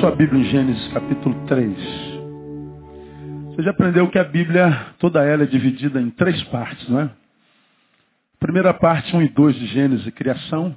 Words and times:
Sua 0.00 0.12
Bíblia 0.12 0.40
em 0.40 0.44
Gênesis 0.46 0.88
capítulo 0.94 1.46
3. 1.46 1.76
Você 3.48 3.62
já 3.62 3.70
aprendeu 3.70 4.08
que 4.08 4.18
a 4.18 4.24
Bíblia, 4.24 4.94
toda 4.98 5.22
ela 5.22 5.42
é 5.42 5.46
dividida 5.46 6.00
em 6.00 6.08
três 6.08 6.42
partes, 6.44 6.88
não 6.88 7.00
é? 7.00 7.10
Primeira 8.38 8.72
parte, 8.72 9.14
1 9.14 9.20
e 9.20 9.28
2 9.28 9.56
de 9.56 9.66
Gênesis, 9.66 10.14
criação. 10.14 10.74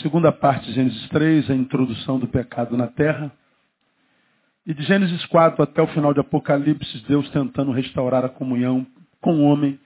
Segunda 0.00 0.30
parte, 0.30 0.70
Gênesis 0.74 1.08
3, 1.08 1.50
a 1.50 1.54
introdução 1.56 2.20
do 2.20 2.28
pecado 2.28 2.76
na 2.76 2.86
terra. 2.86 3.32
E 4.64 4.72
de 4.72 4.84
Gênesis 4.84 5.26
4 5.26 5.60
até 5.60 5.82
o 5.82 5.88
final 5.88 6.14
de 6.14 6.20
Apocalipse, 6.20 7.04
Deus 7.08 7.28
tentando 7.30 7.72
restaurar 7.72 8.24
a 8.24 8.28
comunhão 8.28 8.86
com 9.20 9.38
o 9.38 9.42
homem, 9.42 9.80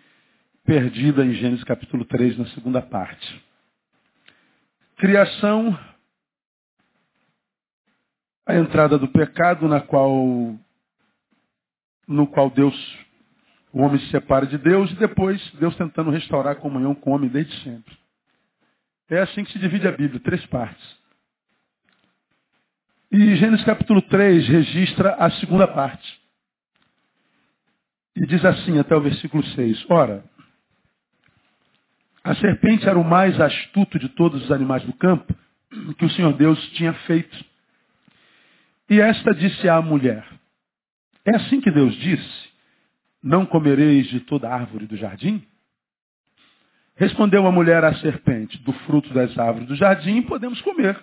perdida 0.66 1.24
em 1.24 1.33
Gênesis 1.33 1.64
capítulo 1.64 2.05
3, 2.05 2.36
na 2.36 2.46
segunda 2.48 2.83
parte. 2.83 3.42
Criação, 4.98 5.74
a 8.48 8.56
entrada 8.56 8.98
do 8.98 9.06
pecado 9.08 9.68
na 9.68 9.78
qual 9.78 10.58
no 12.08 12.27
qual 12.27 12.48
Deus 12.48 12.74
o 13.70 13.82
homem 13.82 14.00
se 14.00 14.10
separa 14.10 14.46
de 14.46 14.56
Deus 14.56 14.90
e 14.90 14.94
depois 14.94 15.38
Deus 15.60 15.77
tentando 15.77 16.10
restaurar 16.10 16.55
a 16.55 16.60
comunhão 16.60 16.94
com 16.94 17.10
o 17.10 17.14
homem 17.14 17.28
desde 17.28 17.55
sempre. 17.62 17.94
É 19.10 19.18
assim 19.18 19.44
que 19.44 19.52
se 19.52 19.58
divide 19.58 19.86
a 19.86 19.92
Bíblia, 19.92 20.18
três 20.20 20.44
partes. 20.46 20.98
E 23.12 23.36
Gênesis 23.36 23.64
capítulo 23.66 24.00
3 24.00 24.48
registra 24.48 25.14
a 25.16 25.30
segunda 25.33 25.68
parte. 25.68 26.18
E 28.16 28.27
diz 28.27 28.42
assim 28.44 28.78
até 28.78 28.96
o 28.96 29.02
versículo 29.02 29.44
6. 29.44 29.84
Ora, 29.90 30.24
a 32.24 32.34
serpente 32.36 32.88
era 32.88 32.98
o 32.98 33.05
mais 33.05 33.38
astuto 33.38 33.98
de 33.98 34.08
todos 34.08 34.44
os 34.44 34.50
animais 34.50 34.83
do 34.84 34.92
campo 34.94 35.34
que 35.98 36.06
o 36.06 36.10
Senhor 36.10 36.33
Deus 36.33 36.58
tinha 36.70 36.94
feito. 36.94 37.47
E 38.89 39.00
esta 39.00 39.34
disse 39.34 39.69
à 39.69 39.83
mulher: 39.83 40.24
É 41.24 41.36
assim 41.36 41.61
que 41.61 41.70
Deus 41.70 41.95
disse: 41.96 42.48
Não 43.23 43.45
comereis 43.45 44.07
de 44.08 44.20
toda 44.20 44.48
árvore 44.48 44.86
do 44.86 44.96
jardim? 44.96 45.42
Respondeu 46.96 47.46
a 47.46 47.52
mulher 47.52 47.85
à 47.85 47.95
serpente: 47.96 48.58
Do 48.58 48.73
fruto 48.73 49.12
das 49.12 49.36
árvores 49.39 49.68
do 49.68 49.77
jardim 49.77 50.23
podemos 50.23 50.61
comer. 50.62 50.98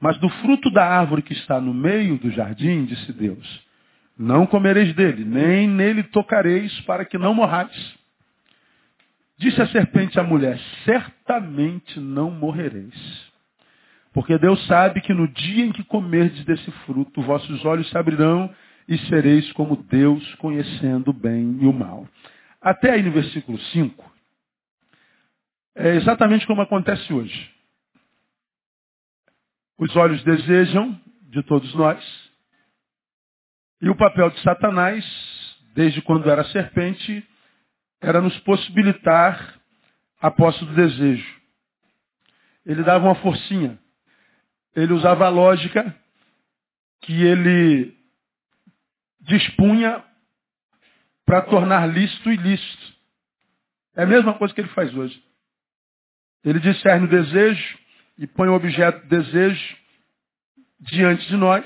Mas 0.00 0.18
do 0.18 0.28
fruto 0.28 0.70
da 0.70 0.84
árvore 0.84 1.22
que 1.22 1.34
está 1.34 1.60
no 1.60 1.74
meio 1.74 2.18
do 2.18 2.30
jardim, 2.30 2.84
disse 2.86 3.12
Deus: 3.12 3.66
Não 4.18 4.44
comereis 4.46 4.92
dele, 4.94 5.24
nem 5.24 5.68
nele 5.68 6.02
tocareis, 6.04 6.80
para 6.80 7.04
que 7.04 7.18
não 7.18 7.34
morrais. 7.34 7.94
Disse 9.38 9.62
a 9.62 9.66
serpente 9.68 10.18
à 10.18 10.24
mulher: 10.24 10.58
Certamente 10.84 12.00
não 12.00 12.30
morrereis. 12.30 13.29
Porque 14.12 14.36
Deus 14.38 14.64
sabe 14.66 15.00
que 15.00 15.14
no 15.14 15.28
dia 15.28 15.66
em 15.66 15.72
que 15.72 15.84
comerdes 15.84 16.44
desse 16.44 16.70
fruto, 16.84 17.22
vossos 17.22 17.64
olhos 17.64 17.88
se 17.88 17.96
abrirão 17.96 18.52
e 18.88 18.98
sereis 19.06 19.50
como 19.52 19.76
Deus, 19.76 20.34
conhecendo 20.36 21.10
o 21.10 21.14
bem 21.14 21.58
e 21.60 21.66
o 21.66 21.72
mal. 21.72 22.08
Até 22.60 22.90
aí 22.90 23.02
no 23.02 23.12
versículo 23.12 23.58
5, 23.58 24.12
é 25.76 25.94
exatamente 25.94 26.46
como 26.46 26.60
acontece 26.60 27.12
hoje. 27.12 27.50
Os 29.78 29.94
olhos 29.96 30.22
desejam 30.24 31.00
de 31.22 31.42
todos 31.44 31.72
nós, 31.74 32.30
e 33.80 33.88
o 33.88 33.96
papel 33.96 34.28
de 34.30 34.40
Satanás, 34.42 35.04
desde 35.74 36.02
quando 36.02 36.28
era 36.28 36.44
serpente, 36.44 37.26
era 38.00 38.20
nos 38.20 38.38
possibilitar 38.40 39.58
a 40.20 40.30
posse 40.30 40.62
do 40.64 40.74
desejo. 40.74 41.40
Ele 42.66 42.82
dava 42.82 43.06
uma 43.06 43.14
forcinha 43.14 43.78
ele 44.74 44.92
usava 44.92 45.26
a 45.26 45.28
lógica 45.28 45.94
que 47.02 47.22
ele 47.22 47.94
dispunha 49.20 50.02
para 51.24 51.42
tornar 51.42 51.86
lícito 51.86 52.30
ilícito. 52.30 52.94
É 53.96 54.02
a 54.02 54.06
mesma 54.06 54.34
coisa 54.34 54.54
que 54.54 54.60
ele 54.60 54.68
faz 54.68 54.94
hoje. 54.94 55.22
Ele 56.44 56.58
discerne 56.58 57.06
o 57.06 57.10
desejo 57.10 57.78
e 58.18 58.26
põe 58.26 58.48
o 58.48 58.54
objeto 58.54 59.06
desejo 59.06 59.76
diante 60.80 61.26
de 61.28 61.36
nós. 61.36 61.64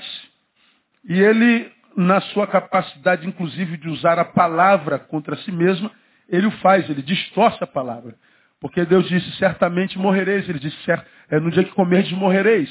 E 1.03 1.19
ele, 1.19 1.71
na 1.95 2.19
sua 2.21 2.47
capacidade, 2.47 3.27
inclusive, 3.27 3.77
de 3.77 3.89
usar 3.89 4.19
a 4.19 4.25
palavra 4.25 4.99
contra 4.99 5.37
si 5.37 5.51
mesmo, 5.51 5.89
ele 6.27 6.47
o 6.47 6.51
faz, 6.59 6.89
ele 6.89 7.01
distorce 7.01 7.63
a 7.63 7.67
palavra. 7.67 8.15
Porque 8.65 8.83
Deus 8.83 9.07
disse, 9.07 9.31
certamente 9.33 9.95
morrereis. 9.95 10.49
Ele 10.49 10.57
disse, 10.57 10.91
é, 11.29 11.39
no 11.39 11.51
dia 11.51 11.63
que 11.63 11.69
comerdes 11.73 12.11
morrereis. 12.13 12.67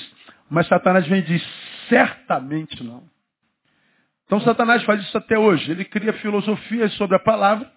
Mas 0.51 0.67
Satanás 0.67 1.07
vem 1.07 1.21
e 1.21 1.23
diz, 1.23 1.49
certamente 1.89 2.83
não. 2.83 3.05
Então 4.27 4.41
Satanás 4.41 4.83
faz 4.83 5.01
isso 5.05 5.17
até 5.17 5.39
hoje. 5.39 5.71
Ele 5.71 5.85
cria 5.85 6.13
filosofias 6.15 6.93
sobre 6.95 7.15
a 7.15 7.21
palavra 7.21 7.71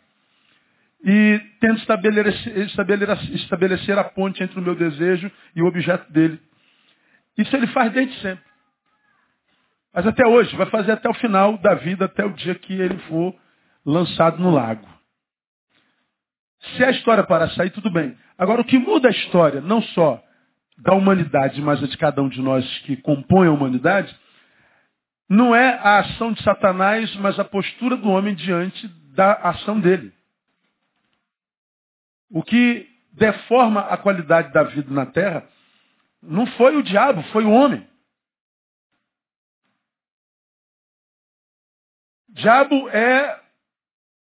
e 1.06 1.40
tenta 1.60 1.76
estabelecer, 1.76 2.58
estabelecer, 2.66 3.36
estabelecer 3.36 4.00
a 4.00 4.06
ponte 4.06 4.42
entre 4.42 4.60
o 4.60 4.64
meu 4.64 4.74
desejo 4.74 5.32
e 5.56 5.62
o 5.62 5.68
objeto 5.68 6.12
dele. 6.12 6.42
Isso 7.38 7.56
ele 7.56 7.68
faz 7.68 7.94
desde 7.94 8.20
sempre. 8.20 8.44
Mas 9.94 10.08
até 10.08 10.26
hoje, 10.26 10.56
vai 10.56 10.66
fazer 10.72 10.94
até 10.94 11.08
o 11.08 11.14
final 11.14 11.56
da 11.60 11.76
vida, 11.76 12.06
até 12.06 12.26
o 12.26 12.34
dia 12.34 12.56
que 12.56 12.74
ele 12.74 12.98
for 13.02 13.36
lançado 13.86 14.40
no 14.40 14.50
lago. 14.50 14.97
Se 16.76 16.84
a 16.84 16.92
história 16.92 17.24
parar 17.24 17.50
sair, 17.52 17.70
tudo 17.70 17.90
bem. 17.90 18.18
Agora, 18.38 18.62
o 18.62 18.66
que 18.66 18.78
muda 18.78 19.08
a 19.08 19.12
história, 19.12 19.62
não 19.62 19.82
só 19.82 20.24
da 20.78 20.94
humanidade, 20.94 21.62
mas 21.62 21.80
de 21.80 21.98
cada 21.98 22.22
um 22.22 22.30
de 22.30 22.42
nós 22.42 22.66
que 22.80 22.98
compõe 22.98 23.48
a 23.48 23.52
humanidade, 23.52 24.16
não 25.30 25.56
é 25.56 25.74
a 25.74 26.00
ação 26.00 26.32
de 26.32 26.44
Satanás, 26.44 27.14
mas 27.16 27.40
a 27.40 27.44
postura 27.44 27.98
do 27.98 28.10
homem 28.10 28.36
diante 28.36 28.88
da 29.14 29.34
ação 29.34 29.80
dele. 29.80 30.14
O 32.30 32.44
que 32.44 32.88
deforma 33.14 33.82
a 33.82 33.98
qualidade 33.98 34.54
da 34.54 34.64
vida 34.64 34.94
na 34.94 35.06
terra 35.06 35.48
não 36.22 36.46
foi 36.46 36.76
o 36.76 36.84
diabo, 36.84 37.24
foi 37.32 37.44
o 37.44 37.52
homem. 37.52 37.88
Diabo 42.30 42.88
é 42.90 43.42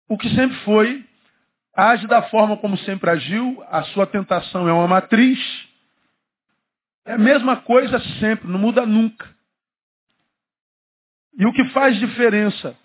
o 0.08 0.16
que 0.16 0.28
sempre 0.34 0.56
foi, 0.60 1.04
age 1.76 2.06
da 2.06 2.22
forma 2.22 2.56
como 2.56 2.76
sempre 2.78 3.10
agiu, 3.10 3.62
a 3.68 3.82
sua 3.84 4.06
tentação 4.06 4.68
é 4.68 4.72
uma 4.72 4.86
matriz, 4.86 5.38
é 7.04 7.12
a 7.14 7.18
mesma 7.18 7.56
coisa 7.56 7.98
sempre, 8.20 8.48
não 8.48 8.58
muda 8.58 8.86
nunca. 8.86 9.28
E 11.36 11.44
o 11.44 11.52
que 11.52 11.64
faz 11.70 11.98
diferença 11.98 12.76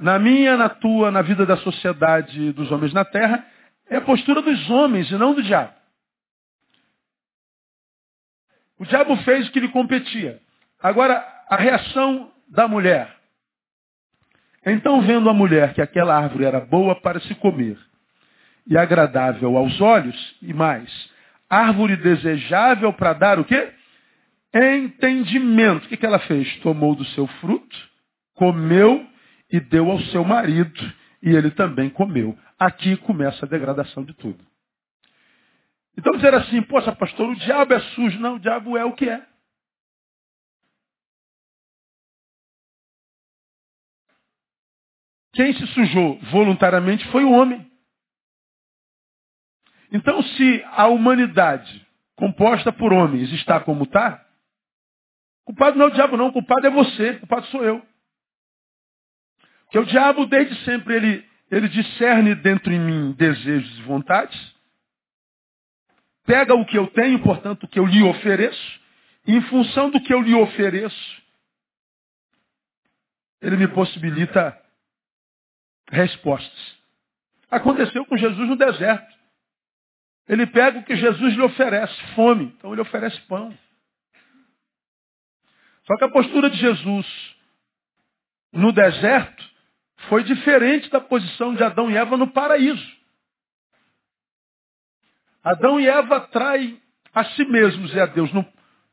na 0.00 0.18
minha, 0.18 0.56
na 0.56 0.68
tua, 0.68 1.10
na 1.10 1.22
vida 1.22 1.46
da 1.46 1.56
sociedade 1.58 2.52
dos 2.52 2.70
homens 2.70 2.92
na 2.92 3.04
terra, 3.04 3.44
é 3.88 3.96
a 3.96 4.00
postura 4.00 4.42
dos 4.42 4.68
homens 4.70 5.10
e 5.10 5.14
não 5.14 5.34
do 5.34 5.42
diabo. 5.42 5.72
O 8.78 8.84
diabo 8.84 9.16
fez 9.18 9.48
o 9.48 9.52
que 9.52 9.60
lhe 9.60 9.68
competia. 9.68 10.40
Agora, 10.80 11.24
a 11.48 11.56
reação 11.56 12.32
da 12.48 12.68
mulher. 12.68 13.16
Então, 14.64 15.00
vendo 15.02 15.28
a 15.28 15.34
mulher 15.34 15.74
que 15.74 15.80
aquela 15.80 16.16
árvore 16.16 16.44
era 16.44 16.60
boa 16.60 17.00
para 17.00 17.20
se 17.20 17.34
comer 17.36 17.78
e 18.68 18.76
agradável 18.76 19.56
aos 19.56 19.80
olhos, 19.80 20.36
e 20.42 20.52
mais, 20.52 21.10
árvore 21.48 21.96
desejável 21.96 22.92
para 22.92 23.14
dar 23.14 23.40
o 23.40 23.44
quê? 23.44 23.72
Entendimento. 24.54 25.86
O 25.86 25.88
que, 25.88 25.96
que 25.96 26.06
ela 26.06 26.18
fez? 26.20 26.56
Tomou 26.58 26.94
do 26.94 27.04
seu 27.06 27.26
fruto, 27.26 27.76
comeu 28.34 29.06
e 29.50 29.58
deu 29.58 29.90
ao 29.90 30.00
seu 30.00 30.22
marido, 30.22 30.94
e 31.22 31.30
ele 31.30 31.50
também 31.50 31.88
comeu. 31.88 32.38
Aqui 32.58 32.96
começa 32.98 33.46
a 33.46 33.48
degradação 33.48 34.04
de 34.04 34.12
tudo. 34.14 34.46
Então 35.96 36.12
dizer 36.14 36.34
assim, 36.34 36.62
poxa 36.62 36.94
pastor, 36.94 37.28
o 37.28 37.36
diabo 37.36 37.74
é 37.74 37.80
sujo. 37.80 38.20
Não, 38.20 38.36
o 38.36 38.40
diabo 38.40 38.76
é 38.76 38.84
o 38.84 38.92
que 38.92 39.08
é. 39.08 39.26
Quem 45.32 45.52
se 45.54 45.66
sujou 45.68 46.18
voluntariamente 46.30 47.06
foi 47.08 47.24
o 47.24 47.30
homem. 47.30 47.68
Então, 49.92 50.22
se 50.22 50.64
a 50.72 50.86
humanidade 50.86 51.86
composta 52.16 52.72
por 52.72 52.92
homens 52.92 53.32
está 53.32 53.60
como 53.60 53.84
está, 53.84 54.24
culpado 55.44 55.78
não 55.78 55.86
é 55.86 55.88
o 55.88 55.92
diabo 55.92 56.16
não, 56.16 56.32
culpado 56.32 56.66
é 56.66 56.70
você, 56.70 57.14
culpado 57.14 57.46
sou 57.46 57.64
eu. 57.64 57.86
Porque 59.64 59.78
o 59.78 59.86
diabo, 59.86 60.26
desde 60.26 60.54
sempre, 60.64 60.94
ele, 60.94 61.28
ele 61.50 61.68
discerne 61.68 62.34
dentro 62.34 62.72
em 62.72 62.80
mim 62.80 63.12
desejos 63.12 63.78
e 63.78 63.82
vontades, 63.82 64.54
pega 66.24 66.54
o 66.54 66.66
que 66.66 66.76
eu 66.76 66.86
tenho, 66.88 67.22
portanto, 67.22 67.64
o 67.64 67.68
que 67.68 67.78
eu 67.78 67.86
lhe 67.86 68.02
ofereço, 68.02 68.80
e 69.26 69.34
em 69.34 69.42
função 69.42 69.90
do 69.90 70.00
que 70.00 70.12
eu 70.12 70.20
lhe 70.20 70.34
ofereço, 70.34 71.22
ele 73.40 73.56
me 73.56 73.68
possibilita 73.68 74.58
respostas. 75.90 76.76
Aconteceu 77.50 78.04
com 78.04 78.16
Jesus 78.16 78.48
no 78.48 78.56
deserto. 78.56 79.17
Ele 80.28 80.46
pega 80.46 80.78
o 80.78 80.84
que 80.84 80.94
Jesus 80.94 81.34
lhe 81.34 81.42
oferece, 81.42 81.94
fome. 82.14 82.54
Então 82.56 82.72
ele 82.72 82.82
oferece 82.82 83.18
pão. 83.22 83.56
Só 85.86 85.96
que 85.96 86.04
a 86.04 86.10
postura 86.10 86.50
de 86.50 86.56
Jesus 86.58 87.36
no 88.52 88.72
deserto 88.72 89.48
foi 90.08 90.22
diferente 90.22 90.90
da 90.90 91.00
posição 91.00 91.54
de 91.54 91.64
Adão 91.64 91.90
e 91.90 91.96
Eva 91.96 92.16
no 92.16 92.28
paraíso. 92.28 92.98
Adão 95.42 95.80
e 95.80 95.88
Eva 95.88 96.20
traem 96.28 96.80
a 97.14 97.24
si 97.24 97.44
mesmos 97.46 97.94
e 97.94 98.00
a 98.00 98.06
Deus 98.06 98.30
no 98.32 98.44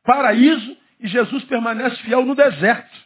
paraíso 0.04 0.78
e 1.00 1.08
Jesus 1.08 1.44
permanece 1.46 1.98
fiel 2.04 2.26
no 2.26 2.34
deserto. 2.34 3.06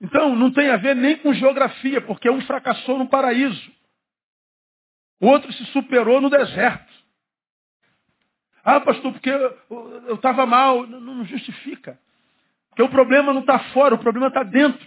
Então, 0.00 0.34
não 0.34 0.50
tem 0.50 0.68
a 0.68 0.76
ver 0.76 0.94
nem 0.94 1.16
com 1.16 1.32
geografia, 1.32 2.00
porque 2.02 2.28
um 2.28 2.40
fracassou 2.42 2.98
no 2.98 3.08
paraíso. 3.08 3.75
O 5.20 5.26
outro 5.26 5.52
se 5.52 5.64
superou 5.66 6.20
no 6.20 6.30
deserto. 6.30 6.92
Ah, 8.64 8.80
pastor, 8.80 9.12
porque 9.12 9.30
eu 9.30 10.14
estava 10.14 10.44
mal. 10.44 10.86
Não, 10.86 11.00
não 11.00 11.24
justifica. 11.24 11.98
Porque 12.68 12.82
o 12.82 12.88
problema 12.88 13.32
não 13.32 13.40
está 13.40 13.58
fora, 13.70 13.94
o 13.94 13.98
problema 13.98 14.28
está 14.28 14.42
dentro. 14.42 14.86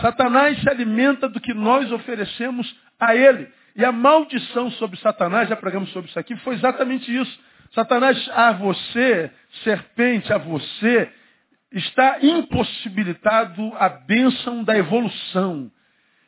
Satanás 0.00 0.58
se 0.60 0.68
alimenta 0.68 1.28
do 1.28 1.40
que 1.40 1.52
nós 1.52 1.90
oferecemos 1.92 2.74
a 2.98 3.14
ele. 3.14 3.52
E 3.76 3.84
a 3.84 3.92
maldição 3.92 4.70
sobre 4.72 4.98
Satanás, 5.00 5.48
já 5.48 5.56
pregamos 5.56 5.90
sobre 5.92 6.08
isso 6.08 6.18
aqui, 6.18 6.36
foi 6.36 6.54
exatamente 6.54 7.14
isso. 7.14 7.40
Satanás 7.72 8.28
a 8.30 8.52
você, 8.52 9.30
serpente 9.64 10.32
a 10.32 10.38
você, 10.38 11.10
está 11.70 12.18
impossibilitado 12.22 13.72
a 13.76 13.88
bênção 13.88 14.62
da 14.62 14.76
evolução, 14.76 15.70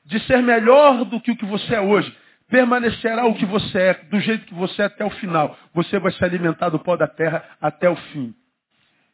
de 0.05 0.21
ser 0.21 0.43
melhor 0.43 1.05
do 1.05 1.21
que 1.21 1.31
o 1.31 1.37
que 1.37 1.47
você 1.47 1.75
é 1.75 1.81
hoje. 1.81 2.15
Permanecerá 2.49 3.27
o 3.27 3.35
que 3.35 3.47
você 3.47 3.79
é, 3.79 3.95
do 3.95 4.21
jeito 4.21 4.45
que 4.47 4.55
você 4.55 4.83
é 4.83 4.85
até 4.85 5.05
o 5.05 5.11
final. 5.11 5.57
Você 5.73 5.99
vai 5.99 6.13
se 6.13 6.25
alimentar 6.25 6.69
do 6.69 6.79
pó 6.79 6.97
da 6.97 7.09
terra 7.09 7.43
até 7.61 7.89
o 7.89 7.97
fim. 7.97 8.35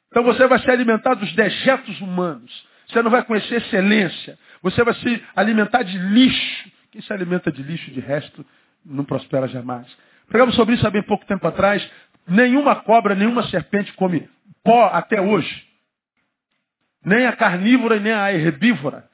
Então 0.08 0.24
você 0.24 0.46
vai 0.46 0.58
se 0.58 0.70
alimentar 0.70 1.14
dos 1.14 1.32
dejetos 1.34 2.00
humanos. 2.00 2.66
Você 2.88 3.00
não 3.02 3.10
vai 3.10 3.22
conhecer 3.22 3.56
excelência. 3.56 4.36
Você 4.62 4.82
vai 4.82 4.94
se 4.94 5.24
alimentar 5.36 5.84
de 5.84 5.96
lixo. 5.96 6.70
Quem 6.90 7.00
se 7.00 7.12
alimenta 7.12 7.52
de 7.52 7.62
lixo, 7.62 7.90
de 7.92 8.00
resto, 8.00 8.44
não 8.84 9.04
prospera 9.04 9.46
jamais. 9.46 9.86
Pregamos 10.28 10.56
sobre 10.56 10.74
isso 10.74 10.86
há 10.86 10.90
bem 10.90 11.02
pouco 11.02 11.24
tempo 11.24 11.46
atrás. 11.46 11.88
Nenhuma 12.26 12.76
cobra, 12.76 13.14
nenhuma 13.14 13.44
serpente 13.44 13.92
come 13.92 14.28
pó 14.64 14.90
até 14.92 15.20
hoje. 15.20 15.64
Nem 17.04 17.26
a 17.26 17.32
carnívora 17.32 17.96
e 17.96 18.00
nem 18.00 18.12
a 18.12 18.32
herbívora. 18.32 19.09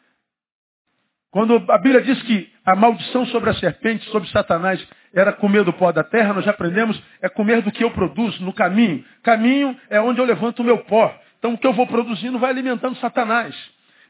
Quando 1.37 1.63
a 1.71 1.77
Bíblia 1.77 2.01
diz 2.01 2.23
que 2.23 2.51
a 2.65 2.75
maldição 2.75 3.27
sobre 3.27 3.51
a 3.51 3.55
serpente, 3.57 4.09
sobre 4.09 4.27
Satanás, 4.31 4.83
era 5.13 5.35
comer 5.35 5.65
do 5.65 5.73
pó 5.75 5.93
da 5.93 6.03
terra, 6.03 6.33
nós 6.33 6.47
já 6.47 6.51
aprendemos, 6.51 6.99
é 7.21 7.29
comer 7.29 7.61
do 7.61 7.71
que 7.71 7.85
eu 7.85 7.91
produzo 7.91 8.43
no 8.43 8.55
caminho. 8.55 9.05
Caminho 9.23 9.77
é 9.91 10.01
onde 10.01 10.19
eu 10.19 10.25
levanto 10.25 10.61
o 10.61 10.65
meu 10.65 10.79
pó. 10.79 11.15
Então 11.39 11.53
o 11.53 11.59
que 11.59 11.67
eu 11.67 11.75
vou 11.75 11.87
produzindo 11.87 12.39
vai 12.39 12.53
alimentando 12.53 12.97
Satanás. 13.01 13.55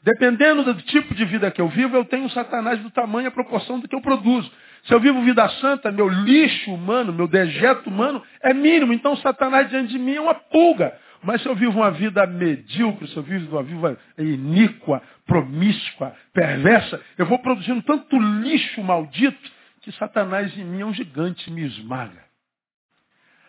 Dependendo 0.05 0.63
do 0.63 0.81
tipo 0.83 1.17
de 1.17 1.25
vida 1.25 1.51
que 1.51 1.61
eu 1.61 1.67
vivo, 1.67 1.97
eu 1.97 2.05
tenho 2.05 2.31
Satanás 2.31 2.79
do 2.79 2.91
tamanho 2.93 3.27
e 3.27 3.31
proporção 3.33 3.81
do 3.81 3.89
que 3.89 3.97
eu 3.97 4.01
produzo. 4.01 4.49
Se 4.85 4.95
eu 4.95 5.01
vivo 5.01 5.21
vida 5.23 5.49
santa, 5.49 5.91
meu 5.91 6.09
lixo 6.09 6.73
humano, 6.73 7.13
meu 7.13 7.27
dejeto 7.27 7.91
humano 7.91 8.23
é 8.41 8.55
mínimo. 8.55 8.93
Então 8.93 9.17
Satanás 9.17 9.69
diante 9.69 9.89
de 9.89 9.99
mim 9.99 10.15
é 10.15 10.21
uma 10.21 10.35
pulga. 10.35 10.97
Mas 11.27 11.43
se 11.43 11.49
eu 11.49 11.57
vivo 11.57 11.81
uma 11.81 11.91
vida 11.91 12.25
medíocre, 12.25 13.09
se 13.09 13.17
eu 13.17 13.23
vivo 13.25 13.57
uma 13.57 13.63
vida 13.65 13.99
iníqua, 14.17 15.03
promíscua, 15.27 16.15
perversa, 16.33 17.03
eu 17.19 17.27
vou 17.27 17.41
produzindo 17.41 17.83
tanto 17.83 18.17
lixo 18.17 18.81
maldito 18.81 19.51
que 19.83 19.91
Satanás 19.91 20.57
em 20.57 20.65
mim 20.65 20.83
é 20.83 20.87
um 20.87 20.95
gigante, 20.95 21.51
me 21.51 21.67
esmaga. 21.67 22.25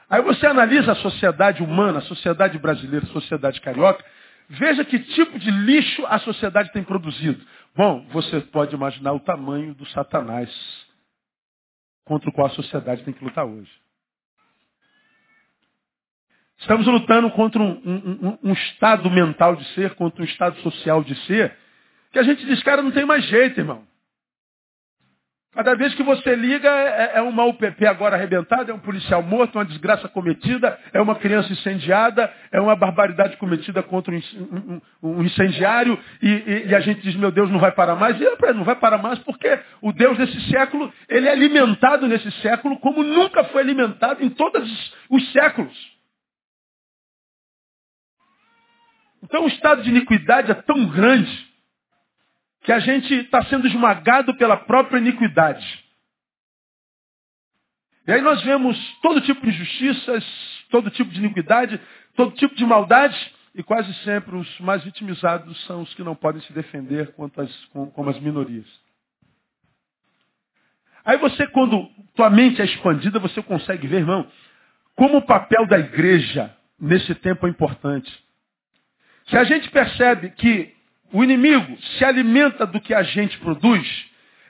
Aí 0.09 0.23
você 0.23 0.47
analisa 0.47 0.93
a 0.93 0.95
sociedade 0.95 1.61
humana, 1.61 1.99
a 1.99 2.01
sociedade 2.01 2.57
brasileira, 2.57 3.05
a 3.05 3.09
sociedade 3.09 3.61
carioca, 3.61 4.03
veja 4.49 4.83
que 4.83 4.97
tipo 4.97 5.37
de 5.37 5.51
lixo 5.51 6.03
a 6.07 6.17
sociedade 6.17 6.71
tem 6.71 6.83
produzido. 6.83 7.45
Bom, 7.75 8.07
você 8.09 8.41
pode 8.41 8.73
imaginar 8.73 9.13
o 9.13 9.19
tamanho 9.19 9.75
do 9.75 9.85
Satanás 9.89 10.49
contra 12.05 12.27
o 12.27 12.33
qual 12.33 12.47
a 12.47 12.55
sociedade 12.55 13.03
tem 13.03 13.13
que 13.13 13.23
lutar 13.23 13.45
hoje. 13.45 13.69
Estamos 16.59 16.87
lutando 16.87 17.29
contra 17.31 17.61
um, 17.61 17.81
um, 17.85 18.37
um, 18.49 18.53
estado 18.53 19.09
mental 19.11 19.55
de 19.55 19.63
ser, 19.73 19.93
contra 19.93 20.21
um 20.21 20.25
estado 20.25 20.59
social 20.61 21.03
de 21.03 21.15
ser, 21.25 21.55
que 22.11 22.17
a 22.17 22.23
gente 22.23 22.45
diz, 22.45 22.63
cara, 22.63 22.81
não 22.81 22.91
tem 22.91 23.05
mais 23.05 23.23
jeito, 23.25 23.59
irmão. 23.59 23.83
Cada 25.53 25.75
vez 25.75 25.93
que 25.95 26.03
você 26.03 26.35
liga, 26.35 26.69
é, 26.69 27.13
é 27.15 27.21
uma 27.21 27.43
UPP 27.45 27.85
agora 27.85 28.15
arrebentada, 28.15 28.71
é 28.71 28.75
um 28.75 28.79
policial 28.79 29.23
morto, 29.23 29.57
uma 29.57 29.65
desgraça 29.65 30.07
cometida, 30.07 30.77
é 30.93 31.01
uma 31.01 31.15
criança 31.15 31.51
incendiada, 31.51 32.31
é 32.51 32.59
uma 32.59 32.75
barbaridade 32.75 33.37
cometida 33.37 33.81
contra 33.81 34.13
um, 34.13 34.81
um 35.01 35.23
incendiário, 35.23 35.97
e, 36.21 36.27
e, 36.27 36.67
e, 36.67 36.75
a 36.75 36.79
gente 36.79 37.01
diz, 37.01 37.15
meu 37.15 37.31
Deus, 37.31 37.49
não 37.49 37.59
vai 37.59 37.71
parar 37.71 37.95
mais. 37.95 38.19
E 38.19 38.25
é, 38.25 38.53
não 38.53 38.63
vai 38.63 38.75
parar 38.75 38.99
mais 38.99 39.17
porque 39.19 39.59
o 39.81 39.91
Deus 39.91 40.17
desse 40.17 40.39
século, 40.49 40.91
ele 41.07 41.27
é 41.27 41.31
alimentado 41.31 42.07
nesse 42.07 42.31
século 42.41 42.79
como 42.79 43.03
nunca 43.03 43.43
foi 43.45 43.61
alimentado 43.61 44.23
em 44.23 44.29
todos 44.29 44.93
os 45.09 45.31
séculos. 45.31 45.96
Então 49.27 49.43
o 49.43 49.47
estado 49.47 49.83
de 49.83 49.89
iniquidade 49.89 50.49
é 50.49 50.53
tão 50.53 50.87
grande 50.87 51.47
que 52.63 52.71
a 52.71 52.79
gente 52.79 53.13
está 53.13 53.43
sendo 53.45 53.67
esmagado 53.67 54.35
pela 54.37 54.55
própria 54.55 54.99
iniquidade. 54.99 55.85
E 58.07 58.11
aí 58.13 58.21
nós 58.21 58.41
vemos 58.41 58.77
todo 59.01 59.19
tipo 59.19 59.41
de 59.41 59.49
injustiças, 59.49 60.23
todo 60.69 60.89
tipo 60.89 61.11
de 61.11 61.19
iniquidade, 61.19 61.79
todo 62.15 62.35
tipo 62.35 62.55
de 62.55 62.65
maldade, 62.65 63.17
e 63.53 63.61
quase 63.61 63.93
sempre 64.03 64.35
os 64.35 64.59
mais 64.61 64.83
vitimizados 64.83 65.61
são 65.65 65.81
os 65.81 65.93
que 65.93 66.03
não 66.03 66.15
podem 66.15 66.41
se 66.43 66.53
defender 66.53 67.11
quanto 67.13 67.41
as, 67.41 67.65
como 67.65 68.09
as 68.09 68.19
minorias. 68.19 68.65
Aí 71.03 71.17
você, 71.17 71.47
quando 71.47 71.89
tua 72.15 72.29
mente 72.29 72.61
é 72.61 72.65
expandida, 72.65 73.19
você 73.19 73.41
consegue 73.41 73.87
ver, 73.87 73.97
irmão, 73.97 74.29
como 74.95 75.17
o 75.17 75.25
papel 75.25 75.65
da 75.67 75.79
igreja 75.79 76.55
nesse 76.79 77.13
tempo 77.15 77.45
é 77.45 77.49
importante. 77.49 78.26
Se 79.27 79.37
a 79.37 79.43
gente 79.43 79.69
percebe 79.69 80.29
que 80.31 80.73
o 81.11 81.23
inimigo 81.23 81.77
se 81.97 82.05
alimenta 82.05 82.65
do 82.65 82.79
que 82.81 82.93
a 82.93 83.03
gente 83.03 83.37
produz, 83.39 84.05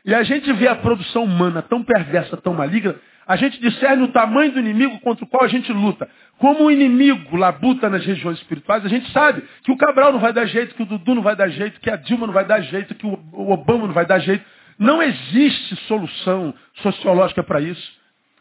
e 0.06 0.14
a 0.14 0.24
gente 0.24 0.52
vê 0.54 0.68
a 0.68 0.76
produção 0.76 1.24
humana 1.24 1.62
tão 1.62 1.84
perversa, 1.84 2.38
tão 2.38 2.54
maligna, 2.54 2.96
a 3.28 3.36
gente 3.36 3.60
discerne 3.60 4.04
o 4.04 4.08
tamanho 4.08 4.54
do 4.54 4.60
inimigo 4.60 5.00
contra 5.02 5.26
o 5.26 5.28
qual 5.28 5.44
a 5.44 5.50
gente 5.50 5.72
luta. 5.74 6.10
Como 6.38 6.64
o 6.64 6.72
inimigo 6.72 7.36
labuta 7.36 7.90
nas 7.90 8.06
regiões 8.06 8.38
espirituais, 8.38 8.86
a 8.86 8.88
gente 8.88 9.12
sabe 9.12 9.44
que 9.64 9.72
o 9.72 9.76
Cabral 9.76 10.14
não 10.14 10.20
vai 10.20 10.32
dar 10.32 10.46
jeito, 10.46 10.76
que 10.76 10.84
o 10.84 10.86
Dudu 10.86 11.16
não 11.16 11.22
vai 11.22 11.36
dar 11.36 11.50
jeito, 11.50 11.80
que 11.82 11.90
a 11.90 11.98
Dilma 11.98 12.26
não 12.26 12.34
vai 12.34 12.46
dar 12.46 12.62
jeito, 12.62 12.96
que 12.96 13.06
o 13.06 13.52
Obama 13.52 13.88
não 13.88 13.94
vai 13.94 14.06
dar 14.06 14.20
jeito. 14.20 14.46
Não 14.80 15.02
existe 15.04 15.76
solução 15.88 16.54
sociológica 16.76 17.44
para 17.44 17.60
isso. 17.60 17.98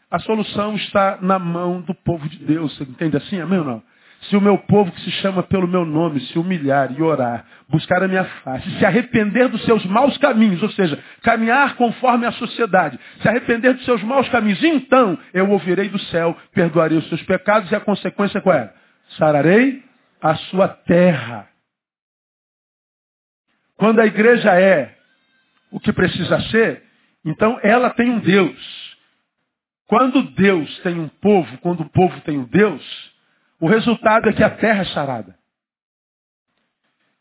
A 0.09 0.19
solução 0.19 0.75
está 0.75 1.17
na 1.21 1.37
mão 1.37 1.81
do 1.81 1.93
povo 1.93 2.29
de 2.29 2.37
Deus. 2.37 2.77
Você 2.77 2.83
entende 2.83 3.17
assim? 3.17 3.41
Amém 3.41 3.59
ou 3.59 3.65
não? 3.65 3.83
Se 4.21 4.35
o 4.35 4.41
meu 4.41 4.57
povo 4.57 4.91
que 4.91 5.01
se 5.01 5.11
chama 5.11 5.43
pelo 5.43 5.67
meu 5.67 5.85
nome 5.85 6.19
se 6.19 6.39
humilhar 6.39 6.91
e 6.91 7.01
orar, 7.01 7.45
buscar 7.69 8.01
a 8.03 8.07
minha 8.07 8.25
face, 8.25 8.69
se 8.77 8.85
arrepender 8.85 9.47
dos 9.47 9.63
seus 9.63 9.85
maus 9.85 10.17
caminhos, 10.17 10.61
ou 10.61 10.69
seja, 10.71 11.01
caminhar 11.21 11.75
conforme 11.75 12.25
a 12.25 12.31
sociedade, 12.31 12.99
se 13.21 13.29
arrepender 13.29 13.73
dos 13.73 13.85
seus 13.85 14.01
maus 14.03 14.27
caminhos, 14.29 14.61
então 14.63 15.17
eu 15.33 15.49
ouvirei 15.49 15.87
do 15.87 15.99
céu, 15.99 16.35
perdoarei 16.51 16.97
os 16.97 17.07
seus 17.09 17.21
pecados 17.23 17.71
e 17.71 17.75
a 17.75 17.79
consequência 17.79 18.41
qual 18.41 18.55
é? 18.55 18.73
Sararei 19.17 19.83
a 20.21 20.35
sua 20.35 20.67
terra. 20.67 21.47
Quando 23.77 23.99
a 23.99 24.05
igreja 24.05 24.59
é 24.59 24.95
o 25.71 25.79
que 25.79 25.93
precisa 25.93 26.41
ser, 26.49 26.83
então 27.23 27.59
ela 27.61 27.91
tem 27.91 28.09
um 28.09 28.19
Deus. 28.19 28.97
Quando 29.87 30.23
Deus 30.31 30.79
tem 30.79 30.99
um 30.99 31.07
povo, 31.07 31.57
quando 31.59 31.81
o 31.81 31.89
povo 31.89 32.19
tem 32.21 32.37
um 32.37 32.45
Deus, 32.45 33.06
o 33.59 33.67
resultado 33.67 34.29
é 34.29 34.33
que 34.33 34.43
a 34.43 34.49
terra 34.49 34.81
é 34.81 34.85
sarada. 34.85 35.37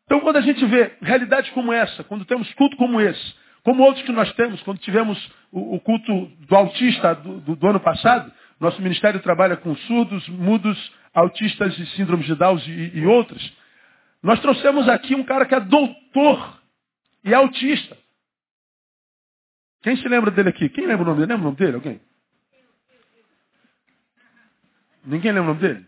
Então, 0.05 0.21
quando 0.21 0.37
a 0.37 0.41
gente 0.41 0.65
vê 0.67 0.93
realidades 1.03 1.51
como 1.51 1.73
essa, 1.73 2.05
quando 2.05 2.25
temos 2.25 2.53
culto 2.55 2.77
como 2.77 3.01
esse, 3.01 3.35
como 3.65 3.83
outros 3.83 4.05
que 4.05 4.13
nós 4.13 4.33
temos, 4.35 4.63
quando 4.63 4.79
tivemos 4.79 5.19
o, 5.51 5.75
o 5.75 5.81
culto 5.81 6.27
do 6.47 6.55
autista 6.55 7.15
do, 7.17 7.41
do, 7.41 7.57
do, 7.57 7.67
ano 7.67 7.81
passado, 7.81 8.33
nosso 8.61 8.81
ministério 8.81 9.21
trabalha 9.21 9.57
com 9.57 9.75
surdos, 9.75 10.29
mudos, 10.29 10.93
autistas 11.13 11.77
e 11.79 11.87
síndromes 11.97 12.27
de 12.27 12.37
Down 12.37 12.59
e, 12.59 12.99
e 12.99 13.07
outros, 13.07 13.53
nós 14.23 14.41
trouxemos 14.41 14.89
aqui 14.89 15.15
um 15.15 15.25
cara 15.25 15.45
que 15.45 15.55
é 15.55 15.61
doutor 15.61 16.61
e 17.25 17.35
autista. 17.35 17.97
Quem 19.83 19.97
se 19.97 20.09
lembra 20.09 20.31
dele 20.31 20.51
aqui? 20.51 20.69
Quem 20.69 20.87
lembra 20.87 21.03
o 21.03 21.07
nome 21.07 21.21
dele? 21.21 21.33
Lembra 21.33 21.49
o 21.49 21.51
nome 21.51 21.57
dele? 21.57 21.75
Alguém? 21.75 22.01
Ninguém 25.05 25.33
lembra 25.33 25.51
o 25.51 25.55
nome 25.55 25.61
dele? 25.61 25.87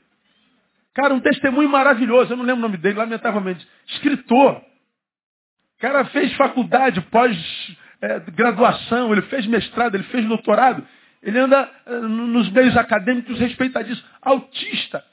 Cara, 0.95 1.15
um 1.15 1.21
testemunho 1.21 1.69
maravilhoso, 1.69 2.33
eu 2.33 2.37
não 2.37 2.45
lembro 2.45 2.61
o 2.61 2.69
nome 2.69 2.77
dele, 2.77 2.99
lamentavelmente. 2.99 3.67
Escritor. 3.89 4.57
O 4.57 5.81
cara 5.81 6.05
fez 6.07 6.33
faculdade, 6.35 7.01
pós-graduação, 7.03 9.09
é, 9.09 9.13
ele 9.13 9.23
fez 9.23 9.47
mestrado, 9.47 9.95
ele 9.95 10.05
fez 10.05 10.27
doutorado. 10.27 10.85
Ele 11.23 11.39
anda 11.39 11.71
é, 11.87 12.01
nos 12.01 12.51
meios 12.51 12.77
acadêmicos 12.77 13.39
respeitadíssimos. 13.39 14.05
Autista. 14.21 15.05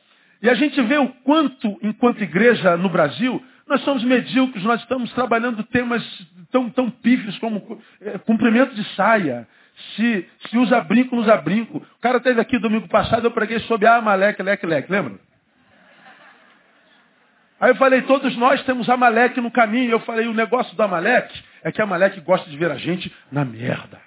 E 0.41 0.49
a 0.49 0.53
gente 0.53 0.81
vê 0.81 0.97
o 0.97 1.09
quanto, 1.23 1.77
enquanto 1.81 2.23
igreja 2.23 2.75
no 2.77 2.89
Brasil, 2.89 3.43
nós 3.67 3.81
somos 3.81 4.03
medíocres, 4.03 4.63
nós 4.63 4.81
estamos 4.81 5.11
trabalhando 5.13 5.63
temas 5.63 6.03
tão, 6.51 6.69
tão 6.69 6.89
pífios 6.89 7.37
como 7.39 7.81
é, 8.01 8.17
cumprimento 8.19 8.75
de 8.75 8.83
saia, 8.95 9.47
se, 9.95 10.27
se 10.49 10.57
usa 10.57 10.81
brinco, 10.81 11.15
não 11.15 11.23
usa 11.23 11.35
brinco. 11.37 11.77
O 11.77 12.01
cara 12.01 12.19
teve 12.19 12.39
aqui 12.39 12.59
domingo 12.59 12.87
passado, 12.87 13.25
eu 13.25 13.31
preguei 13.31 13.59
sobre 13.61 13.87
Amaleque, 13.87 14.41
leque, 14.41 14.65
leque, 14.65 14.91
lembra? 14.91 15.19
Aí 17.59 17.71
eu 17.71 17.75
falei, 17.75 18.01
todos 18.01 18.35
nós 18.37 18.61
temos 18.63 18.89
Amaleque 18.89 19.39
no 19.39 19.51
caminho. 19.51 19.91
Eu 19.91 19.99
falei, 20.01 20.27
o 20.27 20.33
negócio 20.33 20.75
do 20.75 20.83
Amaleque 20.83 21.41
é 21.63 21.71
que 21.71 21.81
Amaleque 21.81 22.19
gosta 22.21 22.49
de 22.49 22.57
ver 22.57 22.71
a 22.71 22.77
gente 22.77 23.13
na 23.31 23.45
merda. 23.45 23.99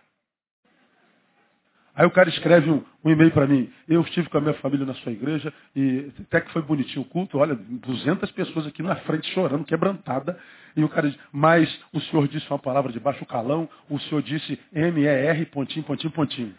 Aí 1.98 2.06
o 2.06 2.10
cara 2.12 2.28
escreve 2.28 2.70
um, 2.70 2.84
um 3.04 3.10
e-mail 3.10 3.32
para 3.32 3.46
mim. 3.46 3.72
Eu 3.88 4.02
estive 4.02 4.28
com 4.28 4.38
a 4.38 4.40
minha 4.40 4.54
família 4.54 4.86
na 4.86 4.94
sua 4.94 5.10
igreja 5.10 5.52
e 5.74 6.12
até 6.20 6.40
que 6.40 6.52
foi 6.52 6.62
bonitinho 6.62 7.02
o 7.02 7.04
culto. 7.04 7.38
Olha, 7.38 7.56
200 7.56 8.30
pessoas 8.30 8.68
aqui 8.68 8.84
na 8.84 8.94
frente 8.96 9.28
chorando, 9.32 9.64
quebrantada. 9.64 10.38
E 10.76 10.84
o 10.84 10.88
cara 10.88 11.10
diz, 11.10 11.18
mas 11.32 11.68
o 11.92 12.00
senhor 12.02 12.28
disse 12.28 12.48
uma 12.48 12.58
palavra 12.58 12.92
de 12.92 13.00
baixo 13.00 13.26
calão. 13.26 13.68
O 13.90 13.98
senhor 13.98 14.22
disse 14.22 14.60
M-E-R, 14.72 15.46
pontinho, 15.46 15.84
pontinho, 15.84 16.12
pontinho. 16.12 16.54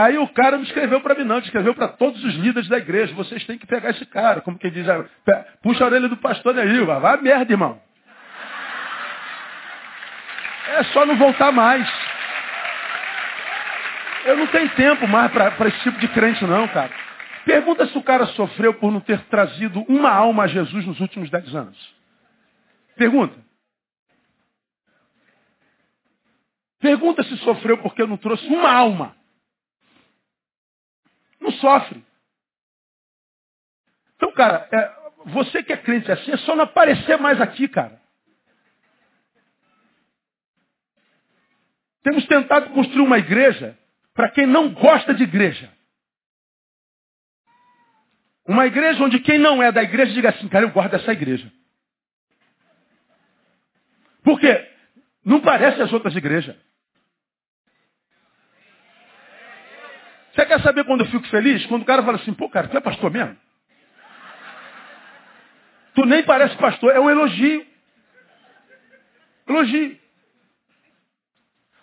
Aí 0.00 0.16
o 0.16 0.26
cara 0.28 0.56
não 0.56 0.64
escreveu 0.64 0.98
para 1.02 1.14
mim 1.14 1.24
não, 1.24 1.40
escreveu 1.40 1.74
para 1.74 1.88
todos 1.88 2.24
os 2.24 2.34
líderes 2.36 2.66
da 2.70 2.78
igreja. 2.78 3.14
Vocês 3.14 3.44
têm 3.44 3.58
que 3.58 3.66
pegar 3.66 3.90
esse 3.90 4.06
cara. 4.06 4.40
Como 4.40 4.58
quem 4.58 4.70
diz, 4.70 4.88
ah, 4.88 5.04
puxa 5.62 5.84
a 5.84 5.88
orelha 5.88 6.08
do 6.08 6.16
pastor 6.16 6.58
aí, 6.58 6.80
vai, 6.86 7.00
vai 7.00 7.20
merda, 7.20 7.52
irmão. 7.52 7.78
É 10.68 10.84
só 10.84 11.04
não 11.04 11.16
voltar 11.16 11.52
mais. 11.52 11.86
Eu 14.24 14.38
não 14.38 14.46
tenho 14.46 14.70
tempo 14.70 15.06
mais 15.06 15.30
para 15.32 15.68
esse 15.68 15.80
tipo 15.80 15.98
de 15.98 16.08
crente 16.08 16.46
não, 16.46 16.66
cara. 16.68 16.90
Pergunta 17.44 17.86
se 17.86 17.98
o 17.98 18.02
cara 18.02 18.24
sofreu 18.28 18.72
por 18.72 18.90
não 18.90 19.00
ter 19.00 19.20
trazido 19.26 19.84
uma 19.86 20.10
alma 20.10 20.44
a 20.44 20.46
Jesus 20.46 20.86
nos 20.86 20.98
últimos 20.98 21.28
dez 21.28 21.54
anos. 21.54 21.94
Pergunta. 22.96 23.36
Pergunta 26.80 27.22
se 27.22 27.36
sofreu 27.36 27.76
porque 27.82 28.06
não 28.06 28.16
trouxe 28.16 28.46
uma 28.46 28.72
alma. 28.72 29.19
Sofre. 31.60 32.04
Então, 34.16 34.32
cara, 34.32 34.68
é, 34.72 35.00
você 35.26 35.62
que 35.62 35.72
é 35.72 35.76
crente 35.76 36.10
assim, 36.10 36.32
é 36.32 36.36
só 36.38 36.54
não 36.54 36.64
aparecer 36.64 37.18
mais 37.18 37.40
aqui, 37.40 37.68
cara. 37.68 38.00
Temos 42.02 42.26
tentado 42.26 42.70
construir 42.70 43.02
uma 43.02 43.18
igreja 43.18 43.78
para 44.14 44.30
quem 44.30 44.46
não 44.46 44.72
gosta 44.72 45.14
de 45.14 45.22
igreja. 45.22 45.72
Uma 48.46 48.66
igreja 48.66 49.02
onde 49.02 49.20
quem 49.20 49.38
não 49.38 49.62
é 49.62 49.70
da 49.70 49.82
igreja 49.82 50.12
diga 50.12 50.30
assim, 50.30 50.48
cara, 50.48 50.64
eu 50.64 50.70
gosto 50.70 50.90
dessa 50.90 51.12
igreja. 51.12 51.52
Por 54.22 54.40
quê? 54.40 54.68
Não 55.24 55.40
parece 55.40 55.80
as 55.80 55.92
outras 55.92 56.16
igrejas. 56.16 56.56
Você 60.32 60.46
quer 60.46 60.60
saber 60.62 60.84
quando 60.84 61.00
eu 61.00 61.10
fico 61.10 61.26
feliz? 61.28 61.64
Quando 61.66 61.82
o 61.82 61.86
cara 61.86 62.02
fala 62.02 62.16
assim, 62.16 62.32
pô, 62.32 62.48
cara, 62.48 62.68
tu 62.68 62.76
é 62.76 62.80
pastor 62.80 63.10
mesmo? 63.10 63.36
Tu 65.94 66.04
nem 66.06 66.22
parece 66.22 66.56
pastor, 66.56 66.94
é 66.94 67.00
um 67.00 67.10
elogio. 67.10 67.66
Elogio. 69.48 69.98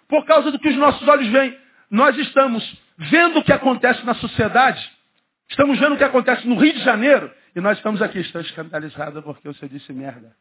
Por 0.08 0.26
causa 0.26 0.52
do 0.52 0.60
que 0.60 0.70
os 0.70 0.78
nossos 0.78 1.06
olhos 1.08 1.28
veem. 1.28 1.60
Nós 1.92 2.18
estamos 2.18 2.64
vendo 2.98 3.40
o 3.40 3.44
que 3.44 3.54
acontece 3.54 4.04
na 4.06 4.16
sociedade, 4.16 4.82
estamos 5.50 5.80
vendo 5.80 5.94
o 5.94 5.98
que 5.98 6.04
acontece 6.04 6.48
no 6.48 6.58
Rio 6.58 6.74
de 6.74 6.84
Janeiro, 6.84 7.32
e 7.56 7.62
nós 7.62 7.78
estamos 7.78 8.02
aqui, 8.02 8.20
estou 8.20 8.42
escandalizado 8.42 9.22
porque 9.24 9.48
você 9.48 9.68
disse 9.68 9.94
merda. 9.94 10.36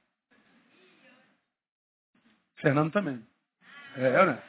Fernando 2.56 2.92
também. 2.92 3.22
É, 3.96 4.26
né? 4.26 4.42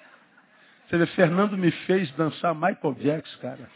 Você 0.87 0.97
vê, 0.97 1.05
Fernando 1.07 1.57
me 1.57 1.69
fez 1.71 2.09
dançar 2.11 2.55
Michael 2.55 2.95
Jackson, 2.99 3.39
cara. 3.41 3.69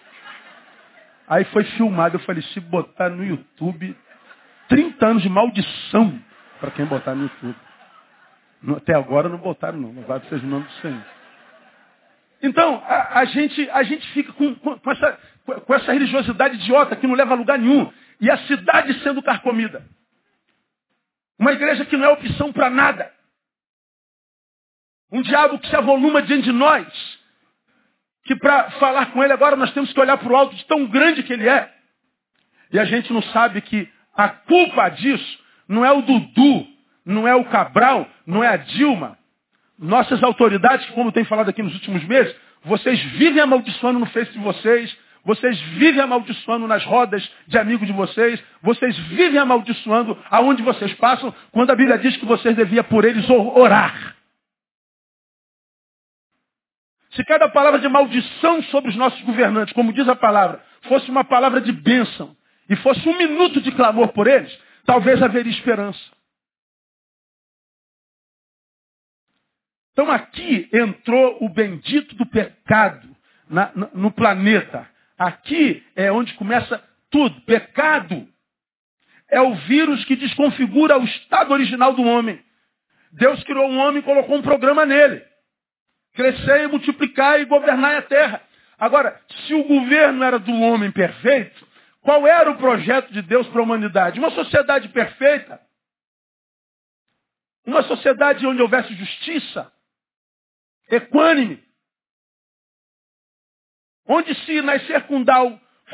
Aí 1.28 1.44
foi 1.46 1.64
filmado, 1.64 2.16
eu 2.16 2.20
falei, 2.22 2.42
se 2.42 2.60
botar 2.60 3.10
no 3.10 3.24
YouTube, 3.24 3.96
30 4.70 5.06
anos 5.06 5.24
de 5.24 5.30
maldição 5.30 6.20
para 6.60 6.72
quem 6.72 6.86
botar 6.86 7.16
no 7.16 7.24
YouTube. 7.24 7.56
Até 8.78 8.96
agora 8.96 9.28
não 9.28 9.38
botaram, 9.38 9.80
não. 9.80 9.92
Louvado 9.92 10.26
seja 10.28 10.46
o 10.46 10.50
nome 10.50 10.66
do 10.66 10.72
Senhor. 10.74 11.04
Então, 12.44 12.82
a, 12.86 13.20
a, 13.20 13.26
gente, 13.26 13.70
a 13.70 13.84
gente 13.84 14.08
fica 14.14 14.32
com, 14.34 14.56
com, 14.56 14.78
com, 14.80 14.92
essa, 14.92 15.20
com 15.66 15.74
essa 15.74 15.92
religiosidade 15.92 16.56
idiota 16.56 16.96
que 16.96 17.08
não 17.08 17.16
leva 17.16 17.34
a 17.34 17.38
lugar 17.38 17.60
nenhum. 17.60 17.92
E 18.20 18.30
a 18.30 18.38
cidade 18.40 18.94
sendo 19.02 19.22
carcomida. 19.22 19.84
Uma 21.38 21.52
igreja 21.54 21.86
que 21.86 21.98
não 21.98 22.06
é 22.06 22.10
opção 22.10 22.54
para 22.54 22.70
nada. 22.70 23.12
Um 25.12 25.22
diabo 25.22 25.60
que 25.60 25.68
se 25.68 25.76
avoluma 25.76 26.22
diante 26.22 26.44
de 26.44 26.52
nós. 26.52 26.88
Que 28.26 28.36
para 28.36 28.72
falar 28.72 29.08
com 29.08 29.24
ele 29.24 29.34
agora 29.34 29.56
nós 29.56 29.74
temos 29.74 29.92
que 29.92 30.00
olhar 30.00 30.18
para 30.18 30.32
o 30.32 30.36
alto 30.36 30.56
de 30.56 30.66
tão 30.66 30.86
grande 30.86 31.24
que 31.24 31.34
ele 31.34 31.48
é. 31.48 31.70
E 32.72 32.80
a 32.80 32.86
gente 32.86 33.12
não 33.12 33.22
sabe 33.24 33.62
que 33.62 33.90
a 34.16 34.30
culpa 34.30 34.90
disso 34.90 35.40
não 35.68 35.84
é 35.86 35.92
o 35.92 36.02
Dudu, 36.02 36.68
não 37.06 37.28
é 37.28 37.36
o 37.36 37.46
Cabral, 37.46 38.08
não 38.26 38.44
é 38.44 38.48
a 38.48 38.58
Dilma, 38.58 39.18
nossas 39.82 40.22
autoridades, 40.22 40.88
como 40.92 41.12
tem 41.12 41.26
falado 41.26 41.50
aqui 41.50 41.64
nos 41.64 41.74
últimos 41.74 42.04
meses, 42.06 42.36
vocês 42.64 43.02
vivem 43.14 43.42
amaldiçoando 43.42 44.00
no 44.00 44.06
Face 44.06 44.32
de 44.32 44.38
vocês, 44.38 44.96
vocês 45.26 45.60
vivem 45.60 46.02
amaldiçoando 46.02 46.68
nas 46.68 46.84
rodas 46.86 47.28
de 47.48 47.58
amigos 47.58 47.88
de 47.88 47.94
vocês, 47.94 48.42
vocês 48.62 48.98
vivem 49.08 49.40
amaldiçoando 49.40 50.18
aonde 50.30 50.62
vocês 50.62 50.94
passam, 50.96 51.34
quando 51.52 51.72
a 51.72 51.76
Bíblia 51.76 51.98
diz 51.98 52.16
que 52.18 52.26
vocês 52.26 52.56
deviam 52.56 52.84
por 52.84 53.04
eles 53.06 53.28
orar. 53.30 54.16
Se 57.12 57.24
cada 57.26 57.50
palavra 57.50 57.80
de 57.80 57.90
maldição 57.90 58.64
sobre 58.64 58.92
os 58.92 58.96
nossos 58.96 59.22
governantes, 59.22 59.74
como 59.74 59.94
diz 59.94 60.08
a 60.08 60.16
palavra, 60.16 60.64
fosse 60.84 61.10
uma 61.10 61.24
palavra 61.24 61.60
de 61.60 61.72
bênção, 61.72 62.36
e 62.72 62.76
fosse 62.78 63.08
um 63.08 63.18
minuto 63.18 63.60
de 63.60 63.70
clamor 63.74 64.14
por 64.14 64.28
eles, 64.28 64.58
talvez 64.86 65.22
haveria 65.22 65.52
esperança. 65.52 66.00
Então 69.92 70.10
aqui 70.10 70.70
entrou 70.72 71.44
o 71.44 71.50
bendito 71.50 72.16
do 72.16 72.26
pecado 72.26 73.14
na, 73.50 73.74
no 73.94 74.10
planeta. 74.10 74.90
Aqui 75.18 75.86
é 75.98 76.10
onde 76.14 76.34
começa 76.36 76.82
tudo. 77.10 77.42
Pecado 77.42 78.26
é 79.30 79.42
o 79.42 79.54
vírus 79.54 80.06
que 80.06 80.16
desconfigura 80.16 80.98
o 80.98 81.04
estado 81.04 81.52
original 81.52 81.94
do 81.94 82.04
homem. 82.04 82.42
Deus 83.12 83.44
criou 83.44 83.70
um 83.70 83.78
homem 83.80 84.00
e 84.00 84.06
colocou 84.06 84.38
um 84.38 84.42
programa 84.42 84.86
nele. 84.86 85.22
Crescer, 86.14 86.68
multiplicar 86.68 87.40
e 87.40 87.46
governar 87.46 87.96
a 87.96 88.02
terra. 88.02 88.42
Agora, 88.78 89.20
se 89.46 89.54
o 89.54 89.64
governo 89.64 90.24
era 90.24 90.40
do 90.40 90.54
homem 90.62 90.92
perfeito, 90.92 91.68
qual 92.02 92.26
era 92.26 92.50
o 92.50 92.58
projeto 92.58 93.12
de 93.14 93.22
Deus 93.22 93.48
para 93.48 93.62
a 93.62 93.64
humanidade? 93.64 94.20
Uma 94.20 94.32
sociedade 94.32 94.90
perfeita. 94.90 95.62
Uma 97.66 97.84
sociedade 97.84 98.46
onde 98.46 98.62
houvesse 98.62 98.94
justiça, 98.96 99.72
equânime. 100.90 101.64
Onde 104.08 104.34
se 104.44 104.62
nascer 104.62 105.04
com 105.04 105.24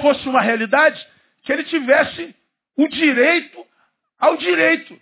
fosse 0.02 0.28
uma 0.30 0.42
realidade, 0.42 1.06
que 1.44 1.52
ele 1.52 1.66
tivesse 1.66 2.36
o 2.76 2.88
direito 2.88 3.66
ao 4.18 4.38
direito. 4.38 5.00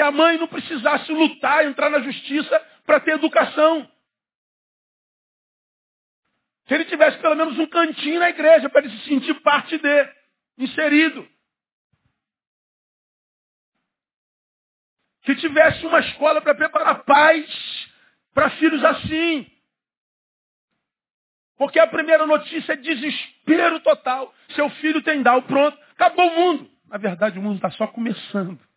Que 0.00 0.04
a 0.04 0.10
mãe 0.10 0.38
não 0.38 0.48
precisasse 0.48 1.12
lutar, 1.12 1.66
entrar 1.66 1.90
na 1.90 2.00
justiça 2.00 2.58
para 2.86 3.00
ter 3.00 3.16
educação. 3.16 3.86
Que 6.64 6.72
ele 6.72 6.86
tivesse 6.86 7.18
pelo 7.18 7.34
menos 7.34 7.58
um 7.58 7.66
cantinho 7.66 8.18
na 8.18 8.30
igreja 8.30 8.70
para 8.70 8.80
ele 8.80 8.96
se 8.96 9.04
sentir 9.04 9.34
parte 9.42 9.76
de, 9.76 10.14
inserido. 10.56 11.28
que 15.20 15.34
tivesse 15.36 15.84
uma 15.84 16.00
escola 16.00 16.40
para 16.40 16.54
preparar 16.54 17.04
pais 17.04 17.92
para 18.32 18.48
filhos 18.52 18.82
assim. 18.82 19.46
Porque 21.58 21.78
a 21.78 21.86
primeira 21.86 22.24
notícia 22.24 22.72
é 22.72 22.76
desespero 22.76 23.80
total. 23.80 24.34
Seu 24.54 24.70
filho 24.70 25.02
tem 25.02 25.22
Down, 25.22 25.42
pronto, 25.42 25.78
acabou 25.92 26.26
o 26.26 26.36
mundo. 26.36 26.70
Na 26.88 26.96
verdade, 26.96 27.38
o 27.38 27.42
mundo 27.42 27.56
está 27.56 27.70
só 27.72 27.86
começando. 27.86 28.69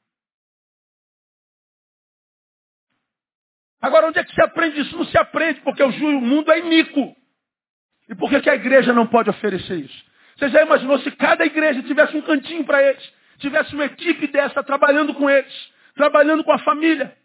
Agora, 3.83 4.07
onde 4.07 4.17
é 4.17 4.23
que 4.23 4.33
se 4.33 4.41
aprende 4.41 4.81
isso? 4.81 4.97
Não 4.97 5.05
se 5.05 5.17
aprende, 5.17 5.61
porque 5.61 5.83
o 5.83 5.91
mundo 6.21 6.51
é 6.51 6.57
iníquo. 6.57 7.15
E 8.09 8.15
por 8.15 8.31
que, 8.31 8.41
que 8.41 8.49
a 8.49 8.55
igreja 8.55 8.91
não 8.93 9.05
pode 9.05 9.29
oferecer 9.29 9.75
isso? 9.75 10.03
Você 10.37 10.49
já 10.49 10.63
imaginou 10.63 10.97
se 10.99 11.11
cada 11.11 11.45
igreja 11.45 11.83
tivesse 11.83 12.17
um 12.17 12.21
cantinho 12.21 12.63
para 12.63 12.81
eles? 12.81 13.13
Tivesse 13.37 13.75
uma 13.75 13.85
equipe 13.85 14.25
dessa 14.27 14.63
trabalhando 14.63 15.13
com 15.13 15.29
eles? 15.29 15.73
trabalhando 15.95 16.43
com 16.43 16.51
a 16.51 16.59
família, 16.59 17.15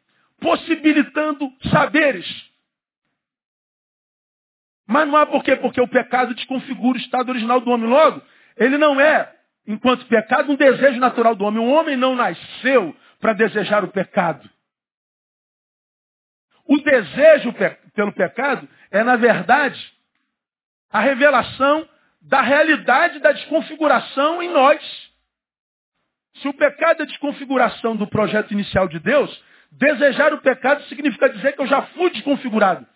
possibilitando 0.41 1.51
saberes. 1.71 2.27
Mas 4.87 5.07
não 5.07 5.17
há 5.17 5.27
por 5.27 5.43
quê? 5.43 5.57
Porque 5.57 5.81
o 5.81 5.89
pecado 5.89 6.35
desconfigura 6.35 6.99
o 6.99 7.01
estado 7.01 7.31
original 7.31 7.61
do 7.61 7.71
homem. 7.71 7.89
Logo, 7.89 8.23
ele 8.57 8.79
não 8.79 8.99
é, 9.01 9.31
enquanto 9.67 10.07
pecado, 10.07 10.51
um 10.51 10.57
desejo 10.57 10.99
natural 10.99 11.35
do 11.35 11.45
homem. 11.45 11.63
O 11.63 11.71
homem 11.71 11.97
não 11.97 12.15
nasceu 12.15 12.97
para 13.21 13.35
desejar 13.35 13.85
o 13.85 13.89
pecado. 13.89 14.49
O 16.69 16.77
desejo 16.83 17.53
pelo 17.95 18.13
pecado 18.13 18.69
é, 18.91 19.03
na 19.03 19.17
verdade, 19.17 19.93
a 20.91 21.01
revelação 21.01 21.89
da 22.21 22.43
realidade 22.43 23.19
da 23.21 23.33
desconfiguração 23.33 24.43
em 24.43 24.51
nós. 24.51 25.09
Se 26.37 26.47
o 26.47 26.53
pecado 26.53 27.03
é 27.03 27.07
desconfiguração 27.07 27.97
do 27.97 28.07
projeto 28.07 28.53
inicial 28.53 28.87
de 28.87 28.99
Deus, 28.99 29.43
desejar 29.73 30.35
o 30.35 30.43
pecado 30.43 30.83
significa 30.85 31.31
dizer 31.31 31.55
que 31.55 31.63
eu 31.63 31.67
já 31.67 31.83
fui 31.83 32.11
desconfigurado. 32.11 32.87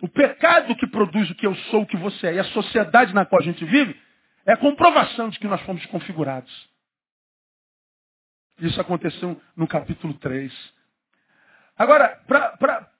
O 0.00 0.08
pecado 0.08 0.76
que 0.76 0.86
produz 0.86 1.28
o 1.30 1.34
que 1.34 1.46
eu 1.46 1.56
sou, 1.56 1.82
o 1.82 1.86
que 1.86 1.96
você 1.96 2.28
é, 2.28 2.34
e 2.34 2.38
a 2.38 2.44
sociedade 2.44 3.12
na 3.12 3.26
qual 3.26 3.42
a 3.42 3.44
gente 3.44 3.64
vive, 3.64 4.00
é 4.46 4.54
comprovação 4.54 5.28
de 5.28 5.38
que 5.40 5.48
nós 5.48 5.60
fomos 5.62 5.84
configurados. 5.86 6.68
Isso 8.60 8.80
aconteceu 8.80 9.40
no 9.56 9.66
capítulo 9.66 10.14
3. 10.14 10.77
Agora, 11.78 12.08
para 12.26 12.90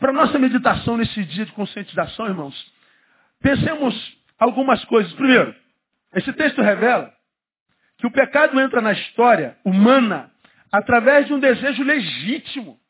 a 0.00 0.12
nossa 0.12 0.38
meditação 0.38 0.96
nesse 0.96 1.24
dia 1.24 1.44
de 1.44 1.52
conscientização, 1.52 2.26
irmãos, 2.26 2.72
pensemos 3.40 4.16
algumas 4.38 4.84
coisas. 4.84 5.12
Primeiro, 5.14 5.54
esse 6.14 6.32
texto 6.32 6.62
revela 6.62 7.12
que 7.98 8.06
o 8.06 8.12
pecado 8.12 8.60
entra 8.60 8.80
na 8.80 8.92
história 8.92 9.58
humana 9.64 10.32
através 10.70 11.26
de 11.26 11.34
um 11.34 11.40
desejo 11.40 11.82
legítimo, 11.82 12.80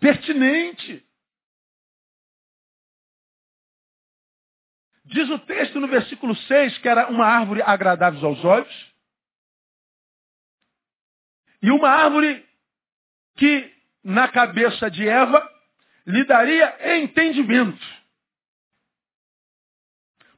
pertinente. 0.00 1.06
Diz 5.04 5.30
o 5.30 5.38
texto 5.38 5.78
no 5.78 5.86
versículo 5.86 6.34
6 6.34 6.78
que 6.78 6.88
era 6.88 7.08
uma 7.08 7.24
árvore 7.24 7.62
agradável 7.62 8.28
aos 8.28 8.44
olhos. 8.44 8.94
E 11.62 11.70
uma 11.70 11.88
árvore 11.88 12.44
que, 13.36 13.75
na 14.06 14.28
cabeça 14.28 14.88
de 14.88 15.06
Eva, 15.06 15.44
lhe 16.06 16.22
daria 16.24 16.96
entendimento. 16.96 17.84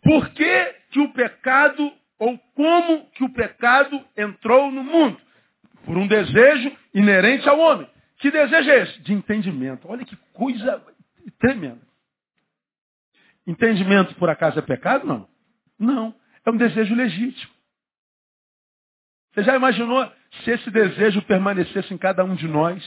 Por 0.03 0.31
que, 0.31 0.65
que 0.91 0.99
o 0.99 1.13
pecado, 1.13 1.93
ou 2.19 2.39
como 2.55 3.11
que 3.11 3.23
o 3.23 3.31
pecado 3.31 4.03
entrou 4.17 4.73
no 4.73 4.83
mundo? 4.83 5.21
Por 5.85 5.99
um 5.99 6.07
desejo 6.07 6.75
inerente 6.95 7.47
ao 7.47 7.59
homem. 7.59 7.89
Que 8.17 8.31
desejo 8.31 8.71
é 8.71 8.83
esse? 8.85 9.03
De 9.03 9.13
entendimento. 9.13 9.87
Olha 9.87 10.05
que 10.05 10.17
coisa 10.33 10.83
tremenda. 11.39 11.87
Entendimento 13.47 14.15
por 14.15 14.31
acaso 14.31 14.59
é 14.59 14.63
pecado? 14.63 15.07
Não. 15.07 15.29
Não. 15.79 16.15
É 16.43 16.51
um 16.51 16.57
desejo 16.57 16.95
legítimo. 16.95 17.53
Você 19.35 19.43
já 19.43 19.55
imaginou 19.55 20.11
se 20.43 20.53
esse 20.53 20.71
desejo 20.71 21.21
permanecesse 21.23 21.93
em 21.93 21.99
cada 21.99 22.25
um 22.25 22.35
de 22.35 22.49
nós 22.49 22.83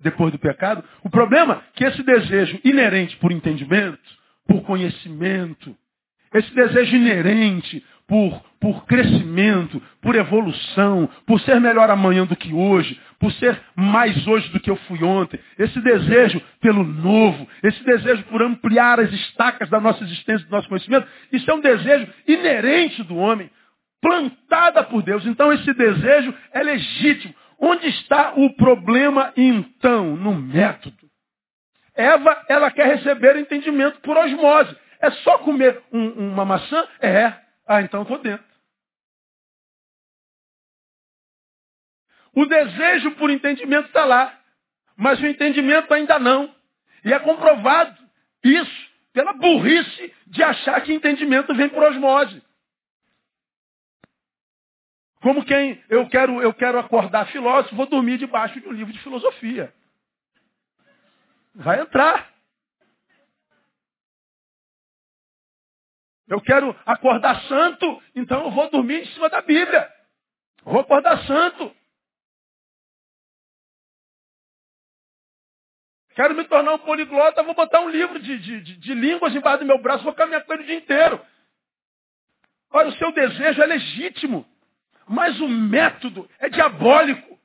depois 0.00 0.32
do 0.32 0.38
pecado? 0.38 0.84
O 1.02 1.10
problema 1.10 1.54
é 1.54 1.78
que 1.78 1.84
esse 1.84 2.02
desejo 2.02 2.58
inerente 2.64 3.16
por 3.16 3.32
entendimento, 3.32 3.98
por 4.46 4.62
conhecimento, 4.62 5.76
esse 6.34 6.54
desejo 6.54 6.96
inerente 6.96 7.82
por, 8.06 8.40
por 8.60 8.86
crescimento, 8.86 9.82
por 10.00 10.14
evolução, 10.14 11.08
por 11.26 11.40
ser 11.40 11.60
melhor 11.60 11.90
amanhã 11.90 12.24
do 12.24 12.36
que 12.36 12.52
hoje, 12.52 12.98
por 13.18 13.32
ser 13.32 13.60
mais 13.74 14.26
hoje 14.26 14.48
do 14.50 14.60
que 14.60 14.70
eu 14.70 14.76
fui 14.76 15.02
ontem. 15.02 15.40
Esse 15.58 15.80
desejo 15.80 16.40
pelo 16.60 16.84
novo, 16.84 17.48
esse 17.62 17.82
desejo 17.84 18.22
por 18.24 18.42
ampliar 18.42 19.00
as 19.00 19.12
estacas 19.12 19.68
da 19.68 19.80
nossa 19.80 20.04
existência, 20.04 20.46
do 20.46 20.52
nosso 20.52 20.68
conhecimento, 20.68 21.08
isso 21.32 21.50
é 21.50 21.54
um 21.54 21.60
desejo 21.60 22.06
inerente 22.28 23.02
do 23.02 23.16
homem, 23.16 23.50
plantada 24.00 24.84
por 24.84 25.02
Deus. 25.02 25.26
Então 25.26 25.52
esse 25.52 25.72
desejo 25.74 26.32
é 26.52 26.62
legítimo. 26.62 27.34
Onde 27.58 27.86
está 27.88 28.34
o 28.34 28.54
problema 28.54 29.32
então? 29.36 30.16
No 30.16 30.34
método. 30.34 31.06
Eva, 31.94 32.44
ela 32.48 32.70
quer 32.70 32.86
receber 32.86 33.36
entendimento 33.36 34.00
por 34.00 34.16
osmose. 34.16 34.76
É 35.00 35.10
só 35.10 35.38
comer 35.38 35.82
um, 35.92 36.32
uma 36.32 36.44
maçã? 36.44 36.86
É. 37.00 37.32
Ah, 37.66 37.80
então 37.80 38.02
estou 38.02 38.18
dentro. 38.18 38.44
O 42.34 42.44
desejo 42.44 43.12
por 43.12 43.30
entendimento 43.30 43.86
está 43.86 44.04
lá, 44.04 44.38
mas 44.94 45.18
o 45.20 45.26
entendimento 45.26 45.92
ainda 45.94 46.18
não. 46.18 46.54
E 47.02 47.12
é 47.12 47.18
comprovado 47.18 47.96
isso 48.44 48.90
pela 49.14 49.32
burrice 49.32 50.14
de 50.26 50.42
achar 50.42 50.82
que 50.82 50.92
entendimento 50.92 51.54
vem 51.54 51.70
por 51.70 51.82
osmose. 51.82 52.42
Como 55.26 55.44
quem 55.44 55.82
eu 55.88 56.08
quero, 56.08 56.40
eu 56.40 56.54
quero 56.54 56.78
acordar 56.78 57.26
filósofo, 57.32 57.74
vou 57.74 57.86
dormir 57.86 58.16
debaixo 58.16 58.60
de 58.60 58.68
um 58.68 58.70
livro 58.70 58.92
de 58.92 59.00
filosofia. 59.00 59.74
Vai 61.52 61.80
entrar. 61.80 62.32
Eu 66.28 66.40
quero 66.40 66.70
acordar 66.86 67.42
santo, 67.48 68.00
então 68.14 68.44
eu 68.44 68.52
vou 68.52 68.70
dormir 68.70 69.02
em 69.02 69.06
cima 69.06 69.28
da 69.28 69.42
Bíblia. 69.42 69.92
Vou 70.62 70.82
acordar 70.82 71.18
santo. 71.26 71.74
Quero 76.14 76.36
me 76.36 76.44
tornar 76.44 76.74
um 76.74 76.78
poliglota, 76.78 77.42
vou 77.42 77.54
botar 77.54 77.80
um 77.80 77.88
livro 77.88 78.20
de, 78.20 78.38
de, 78.38 78.60
de, 78.60 78.76
de 78.76 78.94
línguas 78.94 79.34
embaixo 79.34 79.58
do 79.58 79.66
meu 79.66 79.82
braço, 79.82 80.04
vou 80.04 80.14
caminhar 80.14 80.44
com 80.44 80.52
ele 80.52 80.62
o 80.62 80.66
dia 80.66 80.76
inteiro. 80.76 81.20
Olha, 82.70 82.90
o 82.90 82.96
seu 82.96 83.10
desejo 83.10 83.60
é 83.60 83.66
legítimo, 83.66 84.46
mas 85.08 85.40
o 85.40 85.48
método 85.48 86.28
é 86.38 86.48
diabólico. 86.48 87.38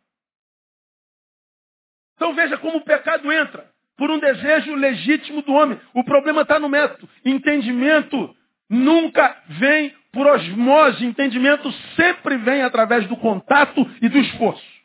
Então 2.15 2.33
veja 2.33 2.57
como 2.57 2.77
o 2.77 2.83
pecado 2.83 3.31
entra 3.31 3.69
por 3.97 4.09
um 4.09 4.19
desejo 4.19 4.73
legítimo 4.75 5.41
do 5.41 5.53
homem. 5.53 5.79
O 5.93 6.03
problema 6.03 6.41
está 6.41 6.59
no 6.59 6.69
método. 6.69 7.09
Entendimento 7.23 8.35
nunca 8.69 9.43
vem 9.47 9.95
por 10.11 10.25
osmose. 10.27 11.05
Entendimento 11.05 11.71
sempre 11.95 12.37
vem 12.37 12.63
através 12.63 13.07
do 13.07 13.17
contato 13.17 13.87
e 14.01 14.09
do 14.09 14.17
esforço. 14.17 14.81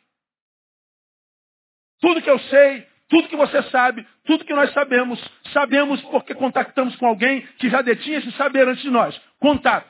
Tudo 1.99 2.21
que 2.21 2.29
eu 2.29 2.39
sei, 2.39 2.87
tudo 3.09 3.27
que 3.27 3.35
você 3.35 3.63
sabe, 3.63 4.05
tudo 4.23 4.45
que 4.45 4.53
nós 4.53 4.71
sabemos, 4.73 5.19
sabemos 5.51 6.01
porque 6.03 6.35
contactamos 6.35 6.95
com 6.97 7.07
alguém 7.07 7.41
que 7.57 7.69
já 7.69 7.81
detinha 7.81 8.19
esse 8.19 8.31
saber 8.33 8.67
antes 8.67 8.83
de 8.83 8.89
nós. 8.89 9.19
Contato. 9.39 9.89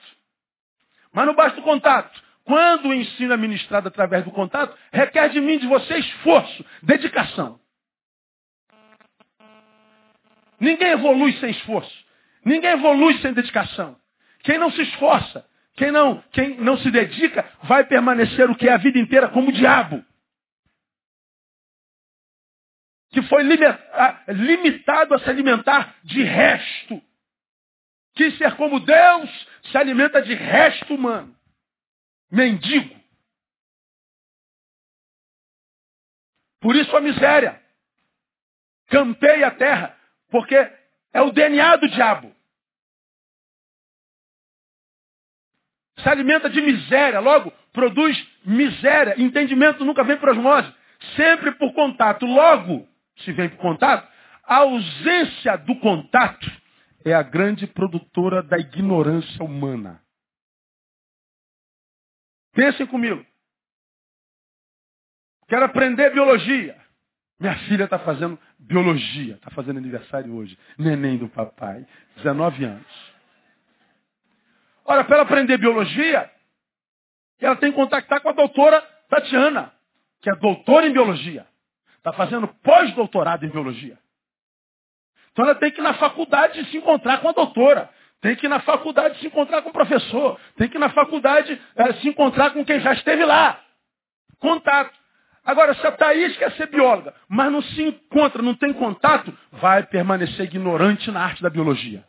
Mas 1.13 1.26
não 1.26 1.36
basta 1.36 1.60
o 1.60 1.63
contato. 1.63 2.27
Quando 2.47 2.88
o 2.88 2.93
ensino 2.93 3.33
é 3.33 3.38
ministrado 3.38 3.89
através 3.89 4.23
do 4.23 4.31
contato, 4.31 4.73
requer 4.93 5.27
de 5.31 5.41
mim, 5.41 5.57
de 5.57 5.67
você, 5.67 5.97
esforço, 5.97 6.65
dedicação. 6.81 7.60
Ninguém 10.57 10.91
evolui 10.91 11.33
sem 11.41 11.51
esforço. 11.51 12.05
Ninguém 12.45 12.71
evolui 12.71 13.17
sem 13.17 13.33
dedicação. 13.33 13.97
Quem 14.43 14.57
não 14.57 14.71
se 14.71 14.81
esforça, 14.81 15.45
quem 15.75 15.91
não, 15.91 16.23
quem 16.31 16.55
não 16.62 16.77
se 16.77 16.89
dedica, 16.89 17.45
vai 17.63 17.83
permanecer 17.83 18.49
o 18.49 18.55
que 18.55 18.69
é 18.69 18.71
a 18.71 18.77
vida 18.77 18.97
inteira 18.97 19.27
como 19.27 19.49
o 19.49 19.53
diabo. 19.53 20.01
Que 23.12 23.21
foi 23.23 23.43
limitado 23.43 25.15
a 25.15 25.19
se 25.19 25.29
alimentar 25.29 25.97
de 26.01 26.23
resto. 26.23 27.01
Quis 28.15 28.38
ser 28.38 28.55
como 28.55 28.79
Deus, 28.79 29.47
se 29.63 29.77
alimenta 29.77 30.21
de 30.21 30.33
resto 30.33 30.95
humano. 30.95 31.37
Mendigo. 32.32 32.96
Por 36.60 36.76
isso 36.76 36.96
a 36.96 37.02
miséria. 37.02 37.62
Campeia 38.88 39.48
a 39.48 39.52
terra, 39.52 39.98
porque 40.30 40.56
é 41.13 41.22
o 41.22 41.32
DNA 41.32 41.76
do 41.78 41.88
diabo. 41.90 42.38
se 46.08 46.10
alimenta 46.10 46.50
de 46.50 46.62
miséria, 46.62 47.20
logo 47.20 47.52
produz 47.74 48.18
miséria. 48.46 49.16
Entendimento 49.18 49.84
nunca 49.84 50.04
vem 50.04 50.18
por 50.18 50.30
osmose, 50.30 50.72
sempre 51.16 51.52
por 51.54 51.74
contato. 51.74 52.26
Logo, 52.26 52.88
se 53.18 53.32
vem 53.34 53.50
por 53.50 53.58
contato, 53.58 54.08
a 54.46 54.58
ausência 54.58 55.58
do 55.58 55.76
contato 55.80 56.50
é 57.04 57.13
a 57.13 57.24
grande 57.24 57.68
produtora 57.68 58.42
da 58.42 58.58
ignorância 58.58 59.44
humana. 59.44 60.02
Pensem 62.58 62.88
comigo. 62.88 63.24
Quero 65.48 65.63
aprender 65.63 66.10
biologia. 66.10 66.76
Minha 67.39 67.56
filha 67.67 67.84
está 67.84 68.00
fazendo 68.00 68.39
biologia, 68.58 69.36
está 69.36 69.52
fazendo 69.52 69.78
aniversário 69.78 70.34
hoje. 70.34 70.58
Neném 70.76 71.20
do 71.20 71.30
papai, 71.30 71.86
19 72.15 72.65
anos. 72.65 73.13
Olha, 74.84 75.04
para 75.04 75.17
ela 75.17 75.24
aprender 75.26 75.60
biologia, 75.60 76.32
ela 77.39 77.56
tem 77.58 77.70
que 77.70 77.78
contactar 77.78 78.22
com 78.22 78.30
a 78.30 78.34
doutora 78.34 78.82
Tatiana, 79.08 79.72
que 80.20 80.28
é 80.28 80.36
doutora 80.36 80.88
em 80.88 80.93
biologia. 80.93 81.46
Está 81.98 82.12
fazendo 82.12 82.48
pós-doutorado 82.48 83.46
em 83.46 83.50
biologia. 83.50 84.00
Então 85.32 85.46
ela 85.46 85.54
tem 85.54 85.70
que 85.70 85.80
ir 85.80 85.84
na 85.84 85.93
faculdade 85.93 86.65
se 86.72 86.78
encontrar 86.78 87.22
com 87.22 87.30
a 87.30 87.34
doutora. 87.34 87.88
Tem 88.21 88.36
que 88.36 88.45
ir 88.45 88.49
na 88.49 88.60
faculdade 88.62 89.19
se 89.19 89.27
encontrar 89.27 89.62
com 89.62 89.69
o 89.69 89.73
professor. 89.73 90.39
Tem 90.56 90.67
que 90.67 90.77
ir 90.77 90.80
na 90.80 90.89
faculdade 90.89 91.60
é, 91.75 91.93
se 91.93 92.10
encontrar 92.10 92.51
com 92.51 92.65
quem 92.65 92.80
já 92.80 92.93
esteve 92.93 93.23
lá. 93.23 93.62
Contato. 94.39 94.97
Agora, 95.43 95.73
se 95.75 95.88
a 95.88 95.91
Thaís 95.91 96.36
quer 96.36 96.51
ser 96.53 96.67
bióloga, 96.67 97.13
mas 97.30 97.51
não 97.51 97.62
se 97.62 97.82
encontra, 97.82 98.41
não 98.41 98.53
tem 98.53 98.73
contato, 98.73 99.36
vai 99.53 99.82
permanecer 99.84 100.45
ignorante 100.45 101.10
na 101.10 101.23
arte 101.23 101.41
da 101.41 101.49
biologia. 101.49 102.06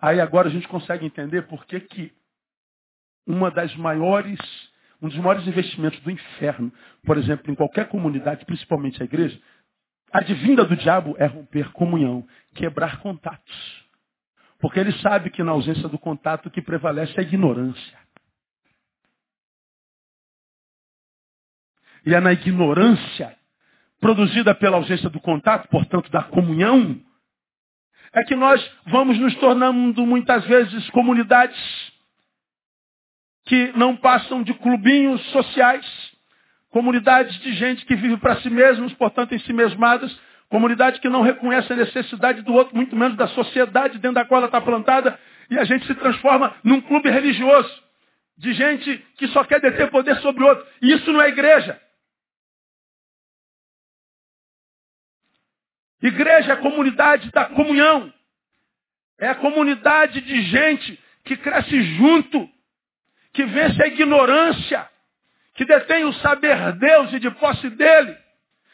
Aí 0.00 0.20
agora 0.20 0.48
a 0.48 0.50
gente 0.50 0.68
consegue 0.68 1.04
entender 1.04 1.48
por 1.48 1.64
que, 1.66 1.80
que 1.80 2.12
uma 3.26 3.50
das 3.50 3.74
maiores, 3.74 4.38
um 5.00 5.08
dos 5.08 5.16
maiores 5.16 5.46
investimentos 5.48 5.98
do 6.00 6.10
inferno, 6.10 6.72
por 7.04 7.16
exemplo, 7.16 7.50
em 7.50 7.54
qualquer 7.54 7.88
comunidade, 7.88 8.44
principalmente 8.44 9.02
a 9.02 9.04
igreja, 9.04 9.40
a 10.14 10.20
divina 10.20 10.64
do 10.64 10.76
diabo 10.76 11.16
é 11.18 11.26
romper 11.26 11.72
comunhão, 11.72 12.24
quebrar 12.54 13.00
contatos. 13.00 13.84
Porque 14.60 14.78
ele 14.78 14.92
sabe 15.00 15.28
que 15.28 15.42
na 15.42 15.50
ausência 15.50 15.88
do 15.88 15.98
contato 15.98 16.46
o 16.46 16.50
que 16.52 16.62
prevalece 16.62 17.12
é 17.16 17.20
a 17.20 17.24
ignorância. 17.24 17.98
E 22.06 22.14
é 22.14 22.20
na 22.20 22.32
ignorância, 22.32 23.36
produzida 23.98 24.54
pela 24.54 24.76
ausência 24.76 25.10
do 25.10 25.18
contato, 25.18 25.68
portanto 25.68 26.08
da 26.12 26.22
comunhão, 26.22 27.02
é 28.12 28.22
que 28.22 28.36
nós 28.36 28.64
vamos 28.86 29.18
nos 29.18 29.34
tornando 29.38 30.06
muitas 30.06 30.44
vezes 30.44 30.88
comunidades 30.90 31.92
que 33.46 33.72
não 33.76 33.96
passam 33.96 34.44
de 34.44 34.54
clubinhos 34.54 35.20
sociais, 35.32 36.13
comunidades 36.74 37.38
de 37.38 37.52
gente 37.52 37.86
que 37.86 37.94
vive 37.94 38.16
para 38.16 38.40
si 38.40 38.50
mesmos, 38.50 38.92
portanto 38.94 39.32
em 39.32 39.38
si 39.38 39.52
mesmadas, 39.52 40.12
comunidade 40.48 40.98
que 40.98 41.08
não 41.08 41.22
reconhece 41.22 41.72
a 41.72 41.76
necessidade 41.76 42.42
do 42.42 42.52
outro, 42.52 42.74
muito 42.74 42.96
menos 42.96 43.16
da 43.16 43.28
sociedade 43.28 44.00
dentro 44.00 44.16
da 44.16 44.24
qual 44.24 44.38
ela 44.38 44.46
está 44.46 44.60
plantada, 44.60 45.16
e 45.48 45.56
a 45.56 45.62
gente 45.62 45.86
se 45.86 45.94
transforma 45.94 46.52
num 46.64 46.80
clube 46.80 47.08
religioso, 47.08 47.72
de 48.36 48.52
gente 48.54 49.06
que 49.16 49.28
só 49.28 49.44
quer 49.44 49.60
deter 49.60 49.88
poder 49.88 50.16
sobre 50.16 50.42
o 50.42 50.48
outro. 50.48 50.66
E 50.82 50.92
isso 50.94 51.12
não 51.12 51.22
é 51.22 51.28
igreja. 51.28 51.80
Igreja 56.02 56.50
é 56.50 56.54
a 56.54 56.60
comunidade 56.60 57.30
da 57.30 57.44
comunhão. 57.44 58.12
É 59.20 59.28
a 59.28 59.36
comunidade 59.36 60.20
de 60.22 60.42
gente 60.42 61.00
que 61.24 61.36
cresce 61.36 61.80
junto, 61.96 62.50
que 63.32 63.44
vence 63.44 63.80
a 63.80 63.86
ignorância, 63.86 64.90
que 65.54 65.64
detém 65.64 66.04
o 66.04 66.12
saber 66.14 66.72
Deus 66.72 67.12
e 67.12 67.20
de 67.20 67.30
posse 67.32 67.70
dele, 67.70 68.16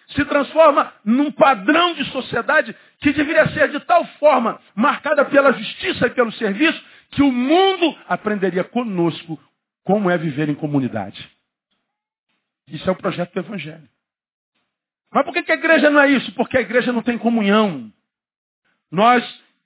se 0.08 0.24
transforma 0.24 0.92
num 1.04 1.30
padrão 1.30 1.94
de 1.94 2.04
sociedade 2.06 2.74
que 3.00 3.12
deveria 3.12 3.48
ser 3.50 3.70
de 3.70 3.80
tal 3.80 4.04
forma 4.18 4.60
marcada 4.74 5.24
pela 5.24 5.52
justiça 5.52 6.06
e 6.06 6.10
pelo 6.10 6.32
serviço 6.32 6.82
que 7.10 7.22
o 7.22 7.30
mundo 7.30 7.96
aprenderia 8.08 8.64
conosco 8.64 9.38
como 9.84 10.10
é 10.10 10.18
viver 10.18 10.48
em 10.48 10.54
comunidade. 10.54 11.30
Isso 12.68 12.88
é 12.88 12.92
o 12.92 12.96
projeto 12.96 13.32
do 13.32 13.40
Evangelho. 13.40 13.88
Mas 15.12 15.24
por 15.24 15.32
que 15.32 15.50
a 15.50 15.56
igreja 15.56 15.90
não 15.90 16.00
é 16.00 16.08
isso? 16.10 16.32
Porque 16.32 16.56
a 16.56 16.60
igreja 16.60 16.92
não 16.92 17.02
tem 17.02 17.18
comunhão. 17.18 17.92
Nós 18.90 19.24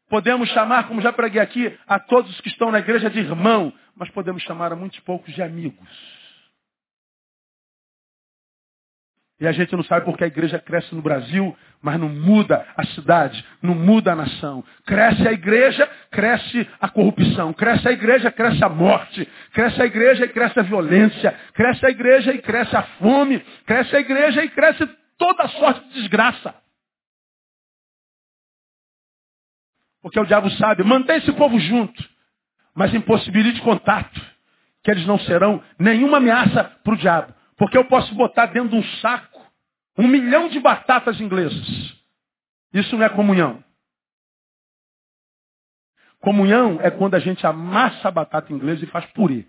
podemos 0.08 0.48
chamar, 0.50 0.88
como 0.88 1.02
já 1.02 1.12
preguei 1.12 1.40
aqui, 1.40 1.78
a 1.86 1.98
todos 1.98 2.40
que 2.40 2.48
estão 2.48 2.70
na 2.70 2.78
igreja 2.78 3.10
de 3.10 3.18
irmão, 3.18 3.72
mas 3.94 4.10
podemos 4.10 4.42
chamar 4.42 4.72
a 4.72 4.76
muitos 4.76 4.98
poucos 5.00 5.34
de 5.34 5.42
amigos. 5.42 5.88
E 9.44 9.46
a 9.46 9.52
gente 9.52 9.76
não 9.76 9.84
sabe 9.84 10.06
porque 10.06 10.24
a 10.24 10.26
igreja 10.26 10.58
cresce 10.58 10.94
no 10.94 11.02
Brasil, 11.02 11.54
mas 11.82 12.00
não 12.00 12.08
muda 12.08 12.66
a 12.74 12.86
cidade, 12.86 13.44
não 13.60 13.74
muda 13.74 14.12
a 14.12 14.16
nação. 14.16 14.64
Cresce 14.86 15.28
a 15.28 15.32
igreja, 15.32 15.86
cresce 16.10 16.66
a 16.80 16.88
corrupção. 16.88 17.52
Cresce 17.52 17.86
a 17.86 17.92
igreja, 17.92 18.32
cresce 18.32 18.64
a 18.64 18.70
morte. 18.70 19.28
Cresce 19.52 19.82
a 19.82 19.84
igreja 19.84 20.24
e 20.24 20.28
cresce 20.30 20.58
a 20.58 20.62
violência. 20.62 21.38
Cresce 21.52 21.84
a 21.84 21.90
igreja 21.90 22.32
e 22.32 22.38
cresce 22.38 22.74
a 22.74 22.84
fome. 22.98 23.38
Cresce 23.66 23.94
a 23.94 24.00
igreja 24.00 24.42
e 24.42 24.48
cresce 24.48 24.88
toda 25.18 25.46
sorte 25.48 25.88
de 25.88 25.94
desgraça. 26.00 26.54
Porque 30.00 30.18
o 30.18 30.24
diabo 30.24 30.48
sabe, 30.52 30.82
mantém 30.84 31.18
esse 31.18 31.32
povo 31.32 31.58
junto, 31.58 32.02
mas 32.74 32.94
impossibilite 32.94 33.60
contato, 33.60 34.18
que 34.82 34.90
eles 34.90 35.06
não 35.06 35.18
serão 35.18 35.62
nenhuma 35.78 36.16
ameaça 36.16 36.64
para 36.82 36.94
o 36.94 36.96
diabo. 36.96 37.34
Porque 37.58 37.76
eu 37.76 37.84
posso 37.84 38.14
botar 38.14 38.46
dentro 38.46 38.70
de 38.70 38.76
um 38.76 38.84
saco 39.00 39.33
um 39.96 40.08
milhão 40.08 40.48
de 40.48 40.60
batatas 40.60 41.20
inglesas. 41.20 41.94
Isso 42.72 42.96
não 42.96 43.04
é 43.04 43.08
comunhão. 43.08 43.62
Comunhão 46.20 46.80
é 46.80 46.90
quando 46.90 47.14
a 47.14 47.18
gente 47.18 47.46
amassa 47.46 48.08
a 48.08 48.10
batata 48.10 48.52
inglesa 48.52 48.84
e 48.84 48.88
faz 48.88 49.04
purê. 49.12 49.46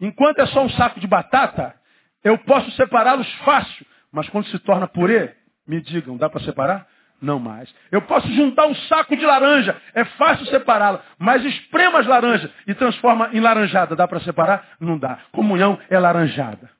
Enquanto 0.00 0.40
é 0.40 0.46
só 0.46 0.62
um 0.62 0.68
saco 0.70 1.00
de 1.00 1.06
batata, 1.06 1.74
eu 2.22 2.36
posso 2.38 2.70
separá-los 2.72 3.32
fácil, 3.36 3.86
mas 4.12 4.28
quando 4.28 4.46
se 4.48 4.58
torna 4.58 4.86
purê, 4.86 5.34
me 5.66 5.80
digam, 5.80 6.16
dá 6.16 6.28
para 6.28 6.44
separar? 6.44 6.86
Não 7.22 7.38
mais. 7.38 7.74
Eu 7.90 8.02
posso 8.02 8.28
juntar 8.32 8.66
um 8.66 8.74
saco 8.74 9.16
de 9.16 9.24
laranja, 9.24 9.80
é 9.94 10.04
fácil 10.04 10.44
separá-la, 10.46 11.02
mas 11.18 11.44
esprema 11.44 12.00
as 12.00 12.06
laranjas 12.06 12.50
e 12.66 12.74
transforma 12.74 13.30
em 13.32 13.40
laranjada. 13.40 13.96
Dá 13.96 14.06
para 14.06 14.20
separar? 14.20 14.76
Não 14.78 14.98
dá. 14.98 15.20
Comunhão 15.32 15.78
é 15.88 15.98
laranjada. 15.98 16.70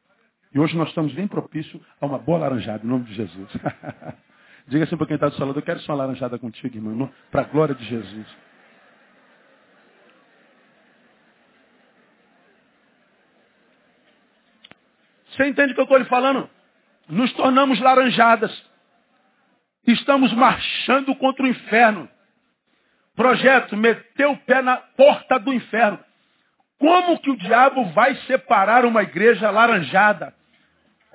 E 0.56 0.58
hoje 0.58 0.74
nós 0.74 0.88
estamos 0.88 1.12
bem 1.12 1.28
propício 1.28 1.78
a 2.00 2.06
uma 2.06 2.16
boa 2.16 2.38
laranjada, 2.38 2.82
em 2.82 2.88
nome 2.88 3.04
de 3.04 3.12
Jesus. 3.12 3.50
Diga 4.66 4.84
assim 4.84 4.96
para 4.96 5.06
quem 5.06 5.16
está 5.16 5.28
do 5.28 5.34
seu 5.34 5.44
lado, 5.44 5.58
eu 5.58 5.62
quero 5.62 5.78
ser 5.80 5.90
uma 5.90 5.98
laranjada 5.98 6.38
contigo, 6.38 6.74
irmão, 6.74 7.12
para 7.30 7.42
a 7.42 7.44
glória 7.44 7.74
de 7.74 7.84
Jesus. 7.84 8.26
Você 15.28 15.46
entende 15.46 15.72
o 15.72 15.74
que 15.74 15.80
eu 15.82 15.84
estou 15.84 15.98
lhe 15.98 16.06
falando? 16.06 16.48
Nos 17.06 17.30
tornamos 17.34 17.78
laranjadas. 17.78 18.50
Estamos 19.86 20.32
marchando 20.32 21.14
contra 21.16 21.44
o 21.44 21.48
inferno. 21.48 22.08
Projeto, 23.14 23.76
meteu 23.76 24.32
o 24.32 24.38
pé 24.38 24.62
na 24.62 24.78
porta 24.78 25.38
do 25.38 25.52
inferno. 25.52 26.02
Como 26.78 27.18
que 27.18 27.30
o 27.30 27.36
diabo 27.36 27.84
vai 27.90 28.14
separar 28.22 28.86
uma 28.86 29.02
igreja 29.02 29.50
laranjada? 29.50 30.34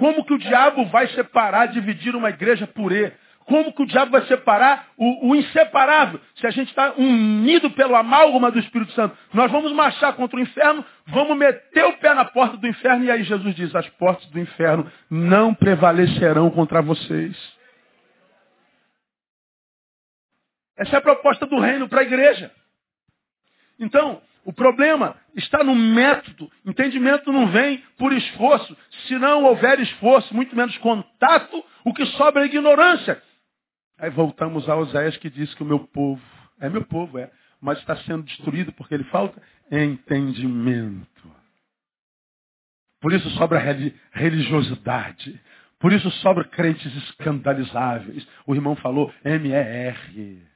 Como 0.01 0.25
que 0.25 0.33
o 0.33 0.39
diabo 0.39 0.83
vai 0.85 1.07
separar, 1.09 1.67
dividir 1.67 2.15
uma 2.15 2.31
igreja 2.31 2.65
purê? 2.65 3.13
Como 3.45 3.71
que 3.71 3.83
o 3.83 3.85
diabo 3.85 4.09
vai 4.09 4.25
separar 4.25 4.87
o, 4.97 5.29
o 5.29 5.35
inseparável? 5.35 6.19
Se 6.37 6.47
a 6.47 6.49
gente 6.49 6.69
está 6.69 6.93
unido 6.93 7.69
pelo 7.69 7.95
amálgama 7.95 8.49
do 8.49 8.57
Espírito 8.57 8.91
Santo, 8.93 9.15
nós 9.31 9.51
vamos 9.51 9.71
marchar 9.73 10.13
contra 10.13 10.37
o 10.37 10.39
inferno, 10.39 10.83
vamos 11.05 11.37
meter 11.37 11.85
o 11.85 11.93
pé 11.97 12.15
na 12.15 12.25
porta 12.25 12.57
do 12.57 12.65
inferno, 12.65 13.05
e 13.05 13.11
aí 13.11 13.21
Jesus 13.21 13.53
diz, 13.53 13.75
as 13.75 13.87
portas 13.89 14.25
do 14.31 14.39
inferno 14.39 14.91
não 15.07 15.53
prevalecerão 15.53 16.49
contra 16.49 16.81
vocês. 16.81 17.37
Essa 20.79 20.95
é 20.95 20.97
a 20.97 21.01
proposta 21.01 21.45
do 21.45 21.59
reino 21.59 21.87
para 21.87 21.99
a 21.99 22.05
igreja. 22.05 22.51
Então, 23.79 24.19
o 24.43 24.51
problema 24.51 25.15
está 25.35 25.63
no 25.63 25.75
método. 25.75 26.51
Entendimento 26.65 27.31
não 27.31 27.47
vem 27.47 27.83
por 27.97 28.11
esforço. 28.11 28.75
Se 29.07 29.17
não 29.17 29.43
houver 29.43 29.79
esforço, 29.79 30.33
muito 30.35 30.55
menos 30.55 30.77
contato, 30.79 31.63
o 31.85 31.93
que 31.93 32.05
sobra 32.07 32.43
é 32.43 32.45
ignorância. 32.45 33.21
Aí 33.99 34.09
voltamos 34.09 34.67
a 34.67 34.75
Oséias 34.75 35.17
que 35.17 35.29
diz 35.29 35.53
que 35.53 35.63
o 35.63 35.65
meu 35.65 35.79
povo, 35.79 36.21
é 36.59 36.69
meu 36.69 36.83
povo, 36.83 37.19
é, 37.19 37.29
mas 37.61 37.77
está 37.79 37.95
sendo 37.97 38.23
destruído 38.23 38.71
porque 38.73 38.95
ele 38.95 39.03
falta 39.05 39.41
entendimento. 39.71 41.31
Por 42.99 43.13
isso 43.13 43.29
sobra 43.31 43.59
religiosidade. 44.11 45.39
Por 45.79 45.91
isso 45.91 46.09
sobra 46.11 46.43
crentes 46.43 46.95
escandalizáveis. 46.95 48.27
O 48.45 48.53
irmão 48.53 48.75
falou 48.75 49.13
M-E-R. 49.23 50.50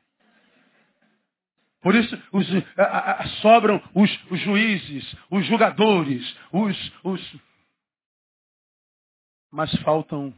Por 1.85 1.93
isso 1.93 2.17
os, 2.31 2.47
a, 2.79 3.21
a, 3.21 3.27
sobram 3.43 3.79
os, 3.93 4.09
os, 4.31 4.39
juízes, 4.39 5.15
os 5.29 5.45
julgadores, 5.45 6.35
os, 6.51 6.93
os. 7.03 7.35
Mas 9.53 9.71
faltam 9.83 10.33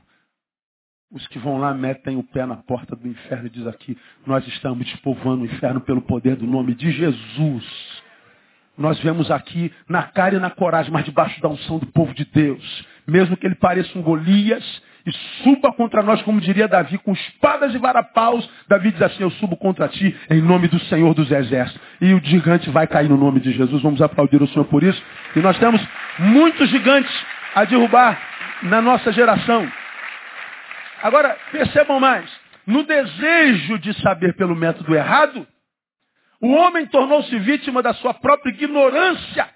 os 1.10 1.26
que 1.28 1.40
vão 1.40 1.58
lá, 1.58 1.74
metem 1.74 2.18
o 2.18 2.24
pé 2.24 2.46
na 2.46 2.58
porta 2.58 2.98
do 2.98 3.08
inferno 3.08 3.48
e 3.48 3.50
diz 3.50 3.66
aqui, 3.66 3.98
nós 4.26 4.46
estamos 4.46 4.86
despovoando 4.88 5.44
o 5.44 5.46
inferno 5.46 5.80
pelo 5.80 6.02
poder 6.02 6.36
do 6.36 6.46
nome 6.46 6.76
de 6.76 6.92
Jesus. 6.92 8.04
Nós 8.78 9.00
vemos 9.00 9.32
aqui 9.32 9.74
na 9.88 10.04
cara 10.04 10.36
e 10.36 10.40
na 10.40 10.50
coragem, 10.50 10.92
mas 10.92 11.06
debaixo 11.06 11.40
da 11.40 11.48
unção 11.48 11.80
do 11.80 11.88
povo 11.94 12.14
de 12.14 12.26
Deus. 12.26 12.86
Mesmo 13.08 13.38
que 13.38 13.48
ele 13.48 13.56
pareça 13.56 13.98
um 13.98 14.02
Golias 14.02 14.84
e 15.08 15.12
suba 15.42 15.72
contra 15.72 16.04
nós, 16.04 16.22
como 16.24 16.42
diria 16.42 16.68
Davi, 16.68 16.98
com 16.98 17.14
espadas 17.14 17.74
e 17.74 17.78
varapaus, 17.78 18.48
Davi 18.68 18.92
diz 18.92 19.02
assim, 19.02 19.24
eu 19.24 19.32
subo 19.32 19.56
contra 19.56 19.88
ti 19.88 20.14
em 20.30 20.42
nome 20.42 20.68
do 20.68 20.78
Senhor 20.82 21.14
dos 21.14 21.32
Exércitos. 21.32 21.82
E 22.02 22.14
o 22.14 22.22
gigante 22.22 22.70
vai 22.70 22.86
cair 22.86 23.08
no 23.08 23.16
nome 23.16 23.40
de 23.40 23.54
Jesus. 23.54 23.82
Vamos 23.82 24.02
aplaudir 24.02 24.42
o 24.44 24.48
Senhor 24.50 24.66
por 24.66 24.84
isso. 24.84 25.02
E 25.34 25.40
nós 25.40 25.58
temos 25.60 25.82
muitos 26.20 26.70
gigantes 26.70 27.26
a 27.56 27.64
derrubar 27.64 28.22
na 28.64 28.82
nossa 28.82 29.14
geração. 29.14 29.72
Agora, 31.02 31.38
percebam 31.54 32.02
mais. 32.02 32.30
No 32.66 32.84
desejo 32.84 33.80
de 33.80 33.94
saber 34.02 34.36
pelo 34.36 34.58
método 34.58 34.94
errado, 34.94 35.48
o 36.42 36.52
homem 36.52 36.86
tornou-se 36.88 37.40
vítima 37.40 37.82
da 37.82 37.94
sua 37.94 38.14
própria 38.14 38.50
ignorância. 38.50 39.48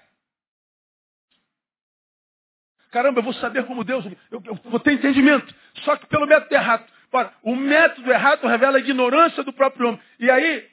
Caramba, 2.92 3.20
eu 3.20 3.24
vou 3.24 3.32
saber 3.32 3.64
como 3.64 3.82
Deus, 3.82 4.04
eu, 4.30 4.42
eu 4.44 4.54
vou 4.66 4.78
ter 4.78 4.92
entendimento. 4.92 5.52
Só 5.82 5.96
que 5.96 6.06
pelo 6.06 6.26
método 6.26 6.54
errado. 6.54 6.84
Ora, 7.10 7.32
o 7.42 7.56
método 7.56 8.10
errado 8.10 8.46
revela 8.46 8.76
a 8.76 8.80
ignorância 8.80 9.42
do 9.42 9.52
próprio 9.52 9.88
homem. 9.88 10.00
E 10.20 10.30
aí, 10.30 10.68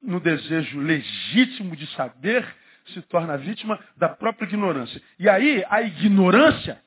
no 0.00 0.20
desejo 0.20 0.78
legítimo 0.78 1.76
de 1.76 1.86
saber, 1.94 2.46
se 2.86 3.02
torna 3.02 3.36
vítima 3.36 3.78
da 3.96 4.08
própria 4.08 4.46
ignorância. 4.46 5.02
E 5.18 5.28
aí, 5.28 5.64
a 5.68 5.82
ignorância 5.82 6.80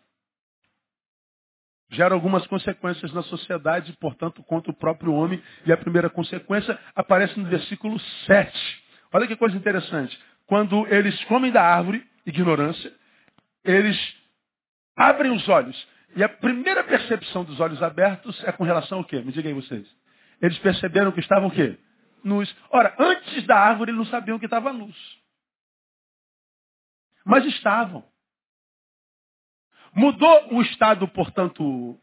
gera 1.91 2.13
algumas 2.13 2.47
consequências 2.47 3.13
na 3.13 3.23
sociedade, 3.23 3.93
portanto, 3.99 4.41
contra 4.43 4.71
o 4.71 4.75
próprio 4.75 5.13
homem. 5.13 5.41
E 5.65 5.71
a 5.73 5.77
primeira 5.77 6.09
consequência 6.09 6.79
aparece 6.95 7.37
no 7.37 7.45
versículo 7.49 7.99
7. 8.25 8.83
Olha 9.11 9.27
que 9.27 9.35
coisa 9.35 9.55
interessante. 9.57 10.17
Quando 10.47 10.87
eles 10.87 11.21
comem 11.25 11.51
da 11.51 11.61
árvore, 11.61 12.05
ignorância, 12.25 12.93
eles 13.65 14.24
abrem 14.95 15.31
os 15.31 15.47
olhos. 15.49 15.87
E 16.15 16.23
a 16.23 16.29
primeira 16.29 16.83
percepção 16.83 17.43
dos 17.43 17.59
olhos 17.59 17.83
abertos 17.83 18.41
é 18.45 18.51
com 18.51 18.63
relação 18.63 18.99
ao 18.99 19.03
quê? 19.03 19.19
Me 19.19 19.31
digam 19.31 19.51
aí 19.51 19.55
vocês. 19.55 19.85
Eles 20.41 20.57
perceberam 20.59 21.11
que 21.11 21.19
estavam 21.19 21.49
o 21.49 21.51
quê? 21.51 21.77
Nus. 22.23 22.53
Ora, 22.69 22.95
antes 22.97 23.45
da 23.45 23.59
árvore 23.59 23.91
eles 23.91 23.99
não 23.99 24.05
sabiam 24.05 24.39
que 24.39 24.45
estava 24.45 24.71
nus. 24.71 24.95
Mas 27.25 27.45
estavam. 27.45 28.03
Mudou 29.93 30.53
o 30.53 30.61
estado, 30.61 31.07
portanto, 31.07 31.99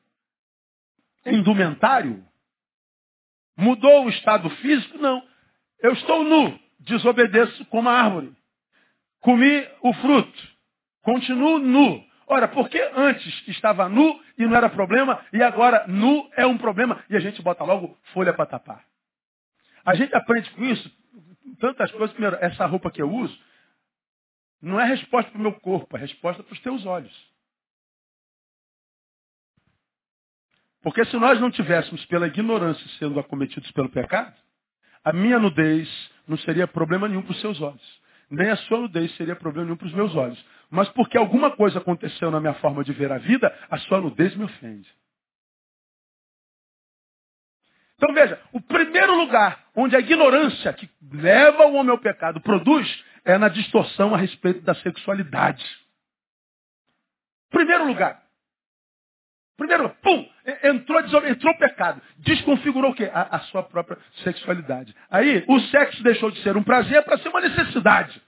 indumentário? 1.27 2.27
Mudou 3.57 4.07
o 4.07 4.09
estado 4.09 4.49
físico? 4.51 4.99
Não. 4.99 5.27
Eu 5.81 5.93
estou 5.93 6.25
nu, 6.25 6.59
desobedeço 6.81 7.65
como 7.67 7.89
a 7.89 7.93
árvore. 7.93 8.35
Comi 9.21 9.69
o 9.83 9.93
fruto, 9.95 10.49
continuo 11.03 11.59
nu. 11.59 12.12
Ora, 12.33 12.49
por 12.49 12.71
que 12.71 12.81
antes 12.97 13.47
estava 13.47 13.91
nu 13.91 14.19
e 14.39 14.47
não 14.47 14.57
era 14.57 14.71
problema, 14.71 15.23
e 15.35 15.43
agora 15.43 15.87
nu 15.87 16.31
é 16.35 16.47
um 16.47 16.57
problema 16.57 17.05
e 17.11 17.15
a 17.15 17.21
gente 17.21 17.43
bota 17.43 17.63
logo 17.63 17.95
folha 18.15 18.33
para 18.33 18.47
tapar? 18.47 18.87
A 19.85 19.95
gente 19.95 20.15
aprende 20.15 20.51
com 20.53 20.65
isso 20.65 20.91
tantas 21.61 21.91
coisas. 21.91 22.13
Primeiro, 22.13 22.39
essa 22.41 22.65
roupa 22.65 22.91
que 22.91 23.03
eu 23.03 23.11
uso 23.13 23.39
não 24.63 24.81
é 24.81 24.87
resposta 24.87 25.31
para 25.31 25.39
o 25.39 25.43
meu 25.43 25.53
corpo, 25.61 25.95
é 25.95 26.01
resposta 26.01 26.43
para 26.43 26.55
os 26.55 26.61
teus 26.61 26.87
olhos. 26.87 27.15
Porque 30.81 31.05
se 31.05 31.19
nós 31.19 31.39
não 31.39 31.51
tivéssemos 31.51 32.03
pela 32.07 32.29
ignorância 32.29 32.89
sendo 32.99 33.21
acometidos 33.21 33.71
pelo 33.73 33.91
pecado, 33.91 34.35
a 35.05 35.13
minha 35.13 35.39
nudez 35.39 35.87
não 36.27 36.39
seria 36.39 36.67
problema 36.67 37.07
nenhum 37.07 37.21
para 37.21 37.33
os 37.33 37.41
seus 37.43 37.61
olhos. 37.61 38.03
Nem 38.31 38.51
a 38.51 38.57
sua 38.57 38.81
nudez 38.81 39.15
seria 39.17 39.37
problema 39.37 39.67
nenhum 39.67 39.77
para 39.77 39.87
os 39.87 39.95
meus 39.95 40.15
olhos. 40.15 40.43
Mas 40.71 40.89
porque 40.91 41.19
alguma 41.19 41.51
coisa 41.51 41.79
aconteceu 41.79 42.31
na 42.31 42.41
minha 42.41 42.55
forma 42.55 42.83
de 42.83 42.93
ver 42.93 43.13
a 43.13 43.19
vida, 43.19 43.55
a 43.71 43.79
sua 43.79 44.01
nudez 44.01 44.35
me 44.35 44.45
ofende. 44.45 44.89
Então 47.97 48.15
veja, 48.15 48.41
o 48.53 48.61
primeiro 48.61 49.15
lugar 49.15 49.65
onde 49.77 49.95
a 49.95 50.01
ignorância 50.01 50.73
que 50.73 50.91
leva 51.13 51.67
o 51.67 51.75
homem 51.75 51.91
ao 51.91 51.99
pecado 51.99 52.41
produz 52.41 53.05
é 53.25 53.39
na 53.39 53.49
distorção 53.49 54.15
a 54.15 54.19
respeito 54.19 54.61
da 54.63 54.75
sexualidade. 54.77 55.65
Primeiro 57.51 57.87
lugar. 57.87 58.22
Primeiro, 59.63 59.91
pum, 60.03 60.29
entrou, 60.65 61.25
entrou 61.25 61.57
pecado. 61.57 62.03
Desconfigurou 62.19 62.91
o 62.91 62.95
quê? 62.97 63.09
A, 63.15 63.37
a, 63.37 63.41
sua 63.43 63.63
própria 63.63 63.97
sexualidade. 64.25 64.93
Aí, 65.09 65.45
o 65.47 65.61
sexo 65.61 66.03
deixou 66.03 66.33
de 66.33 66.43
ser 66.43 66.57
um 66.57 66.65
prazer 66.65 67.01
para 67.05 67.17
ser 67.19 67.29
uma 67.29 67.41
necessidade. 67.41 68.21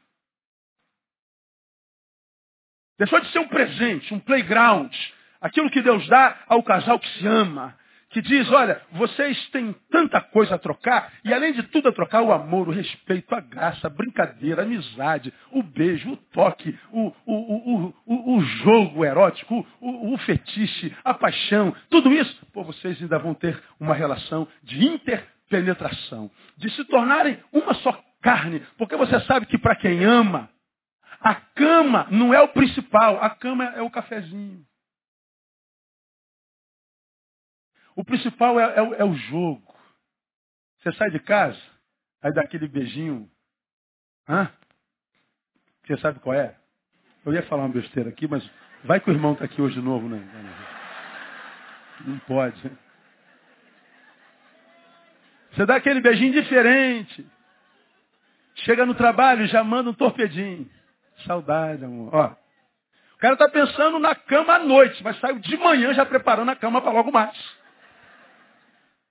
Deixou 2.97 3.18
de 3.18 3.33
ser 3.33 3.40
um 3.40 3.49
presente, 3.49 4.14
um 4.14 4.20
playground. 4.20 4.94
Aquilo 5.40 5.68
que 5.73 5.83
Deus 5.83 6.07
dá 6.07 6.44
ao 6.47 6.62
casal 6.62 7.01
que 7.01 7.09
se 7.18 7.27
ama 7.27 7.77
que 8.14 8.22
diz, 8.22 8.48
olha, 8.53 8.81
vocês 8.92 9.48
têm 9.48 9.74
tanta 9.90 10.20
coisa 10.20 10.55
a 10.55 10.59
trocar, 10.59 11.12
e 11.24 11.35
além 11.35 11.53
de 11.53 11.64
tudo 11.64 11.88
a 11.88 11.92
trocar, 11.92 12.22
o 12.22 12.33
amor, 12.33 12.68
o 12.68 12.70
respeito, 12.70 13.35
a 13.35 13.40
graça, 13.40 13.88
a 13.88 13.90
brincadeira, 13.90 14.62
a 14.62 14.64
amizade, 14.64 15.35
o 15.50 15.64
beijo, 15.64 16.12
o 16.12 16.16
toque, 16.16 16.79
o, 16.92 17.12
o, 17.27 17.92
o, 18.07 18.37
o 18.37 18.40
jogo 18.40 19.05
erótico, 19.05 19.66
o, 19.81 20.16
fetiche, 20.18 20.96
a 21.03 21.12
paixão, 21.12 21.74
tudo 21.90 22.12
isso, 22.12 22.46
pô, 22.53 22.62
vocês 22.62 23.03
ainda 23.03 23.18
vão 23.18 23.35
ter 23.35 23.61
uma 23.81 23.94
relação 23.94 24.46
de 24.62 24.87
interpenetração, 24.87 26.31
de 26.57 26.70
se 26.70 26.85
tornarem 26.85 27.37
uma 27.53 27.74
só 27.74 28.00
carne, 28.22 28.62
porque 28.79 28.94
você 28.94 29.18
sabe 29.22 29.46
que 29.46 29.59
para 29.59 29.74
quem 29.74 30.05
ama, 30.05 30.48
a 31.20 31.35
cama 31.35 32.07
não 32.12 32.33
é 32.33 32.40
o 32.40 32.46
principal, 32.46 33.18
a 33.20 33.31
cama 33.31 33.64
é 33.74 33.83
o 33.83 33.90
cafezinho. 33.90 34.64
O 37.96 38.04
principal 38.04 38.59
é, 38.59 38.64
é, 38.64 39.00
é 39.00 39.04
o 39.04 39.14
jogo. 39.14 39.74
Você 40.80 40.92
sai 40.92 41.11
de 41.11 41.18
casa, 41.20 41.61
aí 42.22 42.33
dá 42.33 42.42
aquele 42.42 42.68
beijinho. 42.68 43.30
Hã? 44.28 44.50
Você 45.87 45.96
sabe 45.98 46.18
qual 46.20 46.35
é? 46.35 46.57
Eu 47.24 47.33
ia 47.33 47.42
falar 47.44 47.62
uma 47.62 47.72
besteira 47.72 48.11
aqui, 48.11 48.26
mas 48.26 48.48
vai 48.85 49.00
que 49.00 49.11
o 49.11 49.12
irmão 49.12 49.33
está 49.33 49.44
aqui 49.44 49.61
hoje 49.61 49.76
de 49.76 49.80
novo, 49.80 50.09
né? 50.09 50.18
Não 52.04 52.18
pode. 52.20 52.61
Você 55.52 55.64
dá 55.64 55.76
aquele 55.76 56.00
beijinho 56.00 56.33
diferente. 56.33 57.26
Chega 58.57 58.85
no 58.85 58.94
trabalho, 58.94 59.46
já 59.46 59.64
manda 59.64 59.90
um 59.90 59.94
torpedinho. 59.94 60.68
Saudade, 61.26 61.85
amor. 61.85 62.14
Ó, 62.14 62.26
o 63.14 63.18
cara 63.18 63.35
está 63.35 63.48
pensando 63.48 63.98
na 63.98 64.14
cama 64.14 64.54
à 64.54 64.59
noite, 64.59 65.02
mas 65.02 65.18
saiu 65.20 65.38
de 65.38 65.57
manhã 65.57 65.94
já 65.94 66.04
preparando 66.04 66.50
a 66.50 66.57
cama 66.57 66.83
para 66.83 66.92
logo 66.92 67.11
mais. 67.11 67.37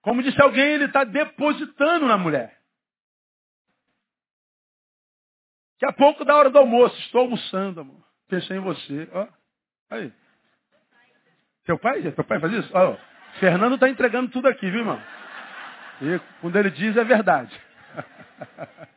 Como 0.04 0.22
disse 0.22 0.40
alguém, 0.42 0.74
ele 0.74 0.86
está 0.86 1.06
depositando 1.06 2.06
na 2.06 2.18
mulher. 2.18 2.60
Daqui 5.80 5.86
a 5.86 5.94
pouco, 5.94 6.26
da 6.26 6.36
hora 6.36 6.50
do 6.50 6.58
almoço, 6.58 6.96
estou 7.00 7.22
almoçando, 7.22 7.82
amor. 7.82 8.04
Pensei 8.28 8.58
em 8.58 8.60
você. 8.60 9.10
Ó, 9.14 9.28
aí. 9.90 10.14
Teu 11.64 11.80
pai? 11.80 12.12
Teu 12.12 12.24
pai 12.26 12.40
faz 12.40 12.54
isso? 12.54 12.70
Ó, 12.74 12.98
Fernando 13.40 13.76
está 13.76 13.90
entregando 13.90 14.30
tudo 14.30 14.50
aqui, 14.50 14.70
viu, 14.70 14.82
irmão? 14.82 15.02
E 16.02 16.20
quando 16.42 16.58
ele 16.58 16.70
diz, 16.70 16.98
é 16.98 17.04
verdade. 17.06 17.58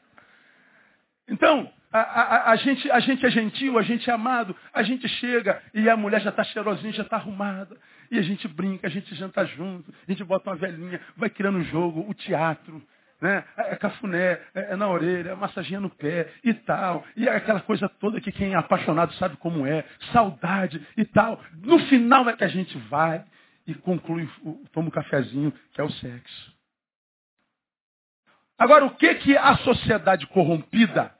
então, 1.28 1.72
a, 1.92 2.00
a, 2.00 2.50
a, 2.52 2.56
gente, 2.56 2.90
a 2.90 3.00
gente 3.00 3.24
é 3.24 3.30
gentil, 3.30 3.78
a 3.78 3.82
gente 3.82 4.08
é 4.08 4.12
amado, 4.12 4.54
a 4.72 4.82
gente 4.82 5.08
chega 5.08 5.62
e 5.72 5.88
a 5.88 5.96
mulher 5.96 6.20
já 6.20 6.30
está 6.30 6.44
cheirosinha, 6.44 6.92
já 6.92 7.02
está 7.02 7.16
arrumada. 7.16 7.76
E 8.10 8.18
a 8.18 8.22
gente 8.22 8.46
brinca, 8.46 8.86
a 8.86 8.90
gente 8.90 9.14
janta 9.14 9.44
junto, 9.46 9.92
a 10.06 10.10
gente 10.10 10.22
bota 10.24 10.50
uma 10.50 10.56
velhinha, 10.56 11.00
vai 11.16 11.28
criando 11.28 11.58
um 11.58 11.64
jogo, 11.64 12.08
o 12.08 12.14
teatro, 12.14 12.82
né? 13.20 13.44
É, 13.56 13.72
é 13.72 13.76
cafuné, 13.76 14.40
é, 14.54 14.72
é 14.72 14.76
na 14.76 14.88
orelha, 14.88 15.30
é 15.30 15.34
massaginha 15.34 15.80
no 15.80 15.90
pé 15.90 16.32
e 16.44 16.52
tal. 16.54 17.04
E 17.16 17.28
é 17.28 17.34
aquela 17.34 17.60
coisa 17.60 17.88
toda 17.88 18.20
que 18.20 18.32
quem 18.32 18.52
é 18.52 18.56
apaixonado 18.56 19.12
sabe 19.14 19.36
como 19.38 19.66
é, 19.66 19.84
saudade 20.12 20.84
e 20.96 21.04
tal. 21.04 21.42
No 21.62 21.78
final 21.86 22.28
é 22.28 22.36
que 22.36 22.44
a 22.44 22.48
gente 22.48 22.76
vai 22.88 23.24
e 23.66 23.74
conclui, 23.74 24.28
toma 24.72 24.88
um 24.88 24.90
cafezinho, 24.92 25.52
que 25.72 25.80
é 25.80 25.84
o 25.84 25.90
sexo. 25.90 26.54
Agora, 28.58 28.86
o 28.86 28.94
que 28.94 29.14
que 29.16 29.36
a 29.36 29.56
sociedade 29.58 30.26
corrompida 30.28 31.15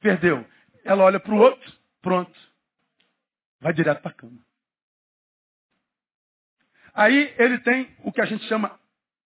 perdeu? 0.00 0.46
Ela 0.84 1.04
olha 1.04 1.20
para 1.20 1.34
o 1.34 1.38
outro, 1.38 1.72
pronto. 2.00 2.38
Vai 3.60 3.72
direto 3.72 4.00
para 4.00 4.10
a 4.10 4.14
cama. 4.14 4.38
Aí 6.94 7.34
ele 7.38 7.58
tem 7.60 7.94
o 8.04 8.12
que 8.12 8.20
a 8.20 8.24
gente 8.24 8.44
chama 8.46 8.78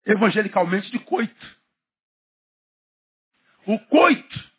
evangelicalmente 0.06 0.92
de 0.92 1.00
coito. 1.00 1.62
O 3.66 3.78
coito 3.80 4.52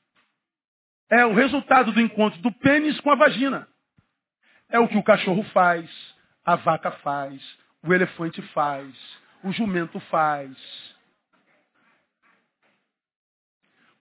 é 1.10 1.26
o 1.26 1.34
resultado 1.34 1.92
do 1.92 2.00
encontro 2.00 2.40
do 2.40 2.52
pênis 2.52 2.98
com 3.00 3.10
a 3.10 3.16
vagina. 3.16 3.68
É 4.68 4.78
o 4.78 4.88
que 4.88 4.96
o 4.96 5.02
cachorro 5.02 5.42
faz, 5.52 5.90
a 6.44 6.56
vaca 6.56 6.90
faz, 6.90 7.42
o 7.82 7.92
elefante 7.92 8.40
faz, 8.54 8.94
o 9.42 9.52
jumento 9.52 9.98
faz. 10.00 10.56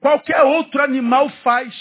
Qualquer 0.01 0.41
outro 0.41 0.81
animal 0.81 1.29
faz. 1.43 1.73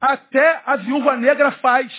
Até 0.00 0.60
a 0.66 0.76
viúva 0.76 1.16
negra 1.16 1.52
faz. 1.52 1.92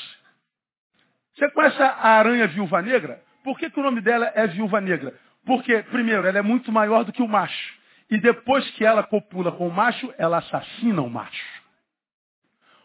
Você 1.33 1.49
conhece 1.51 1.81
a 1.81 2.09
aranha 2.09 2.47
viúva 2.47 2.81
negra? 2.81 3.23
Por 3.41 3.57
que, 3.57 3.69
que 3.69 3.79
o 3.79 3.83
nome 3.83 4.01
dela 4.01 4.31
é 4.35 4.45
viúva 4.47 4.81
negra? 4.81 5.17
Porque, 5.45 5.81
primeiro, 5.83 6.27
ela 6.27 6.39
é 6.39 6.41
muito 6.41 6.71
maior 6.73 7.05
do 7.05 7.13
que 7.13 7.21
o 7.21 7.27
macho. 7.27 7.73
E 8.09 8.17
depois 8.19 8.69
que 8.71 8.83
ela 8.83 9.01
copula 9.01 9.53
com 9.53 9.67
o 9.67 9.73
macho, 9.73 10.13
ela 10.17 10.39
assassina 10.39 11.01
o 11.01 11.09
macho. 11.09 11.61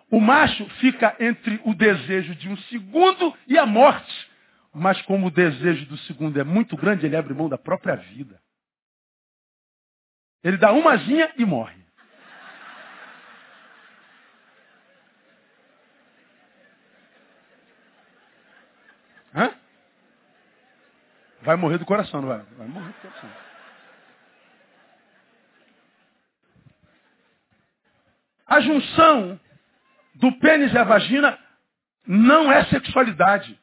O 0.09 0.21
macho 0.21 0.65
fica 0.81 1.17
entre 1.19 1.61
o 1.65 1.75
desejo 1.75 2.37
de 2.37 2.49
um 2.49 2.57
segundo 2.57 3.37
e 3.49 3.59
a 3.59 3.67
morte. 3.67 4.31
Mas 4.73 5.03
como 5.03 5.27
o 5.27 5.31
desejo 5.31 5.87
do 5.87 5.99
segundo 5.99 6.39
é 6.39 6.45
muito 6.45 6.77
grande, 6.77 7.05
ele 7.05 7.17
abre 7.17 7.35
mão 7.35 7.49
da 7.49 7.59
própria 7.59 7.97
vida. 7.97 8.41
Ele 10.47 10.59
dá 10.59 10.71
uma 10.71 10.97
zinha 10.99 11.33
e 11.37 11.45
morre. 11.45 11.77
Hã? 19.35 19.53
Vai 21.43 21.57
morrer 21.57 21.79
do 21.79 21.85
coração, 21.85 22.21
não 22.23 22.29
vai? 22.29 22.39
Vai 22.39 22.69
morrer 22.69 22.93
do 22.93 23.01
coração. 23.01 23.31
A 28.47 28.61
junção 28.61 29.41
do 30.15 30.31
pênis 30.39 30.73
e 30.73 30.79
a 30.79 30.85
vagina 30.85 31.37
não 32.07 32.53
é 32.53 32.67
sexualidade. 32.67 33.61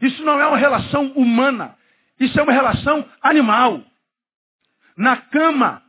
Isso 0.00 0.22
não 0.22 0.40
é 0.40 0.46
uma 0.46 0.58
relação 0.58 1.06
humana. 1.14 1.76
Isso 2.20 2.38
é 2.38 2.42
uma 2.44 2.52
relação 2.52 3.04
animal. 3.20 3.84
Na 4.96 5.16
cama, 5.16 5.82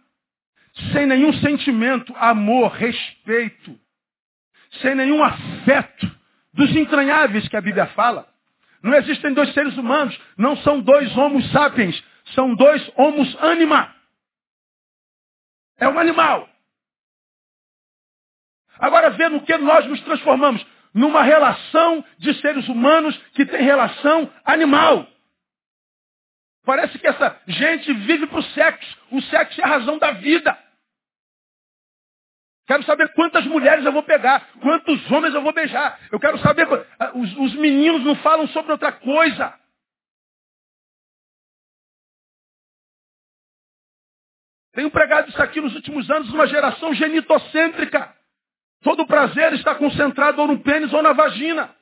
sem 0.92 1.06
nenhum 1.06 1.34
sentimento, 1.34 2.14
amor, 2.18 2.72
respeito, 2.72 3.80
sem 4.82 4.96
nenhum 4.96 5.24
afeto 5.24 6.12
dos 6.54 6.76
entranháveis 6.76 7.48
que 7.48 7.58
a 7.58 7.62
Bíblia 7.62 7.88
fala. 7.88 8.28
Não 8.82 8.94
existem 8.96 9.34
dois 9.34 9.54
seres 9.54 9.78
humanos, 9.78 10.20
não 10.38 10.58
são 10.58 10.82
dois 10.82 11.16
homos 11.16 11.50
sapiens, 11.52 12.04
são 12.34 12.54
dois 12.56 12.92
homos 12.96 13.36
anima. 13.42 13.94
É 15.78 15.88
um 15.88 15.98
animal. 15.98 16.50
Agora 18.80 19.12
vê 19.12 19.30
no 19.30 19.42
que 19.42 19.58
nós 19.58 19.86
nos 19.88 20.02
transformamos. 20.02 20.66
Numa 20.94 21.24
relação 21.24 22.06
de 22.20 22.34
seres 22.36 22.68
humanos 22.68 23.18
que 23.34 23.46
tem 23.46 23.64
relação 23.64 24.32
animal. 24.46 25.08
Parece 26.66 26.98
que 26.98 27.08
essa 27.08 27.42
gente 27.48 27.94
vive 27.94 28.28
para 28.28 28.40
o 28.40 28.44
sexo. 28.44 28.98
O 29.12 29.22
sexo 29.24 29.60
é 29.60 29.64
a 29.64 29.68
razão 29.68 29.98
da 29.98 30.12
vida. 30.12 30.58
Quero 32.66 32.84
saber 32.84 33.12
quantas 33.14 33.46
mulheres 33.46 33.84
eu 33.86 33.92
vou 33.92 34.04
pegar, 34.04 34.48
quantos 34.62 35.12
homens 35.12 35.36
eu 35.36 35.42
vou 35.42 35.52
beijar. 35.52 36.00
Eu 36.10 36.20
quero 36.20 36.38
saber. 36.40 36.66
Ah, 36.98 37.12
os, 37.14 37.38
os 37.38 37.54
meninos 37.56 38.04
não 38.06 38.16
falam 38.18 38.48
sobre 38.48 38.72
outra 38.72 38.94
coisa. 38.94 39.54
Tenho 44.72 44.90
pregado 44.90 45.30
isso 45.30 45.42
aqui 45.42 45.60
nos 45.62 45.76
últimos 45.76 46.10
anos, 46.10 46.30
uma 46.30 46.48
geração 46.48 46.94
genitocêntrica. 46.94 48.16
Todo 48.82 49.06
prazer 49.06 49.54
está 49.54 49.76
concentrado 49.76 50.42
ou 50.42 50.48
no 50.48 50.60
pênis 50.62 50.92
ou 50.94 51.02
na 51.04 51.14
vagina. 51.14 51.76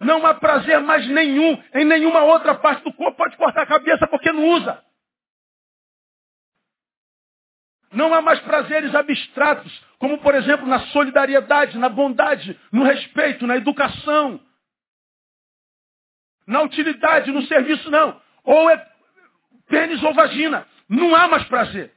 Não 0.00 0.24
há 0.26 0.34
prazer 0.34 0.80
mais 0.80 1.06
nenhum 1.08 1.62
em 1.74 1.84
nenhuma 1.84 2.22
outra 2.24 2.54
parte 2.54 2.84
do 2.84 2.92
corpo. 2.92 3.16
Pode 3.16 3.36
cortar 3.36 3.62
a 3.62 3.66
cabeça 3.66 4.06
porque 4.06 4.32
não 4.32 4.48
usa. 4.50 4.82
Não 7.92 8.12
há 8.12 8.20
mais 8.20 8.40
prazeres 8.40 8.92
abstratos, 8.92 9.72
como 9.98 10.18
por 10.18 10.34
exemplo 10.34 10.66
na 10.66 10.80
solidariedade, 10.86 11.78
na 11.78 11.88
bondade, 11.88 12.58
no 12.72 12.82
respeito, 12.82 13.46
na 13.46 13.56
educação, 13.56 14.40
na 16.46 16.62
utilidade, 16.62 17.30
no 17.30 17.42
serviço, 17.46 17.90
não. 17.90 18.20
Ou 18.42 18.68
é 18.68 18.94
pênis 19.66 20.02
ou 20.02 20.12
vagina. 20.12 20.66
Não 20.88 21.14
há 21.14 21.28
mais 21.28 21.44
prazer. 21.44 21.92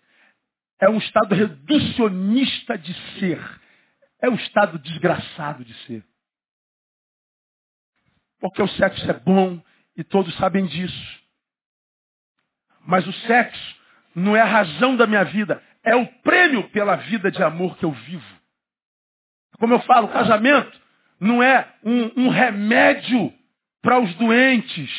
É 0.80 0.90
um 0.90 0.98
estado 0.98 1.34
reducionista 1.34 2.78
de 2.78 2.94
ser. 3.20 3.40
É 4.22 4.30
um 4.30 4.36
estado 4.36 4.80
desgraçado 4.80 5.66
de 5.66 5.74
ser. 5.86 6.04
Porque 8.40 8.62
o 8.62 8.68
sexo 8.68 9.10
é 9.10 9.14
bom 9.14 9.62
e 9.96 10.04
todos 10.04 10.36
sabem 10.36 10.66
disso. 10.66 11.20
Mas 12.82 13.06
o 13.08 13.14
sexo 13.14 13.76
não 14.16 14.36
é 14.36 14.42
a 14.42 14.46
razão 14.46 14.96
da 14.96 15.06
minha 15.06 15.24
vida, 15.26 15.62
é 15.84 15.96
o 15.96 16.06
prêmio 16.22 16.70
pela 16.70 16.96
vida 16.96 17.32
de 17.32 17.42
amor 17.44 17.78
que 17.78 17.86
eu 17.86 17.92
vivo. 17.92 18.38
Como 19.60 19.74
eu 19.74 19.80
falo, 19.82 20.08
casamento 20.10 20.82
não 21.20 21.42
é 21.42 21.74
um, 21.84 22.26
um 22.26 22.30
remédio 22.30 23.34
para 23.82 24.00
os 24.00 24.14
doentes. 24.16 24.92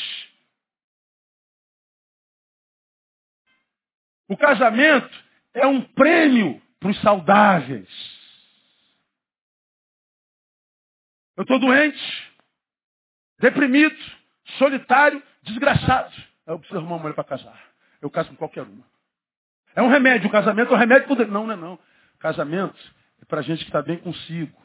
O 4.28 4.36
casamento 4.36 5.24
é 5.54 5.66
um 5.66 5.80
prêmio 5.80 6.60
para 6.78 6.90
os 6.90 7.00
saudáveis. 7.00 7.88
Eu 11.36 11.42
estou 11.42 11.58
doente, 11.58 12.27
deprimido, 13.38 13.96
solitário, 14.58 15.22
desgraçado. 15.42 16.14
Eu 16.46 16.58
preciso 16.58 16.78
arrumar 16.78 16.96
uma 16.96 17.02
mulher 17.02 17.14
para 17.14 17.24
casar. 17.24 17.60
Eu 18.00 18.10
caso 18.10 18.30
com 18.30 18.36
qualquer 18.36 18.62
uma. 18.62 18.84
É 19.74 19.82
um 19.82 19.88
remédio. 19.88 20.28
O 20.28 20.32
casamento 20.32 20.72
é 20.72 20.76
um 20.76 20.78
remédio. 20.78 21.08
Por... 21.08 21.26
Não, 21.26 21.46
não 21.46 21.52
é 21.52 21.56
não. 21.56 21.78
Casamento 22.18 22.78
é 23.20 23.24
para 23.24 23.42
gente 23.42 23.60
que 23.60 23.68
está 23.68 23.82
bem 23.82 23.98
consigo. 23.98 24.56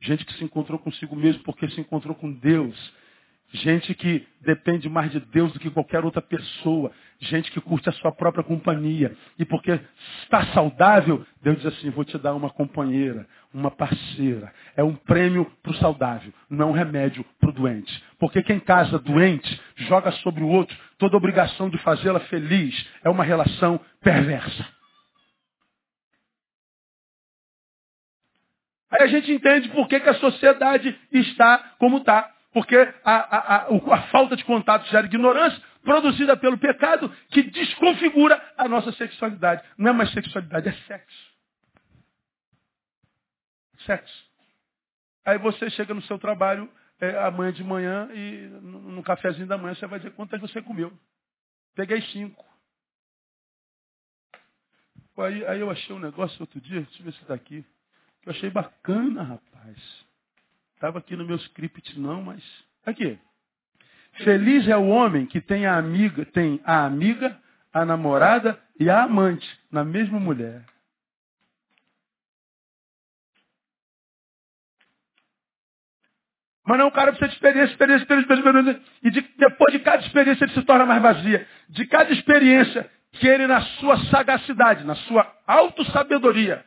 Gente 0.00 0.24
que 0.24 0.32
se 0.34 0.44
encontrou 0.44 0.78
consigo 0.78 1.14
mesmo 1.14 1.42
porque 1.44 1.68
se 1.68 1.80
encontrou 1.80 2.14
com 2.14 2.32
Deus. 2.32 2.92
Gente 3.52 3.94
que 3.94 4.26
depende 4.40 4.88
mais 4.88 5.12
de 5.12 5.20
Deus 5.20 5.52
do 5.52 5.60
que 5.60 5.70
qualquer 5.70 6.04
outra 6.04 6.20
pessoa. 6.20 6.90
Gente 7.20 7.52
que 7.52 7.60
curte 7.60 7.88
a 7.88 7.92
sua 7.92 8.10
própria 8.10 8.42
companhia. 8.42 9.16
E 9.38 9.44
porque 9.44 9.78
está 10.22 10.46
saudável, 10.46 11.24
Deus 11.40 11.58
diz 11.58 11.66
assim, 11.66 11.90
vou 11.90 12.04
te 12.04 12.18
dar 12.18 12.34
uma 12.34 12.50
companheira, 12.50 13.26
uma 13.52 13.70
parceira. 13.70 14.52
É 14.76 14.82
um 14.82 14.94
prêmio 14.96 15.44
para 15.62 15.70
o 15.70 15.76
saudável, 15.76 16.32
não 16.50 16.70
um 16.70 16.72
remédio 16.72 17.24
para 17.38 17.43
doente. 17.54 18.04
Porque 18.18 18.42
quem 18.42 18.60
casa 18.60 18.98
doente, 18.98 19.60
joga 19.76 20.12
sobre 20.12 20.42
o 20.42 20.48
outro 20.48 20.76
toda 20.98 21.16
a 21.16 21.18
obrigação 21.18 21.70
de 21.70 21.78
fazê-la 21.78 22.20
feliz. 22.20 22.74
É 23.02 23.08
uma 23.08 23.24
relação 23.24 23.80
perversa. 24.02 24.66
Aí 28.90 29.02
a 29.02 29.06
gente 29.06 29.32
entende 29.32 29.68
por 29.70 29.88
que, 29.88 29.98
que 29.98 30.08
a 30.08 30.14
sociedade 30.14 30.96
está 31.10 31.58
como 31.78 31.98
está. 31.98 32.32
Porque 32.52 32.76
a, 33.04 33.12
a, 33.36 33.56
a, 33.56 33.94
a, 33.94 34.02
falta 34.08 34.36
de 34.36 34.44
contato 34.44 34.88
gera 34.88 35.06
ignorância, 35.06 35.60
produzida 35.82 36.36
pelo 36.36 36.56
pecado, 36.56 37.12
que 37.30 37.42
desconfigura 37.42 38.40
a 38.56 38.68
nossa 38.68 38.92
sexualidade. 38.92 39.62
Não 39.76 39.90
é 39.90 39.92
mais 39.92 40.12
sexualidade, 40.12 40.68
é 40.68 40.72
sexo. 40.86 41.34
Sexo. 43.84 44.24
Aí 45.26 45.38
você 45.38 45.68
chega 45.70 45.92
no 45.92 46.02
seu 46.02 46.18
trabalho 46.18 46.70
é, 47.00 47.18
amanhã 47.24 47.52
de 47.52 47.64
manhã 47.64 48.08
e 48.12 48.48
no, 48.62 49.02
cafezinho 49.02 49.46
da 49.46 49.58
manhã 49.58 49.74
você 49.74 49.86
vai 49.86 49.98
dizer 49.98 50.12
quantas 50.12 50.40
você 50.40 50.62
comeu. 50.62 50.92
Peguei 51.74 52.00
cinco. 52.02 52.44
Aí, 55.18 55.46
aí 55.46 55.60
eu 55.60 55.70
achei 55.70 55.94
um 55.94 56.00
negócio 56.00 56.40
outro 56.40 56.60
dia, 56.60 56.80
deixa 56.82 57.00
eu 57.00 57.04
ver 57.04 57.12
se 57.12 57.22
está 57.22 57.34
aqui. 57.34 57.64
Eu 58.24 58.32
achei 58.32 58.50
bacana, 58.50 59.22
rapaz. 59.22 60.04
Estava 60.74 60.98
aqui 60.98 61.16
no 61.16 61.26
meu 61.26 61.36
script 61.36 61.98
não, 61.98 62.22
mas. 62.22 62.42
Aqui. 62.84 63.18
Feliz 64.24 64.68
é 64.68 64.76
o 64.76 64.86
homem 64.86 65.26
que 65.26 65.40
tem 65.40 65.66
a 65.66 65.76
amiga, 65.76 66.24
tem 66.26 66.60
a 66.64 66.84
amiga, 66.84 67.40
a 67.72 67.84
namorada 67.84 68.60
e 68.78 68.88
a 68.88 69.02
amante 69.02 69.48
na 69.70 69.84
mesma 69.84 70.20
mulher. 70.20 70.64
Mas 76.66 76.78
não, 76.78 76.88
o 76.88 76.92
cara 76.92 77.12
precisa 77.12 77.28
de 77.28 77.34
experiência, 77.34 77.72
experiência, 77.72 78.02
experiência, 78.02 78.34
experiência. 78.34 78.82
E 79.02 79.10
de, 79.10 79.20
depois 79.36 79.72
de 79.72 79.80
cada 79.80 80.02
experiência 80.02 80.44
ele 80.44 80.54
se 80.54 80.62
torna 80.62 80.86
mais 80.86 81.02
vazia. 81.02 81.46
De 81.68 81.86
cada 81.86 82.10
experiência 82.12 82.90
que 83.12 83.26
ele, 83.28 83.46
na 83.46 83.60
sua 83.60 83.98
sagacidade, 84.06 84.84
na 84.84 84.94
sua 84.94 85.30
autossabedoria, 85.46 86.64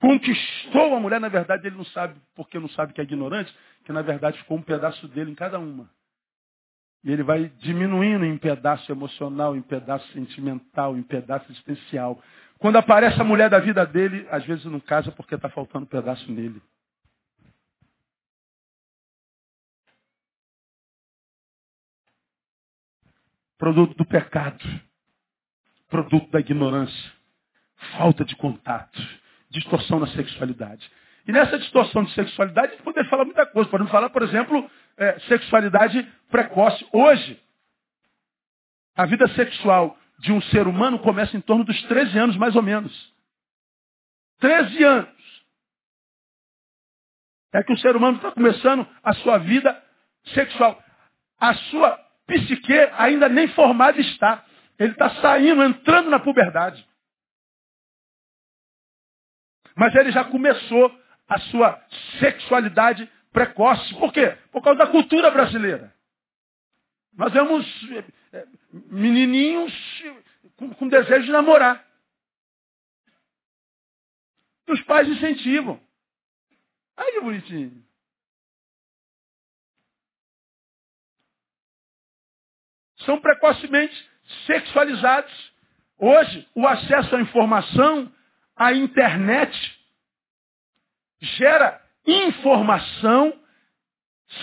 conquistou 0.00 0.94
a 0.94 1.00
mulher, 1.00 1.20
na 1.20 1.28
verdade 1.28 1.66
ele 1.66 1.76
não 1.76 1.84
sabe, 1.86 2.14
porque 2.34 2.58
não 2.58 2.68
sabe 2.70 2.92
que 2.92 3.00
é 3.00 3.04
ignorante, 3.04 3.54
que 3.84 3.92
na 3.92 4.02
verdade 4.02 4.38
ficou 4.38 4.56
um 4.56 4.62
pedaço 4.62 5.08
dele 5.08 5.32
em 5.32 5.34
cada 5.34 5.58
uma. 5.58 5.88
E 7.02 7.12
ele 7.12 7.22
vai 7.22 7.50
diminuindo 7.58 8.24
em 8.24 8.38
pedaço 8.38 8.90
emocional, 8.90 9.54
em 9.54 9.60
pedaço 9.60 10.10
sentimental, 10.12 10.96
em 10.96 11.02
pedaço 11.02 11.50
existencial. 11.50 12.22
Quando 12.58 12.76
aparece 12.76 13.20
a 13.20 13.24
mulher 13.24 13.50
da 13.50 13.58
vida 13.58 13.84
dele, 13.84 14.26
às 14.30 14.44
vezes 14.46 14.64
não 14.64 14.80
casa 14.80 15.12
porque 15.12 15.34
está 15.34 15.50
faltando 15.50 15.84
um 15.84 15.88
pedaço 15.88 16.30
nele. 16.32 16.62
Produto 23.58 23.96
do 23.96 24.04
pecado. 24.04 24.64
Produto 25.88 26.30
da 26.30 26.40
ignorância. 26.40 27.12
Falta 27.96 28.24
de 28.24 28.34
contato 28.36 29.00
distorção 29.54 30.00
na 30.00 30.08
sexualidade. 30.08 30.90
E 31.26 31.32
nessa 31.32 31.58
distorção 31.58 32.04
de 32.04 32.12
sexualidade, 32.12 32.68
a 32.68 32.70
gente 32.72 32.82
poderia 32.82 33.08
falar 33.08 33.24
muita 33.24 33.46
coisa. 33.46 33.70
Podemos 33.70 33.90
falar, 33.90 34.10
por 34.10 34.22
exemplo, 34.22 34.68
é, 34.96 35.18
sexualidade 35.20 36.02
precoce. 36.28 36.86
Hoje, 36.92 37.40
a 38.94 39.06
vida 39.06 39.26
sexual 39.28 39.96
de 40.18 40.32
um 40.32 40.40
ser 40.42 40.66
humano 40.66 40.98
começa 40.98 41.36
em 41.36 41.40
torno 41.40 41.64
dos 41.64 41.80
13 41.84 42.18
anos, 42.18 42.36
mais 42.36 42.54
ou 42.56 42.62
menos. 42.62 43.14
13 44.40 44.84
anos. 44.84 45.14
É 47.52 47.62
que 47.62 47.72
o 47.72 47.78
ser 47.78 47.96
humano 47.96 48.16
está 48.16 48.32
começando 48.32 48.86
a 49.02 49.14
sua 49.14 49.38
vida 49.38 49.82
sexual. 50.34 50.82
a 51.38 51.54
sua 51.54 52.03
psique 52.26 52.72
ainda 52.96 53.28
nem 53.28 53.48
formada 53.48 54.00
está. 54.00 54.44
Ele 54.78 54.92
está 54.92 55.10
saindo, 55.20 55.62
entrando 55.62 56.10
na 56.10 56.18
puberdade. 56.18 56.86
Mas 59.76 59.94
ele 59.94 60.12
já 60.12 60.24
começou 60.24 60.96
a 61.28 61.38
sua 61.40 61.80
sexualidade 62.18 63.10
precoce. 63.32 63.94
Por 63.94 64.12
quê? 64.12 64.36
Por 64.52 64.62
causa 64.62 64.78
da 64.78 64.86
cultura 64.86 65.30
brasileira. 65.30 65.92
Nós 67.16 67.32
vemos 67.32 67.66
eh, 68.32 68.46
menininhos 68.90 69.72
com, 70.56 70.88
desejo 70.88 71.26
de 71.26 71.32
namorar. 71.32 71.84
E 74.66 74.72
os 74.72 74.80
pais 74.82 75.08
incentivam. 75.08 75.80
Ai, 76.96 77.12
que 77.12 77.20
bonitinho. 77.20 77.83
São 83.04 83.20
precocemente 83.20 84.10
sexualizados. 84.46 85.52
Hoje, 85.98 86.48
o 86.54 86.66
acesso 86.66 87.14
à 87.14 87.20
informação, 87.20 88.12
à 88.56 88.72
internet, 88.72 89.56
gera 91.20 91.80
informação 92.06 93.32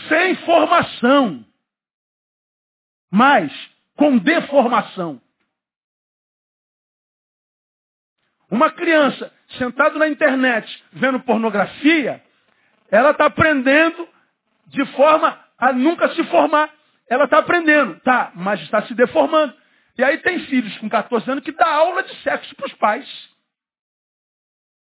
sem 0.08 0.36
formação, 0.38 1.46
mas 3.12 3.52
com 3.96 4.18
deformação. 4.18 5.22
Uma 8.50 8.70
criança 8.72 9.32
sentada 9.58 9.98
na 9.98 10.08
internet 10.08 10.84
vendo 10.92 11.20
pornografia, 11.22 12.24
ela 12.90 13.12
está 13.12 13.26
aprendendo 13.26 14.08
de 14.68 14.86
forma 14.94 15.40
a 15.58 15.72
nunca 15.72 16.14
se 16.16 16.24
formar. 16.26 16.70
Ela 17.10 17.26
está 17.26 17.40
aprendendo, 17.40 18.00
tá, 18.02 18.32
mas 18.36 18.62
está 18.62 18.84
se 18.84 18.94
deformando. 18.94 19.54
E 19.98 20.04
aí 20.04 20.18
tem 20.20 20.40
filhos 20.46 20.78
com 20.78 20.90
14 20.90 21.30
anos 21.30 21.44
que 21.44 21.52
dá 21.52 21.68
aula 21.68 22.04
de 22.04 22.16
sexo 22.22 22.56
para 22.56 22.66
os 22.66 22.74
pais. 22.74 23.30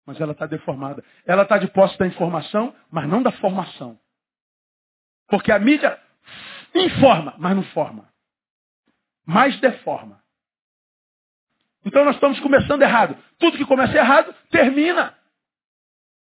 Mas 0.05 0.19
ela 0.19 0.31
está 0.31 0.45
deformada. 0.45 1.03
Ela 1.25 1.43
está 1.43 1.57
de 1.57 1.67
posse 1.67 1.97
da 1.97 2.07
informação, 2.07 2.75
mas 2.89 3.07
não 3.07 3.21
da 3.21 3.31
formação. 3.33 3.99
Porque 5.27 5.51
a 5.51 5.59
mídia 5.59 5.99
informa, 6.73 7.35
mas 7.37 7.55
não 7.55 7.63
forma. 7.63 8.09
Mais 9.25 9.59
deforma. 9.59 10.21
Então 11.85 12.05
nós 12.05 12.15
estamos 12.15 12.39
começando 12.39 12.81
errado. 12.81 13.17
Tudo 13.39 13.57
que 13.57 13.65
começa 13.65 13.95
errado, 13.95 14.33
termina. 14.49 15.15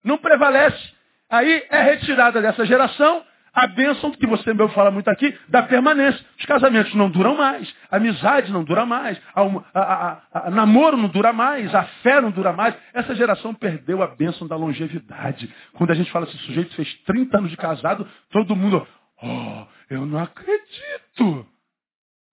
Não 0.03 0.17
prevalece. 0.17 0.95
Aí 1.29 1.65
é 1.69 1.81
retirada 1.81 2.41
dessa 2.41 2.65
geração 2.65 3.25
a 3.57 3.65
bênção 3.65 4.11
que 4.11 4.27
você 4.27 4.53
mesmo 4.53 4.69
fala 4.69 4.91
muito 4.91 5.07
aqui, 5.07 5.35
da 5.49 5.63
permanência. 5.63 6.23
Os 6.37 6.45
casamentos 6.45 6.93
não 6.93 7.09
duram 7.09 7.35
mais, 7.35 7.73
a 7.89 7.97
amizade 7.97 8.51
não 8.51 8.63
dura 8.63 8.85
mais, 8.85 9.19
a, 9.33 9.41
a, 9.73 10.47
a, 10.47 10.51
namoro 10.51 10.95
não 10.95 11.09
dura 11.09 11.33
mais, 11.33 11.73
a 11.73 11.83
fé 12.03 12.21
não 12.21 12.29
dura 12.29 12.53
mais. 12.53 12.75
Essa 12.93 13.15
geração 13.15 13.55
perdeu 13.55 14.03
a 14.03 14.15
bênção 14.15 14.47
da 14.47 14.55
longevidade. 14.55 15.51
Quando 15.73 15.89
a 15.89 15.95
gente 15.95 16.11
fala 16.11 16.27
assim, 16.27 16.37
sujeito 16.37 16.75
fez 16.75 16.93
30 17.05 17.35
anos 17.35 17.49
de 17.49 17.57
casado, 17.57 18.07
todo 18.29 18.55
mundo, 18.55 18.87
oh, 19.23 19.65
eu 19.89 20.05
não 20.05 20.19
acredito. 20.19 21.47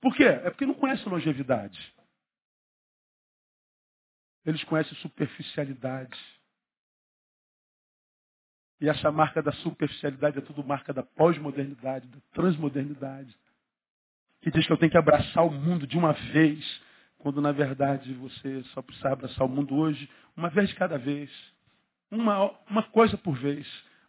Por 0.03 0.15
quê? 0.15 0.25
É 0.25 0.51
porque 0.51 0.67
não 0.67 0.75
conhece 0.75 1.09
longevidade. 1.09 1.81
Eles 4.45 4.63
conhecem 4.65 4.95
superficialidade. 4.99 6.19
E 8.81 8.89
essa 8.89 9.11
marca 9.11 9.43
da 9.43 9.53
superficialidade 9.53 10.39
é 10.39 10.41
tudo 10.41 10.65
marca 10.65 10.93
da 10.93 11.03
pós-modernidade, 11.03 12.09
da 12.09 12.19
transmodernidade. 12.33 13.35
Que 14.43 14.51
diz 14.51 14.67
que 14.67 14.73
eu 14.73 14.77
tenho 14.77 14.91
que 14.91 14.99
abraçar 14.99 15.47
o 15.47 15.51
mundo 15.51 15.87
de 15.87 15.97
uma 15.97 16.13
vez, 16.13 16.83
quando 17.19 17.41
na 17.41 17.53
verdade 17.53 18.13
você 18.15 18.63
só 18.75 18.83
precisa 18.83 19.11
abraçar 19.11 19.47
o 19.47 19.51
mundo 19.51 19.75
hoje, 19.75 20.09
uma 20.37 20.51
vez 20.51 20.69
de 20.69 20.75
cada 20.75 20.99
vez. 20.99 21.31
Uma, 22.11 22.51
uma 22.69 22.83
coisa 22.83 23.17
por 23.17 23.37
vez. 23.37 23.67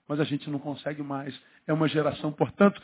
Mas 0.08 0.20
a 0.20 0.24
gente 0.24 0.50
não 0.50 0.60
consegue 0.60 1.02
mais. 1.02 1.40
É 1.66 1.74
uma 1.74 1.88
geração, 1.88 2.32
portanto, 2.32 2.82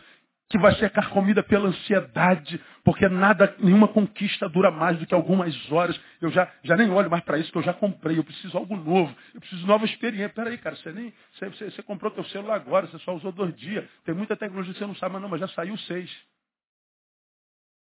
que 0.51 0.57
vai 0.57 0.75
ser 0.75 0.89
carcomida 0.91 1.41
pela 1.41 1.69
ansiedade, 1.69 2.61
porque 2.83 3.07
nada, 3.07 3.55
nenhuma 3.59 3.87
conquista 3.87 4.49
dura 4.49 4.69
mais 4.69 4.99
do 4.99 5.05
que 5.05 5.13
algumas 5.13 5.55
horas. 5.71 5.99
Eu 6.19 6.29
já, 6.29 6.51
já 6.63 6.75
nem 6.75 6.89
olho 6.89 7.09
mais 7.09 7.23
para 7.23 7.37
isso, 7.39 7.51
que 7.51 7.57
eu 7.57 7.63
já 7.63 7.73
comprei, 7.73 8.17
eu 8.19 8.23
preciso 8.23 8.57
algo 8.57 8.75
novo, 8.75 9.15
eu 9.33 9.39
preciso 9.39 9.61
de 9.61 9.67
nova 9.67 9.85
experiência. 9.85 10.29
Peraí, 10.29 10.57
cara, 10.57 10.75
você 10.75 10.91
nem. 10.91 11.13
Você, 11.33 11.49
você, 11.49 11.71
você 11.71 11.81
comprou 11.81 12.11
teu 12.11 12.25
celular 12.25 12.55
agora, 12.55 12.87
você 12.87 12.99
só 12.99 13.15
usou 13.15 13.31
dois 13.31 13.55
dias. 13.55 13.85
Tem 14.03 14.13
muita 14.13 14.35
tecnologia 14.35 14.73
que 14.73 14.79
você 14.79 14.85
não 14.85 14.95
sabe, 14.95 15.13
mas 15.13 15.21
não, 15.21 15.29
mas 15.29 15.39
já 15.39 15.47
saiu 15.47 15.77
seis. 15.77 16.11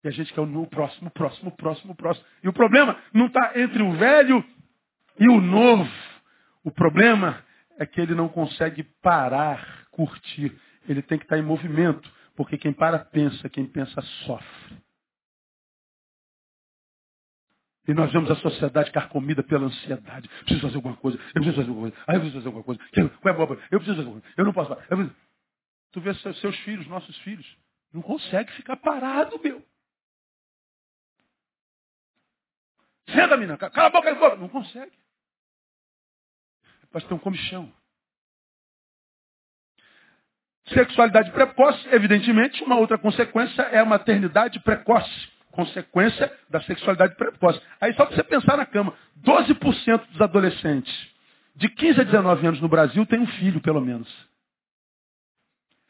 E 0.04 0.08
a 0.08 0.12
gente 0.12 0.34
quer 0.34 0.42
o 0.42 0.68
próximo, 0.68 1.12
próximo, 1.12 1.52
próximo, 1.52 1.96
próximo. 1.96 2.26
E 2.44 2.48
o 2.48 2.54
problema 2.54 2.98
não 3.14 3.28
está 3.28 3.54
entre 3.56 3.82
o 3.84 3.92
velho 3.94 4.44
e 5.20 5.28
o 5.28 5.40
novo. 5.40 5.92
O 6.64 6.72
problema 6.72 7.44
é 7.78 7.86
que 7.86 8.02
ele 8.02 8.16
não 8.16 8.28
consegue 8.28 8.84
parar, 8.84 9.86
curtir. 9.92 10.56
Ele 10.88 11.02
tem 11.02 11.18
que 11.18 11.26
estar 11.26 11.36
tá 11.36 11.42
em 11.42 11.46
movimento. 11.46 12.12
Porque 12.42 12.58
quem 12.58 12.74
para 12.74 12.98
pensa, 12.98 13.48
quem 13.48 13.68
pensa 13.68 14.02
sofre. 14.26 14.84
E 17.88 17.94
nós 17.94 18.12
vemos 18.12 18.32
a 18.32 18.36
sociedade 18.36 18.92
carcomida 18.92 19.44
pela 19.44 19.68
ansiedade. 19.68 20.28
Preciso 20.28 20.62
fazer 20.62 20.76
alguma 20.78 20.98
coisa, 20.98 21.20
eu 21.20 21.34
preciso 21.34 21.56
fazer 21.58 21.70
alguma 21.70 21.92
coisa, 21.92 22.04
ah, 22.08 22.16
eu 22.16 22.20
preciso 22.20 22.38
fazer 22.38 22.48
alguma 22.48 22.64
coisa, 22.64 22.82
qual 23.22 23.36
é 23.36 23.38
boba? 23.38 23.54
Eu 23.70 23.80
preciso 23.80 23.96
fazer 23.96 24.08
alguma 24.08 24.22
coisa, 24.22 24.36
eu 24.36 24.46
não 24.46 24.54
posso 24.54 24.70
parar. 24.70 24.88
Preciso... 24.88 25.16
Tu 25.92 26.02
vê 26.02 26.14
seus 26.16 26.60
filhos, 26.62 26.88
nossos 26.88 27.16
filhos, 27.20 27.58
não 27.94 28.02
consegue 28.02 28.52
ficar 28.54 28.78
parado, 28.78 29.40
meu. 29.44 29.64
Senta, 33.08 33.38
menina, 33.38 33.56
cala 33.56 33.88
a 33.88 33.90
boca, 33.92 34.36
não 34.36 34.50
consegue. 34.50 34.98
Parece 36.92 37.08
ter 37.08 37.14
um 37.14 37.20
comichão. 37.20 37.72
Sexualidade 40.68 41.32
precoce, 41.32 41.88
evidentemente, 41.92 42.64
uma 42.64 42.78
outra 42.78 42.98
consequência 42.98 43.62
é 43.64 43.80
a 43.80 43.86
maternidade 43.86 44.60
precoce. 44.60 45.30
Consequência 45.52 46.32
da 46.50 46.62
sexualidade 46.62 47.16
precoce. 47.16 47.62
Aí 47.82 47.94
só 47.94 48.06
para 48.06 48.16
você 48.16 48.24
pensar 48.24 48.56
na 48.56 48.66
cama, 48.66 48.94
12% 49.24 50.08
dos 50.12 50.22
adolescentes 50.22 51.12
de 51.56 51.70
15 51.70 52.02
a 52.02 52.04
19 52.04 52.48
anos 52.48 52.62
no 52.62 52.70
Brasil 52.70 53.06
tem 53.06 53.20
um 53.20 53.28
filho, 53.28 53.62
pelo 53.62 53.82
menos. 53.82 54.10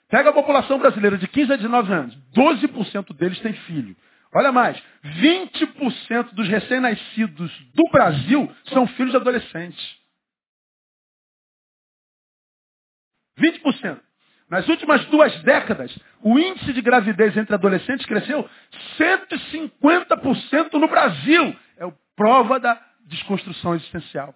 Pega 0.09 0.29
a 0.29 0.33
população 0.33 0.79
brasileira 0.79 1.17
de 1.17 1.27
15 1.27 1.53
a 1.53 1.55
19 1.55 1.93
anos, 1.93 2.17
12% 2.35 3.15
deles 3.15 3.39
tem 3.39 3.53
filho. 3.53 3.95
Olha 4.33 4.51
mais, 4.51 4.81
20% 5.03 6.33
dos 6.33 6.47
recém-nascidos 6.47 7.51
do 7.73 7.83
Brasil 7.91 8.53
são 8.65 8.87
filhos 8.87 9.11
de 9.11 9.17
adolescentes. 9.17 9.97
20%. 13.37 14.01
Nas 14.51 14.67
últimas 14.67 15.05
duas 15.05 15.33
décadas, 15.43 15.97
o 16.21 16.37
índice 16.37 16.73
de 16.73 16.81
gravidez 16.81 17.37
entre 17.37 17.55
adolescentes 17.55 18.05
cresceu 18.05 18.49
150% 18.97 20.73
no 20.73 20.89
Brasil. 20.89 21.55
É 21.77 21.89
prova 22.17 22.59
da 22.59 22.77
desconstrução 23.05 23.75
existencial. 23.75 24.35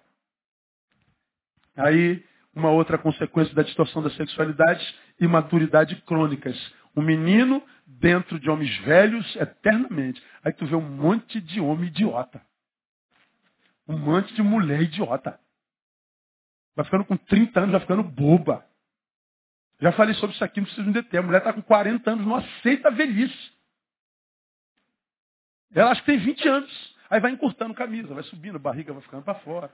Aí, 1.76 2.24
uma 2.54 2.70
outra 2.70 2.96
consequência 2.96 3.54
da 3.54 3.62
distorção 3.62 4.02
da 4.02 4.08
sexualidade, 4.08 4.82
imaturidade 5.20 5.96
crônicas. 6.06 6.56
Um 6.96 7.02
menino 7.02 7.62
dentro 7.86 8.40
de 8.40 8.48
homens 8.48 8.74
velhos 8.78 9.36
eternamente. 9.36 10.22
Aí 10.42 10.50
tu 10.50 10.64
vê 10.64 10.74
um 10.74 10.80
monte 10.80 11.42
de 11.42 11.60
homem 11.60 11.88
idiota. 11.88 12.40
Um 13.86 13.98
monte 13.98 14.32
de 14.32 14.42
mulher 14.42 14.80
idiota. 14.80 15.38
Vai 16.74 16.86
ficando 16.86 17.04
com 17.04 17.18
30 17.18 17.60
anos, 17.60 17.72
vai 17.72 17.80
ficando 17.82 18.02
boba. 18.02 18.64
Já 19.80 19.92
falei 19.92 20.14
sobre 20.14 20.34
isso 20.34 20.44
aqui, 20.44 20.60
não 20.60 20.66
preciso 20.66 20.86
me 20.86 20.92
deter. 20.92 21.20
A 21.20 21.22
mulher 21.22 21.38
está 21.38 21.52
com 21.52 21.62
40 21.62 22.10
anos, 22.10 22.26
não 22.26 22.36
aceita 22.36 22.88
a 22.88 22.90
velhice. 22.90 23.52
Ela 25.74 25.90
acha 25.90 26.00
que 26.00 26.06
tem 26.06 26.18
20 26.18 26.48
anos. 26.48 26.96
Aí 27.10 27.20
vai 27.20 27.30
encurtando 27.30 27.74
camisa, 27.74 28.14
vai 28.14 28.22
subindo, 28.24 28.56
a 28.56 28.58
barriga 28.58 28.92
vai 28.92 29.02
ficando 29.02 29.22
para 29.22 29.34
fora. 29.36 29.70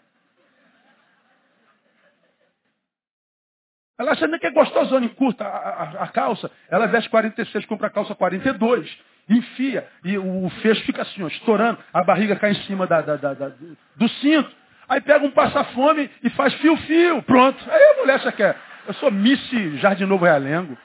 Ela 3.99 4.13
acha 4.13 4.39
que 4.39 4.47
é 4.47 4.51
gostosona, 4.51 5.07
encurta 5.07 5.45
a, 5.45 5.49
a, 5.49 6.05
a, 6.05 6.09
calça. 6.09 6.51
Ela 6.69 6.87
veste 6.87 7.09
46, 7.09 7.67
compra 7.67 7.87
a 7.87 7.91
calça 7.91 8.15
42. 8.15 8.99
Enfia. 9.29 9.89
E 10.05 10.19
o, 10.19 10.47
o 10.47 10.51
fecho 10.51 10.85
fica 10.85 11.03
assim, 11.03 11.23
ó, 11.23 11.29
estourando. 11.29 11.79
A 11.93 12.03
barriga 12.03 12.35
cai 12.35 12.51
em 12.51 12.63
cima 12.67 12.87
da, 12.87 13.01
da, 13.01 13.17
da, 13.17 13.53
do 13.95 14.09
cinto. 14.21 14.51
Aí 14.89 15.01
pega 15.01 15.25
um 15.25 15.31
passa-fome 15.31 16.11
e 16.23 16.31
faz 16.31 16.53
fio-fio. 16.55 17.23
Pronto. 17.23 17.63
Aí 17.71 17.81
a 17.81 18.01
mulher 18.01 18.21
já 18.21 18.33
quer. 18.33 18.59
Eu 18.87 18.95
sou 18.95 19.11
Miss 19.13 19.41
Jardim 19.81 20.07
Novo 20.07 20.25
Realengo. 20.25 20.77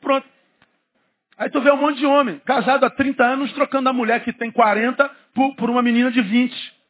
Pronto. 0.00 0.28
Aí 1.38 1.48
tu 1.50 1.60
vê 1.62 1.70
um 1.70 1.76
monte 1.76 1.98
de 1.98 2.06
homem, 2.06 2.38
casado 2.40 2.84
há 2.84 2.90
30 2.90 3.24
anos, 3.24 3.52
trocando 3.54 3.88
a 3.88 3.92
mulher 3.92 4.22
que 4.22 4.32
tem 4.32 4.50
40 4.50 5.08
por, 5.34 5.56
por 5.56 5.70
uma 5.70 5.82
menina 5.82 6.10
de 6.10 6.20
20. 6.20 6.82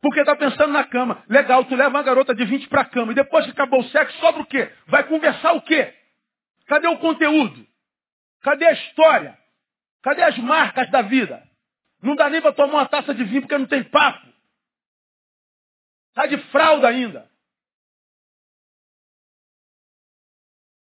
Porque 0.00 0.20
está 0.20 0.34
pensando 0.34 0.72
na 0.72 0.84
cama. 0.84 1.22
Legal, 1.28 1.64
tu 1.64 1.74
leva 1.74 1.90
uma 1.90 2.02
garota 2.02 2.34
de 2.34 2.44
20 2.44 2.68
para 2.68 2.86
cama. 2.86 3.12
E 3.12 3.16
depois 3.16 3.44
que 3.44 3.50
acabou 3.50 3.80
o 3.80 3.88
sexo, 3.90 4.18
sobra 4.18 4.40
o 4.40 4.46
quê? 4.46 4.70
Vai 4.86 5.04
conversar 5.04 5.52
o 5.52 5.60
quê? 5.60 5.92
Cadê 6.66 6.86
o 6.86 6.98
conteúdo? 6.98 7.66
Cadê 8.42 8.66
a 8.66 8.72
história? 8.72 9.36
Cadê 10.02 10.22
as 10.22 10.38
marcas 10.38 10.88
da 10.90 11.02
vida? 11.02 11.47
Não 12.02 12.14
dá 12.14 12.30
nem 12.30 12.40
para 12.40 12.52
tomar 12.52 12.74
uma 12.74 12.88
taça 12.88 13.14
de 13.14 13.24
vinho 13.24 13.42
porque 13.42 13.58
não 13.58 13.66
tem 13.66 13.82
papo. 13.84 14.26
Está 16.10 16.26
de 16.26 16.38
fralda 16.50 16.88
ainda. 16.88 17.30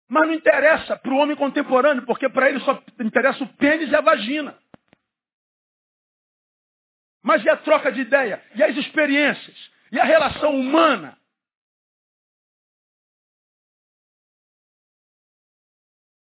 Mas 0.07 0.27
não 0.27 0.33
interessa 0.33 0.97
para 0.97 1.11
o 1.11 1.17
homem 1.17 1.35
contemporâneo, 1.35 2.05
porque 2.05 2.29
para 2.29 2.49
ele 2.49 2.59
só 2.61 2.81
interessa 2.99 3.43
o 3.43 3.53
pênis 3.55 3.89
e 3.89 3.95
a 3.95 4.01
vagina. 4.01 4.57
Mas 7.23 7.43
e 7.43 7.49
a 7.49 7.57
troca 7.57 7.91
de 7.91 8.01
ideia? 8.01 8.43
E 8.53 8.63
as 8.63 8.75
experiências? 8.77 9.71
E 9.91 9.99
a 9.99 10.03
relação 10.03 10.55
humana? 10.55 11.17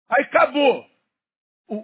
Aí 0.08 0.24
acabou. 0.24 0.88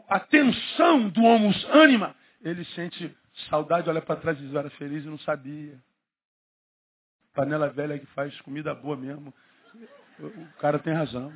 A 0.09 0.21
tensão 0.21 1.09
do 1.09 1.23
homus 1.23 1.65
anima. 1.71 2.16
Ele 2.41 2.65
sente 2.67 3.17
saudade, 3.49 3.89
olha 3.89 4.03
para 4.03 4.21
trás 4.21 4.39
e 4.39 4.43
diz, 4.43 4.55
era 4.55 4.71
feliz 4.71 5.05
e 5.05 5.09
não 5.09 5.19
sabia. 5.19 5.79
Panela 7.35 7.69
velha 7.69 7.99
que 7.99 8.07
faz 8.07 8.39
comida 8.43 8.75
boa 8.75 8.97
mesmo. 8.97 9.33
O 10.19 10.59
cara 10.59 10.79
tem 10.79 10.95
razão. 10.95 11.33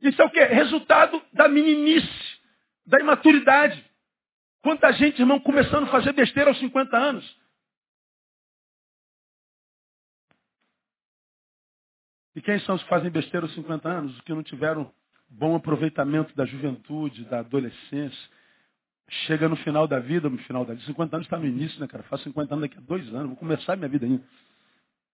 Isso 0.00 0.20
é 0.20 0.24
o 0.24 0.30
quê? 0.30 0.44
Resultado 0.44 1.22
da 1.32 1.48
meninice, 1.48 2.40
da 2.86 3.00
imaturidade. 3.00 3.84
Quanta 4.62 4.92
gente, 4.92 5.20
irmão, 5.20 5.40
começando 5.40 5.84
a 5.84 5.90
fazer 5.90 6.12
besteira 6.12 6.50
aos 6.50 6.58
50 6.58 6.96
anos. 6.96 7.38
E 12.34 12.40
quem 12.40 12.58
são 12.60 12.76
os 12.76 12.82
que 12.82 12.88
fazem 12.88 13.10
besteira 13.10 13.46
aos 13.46 13.54
50 13.54 13.88
anos? 13.88 14.14
Os 14.14 14.20
que 14.20 14.32
não 14.32 14.42
tiveram 14.42 14.92
bom 15.28 15.56
aproveitamento 15.56 16.34
da 16.36 16.44
juventude, 16.44 17.24
da 17.24 17.40
adolescência. 17.40 18.30
Chega 19.26 19.48
no 19.48 19.56
final 19.56 19.88
da 19.88 19.98
vida, 19.98 20.28
no 20.28 20.38
final 20.38 20.64
da 20.64 20.74
vida. 20.74 20.84
50 20.86 21.16
anos 21.16 21.26
está 21.26 21.38
no 21.38 21.46
início, 21.46 21.80
né, 21.80 21.86
cara? 21.86 22.02
Faço 22.04 22.24
50 22.24 22.54
anos 22.54 22.68
daqui 22.68 22.78
a 22.78 22.82
dois 22.82 23.08
anos, 23.14 23.28
vou 23.28 23.36
começar 23.36 23.76
minha 23.76 23.88
vida 23.88 24.04
ainda. 24.04 24.22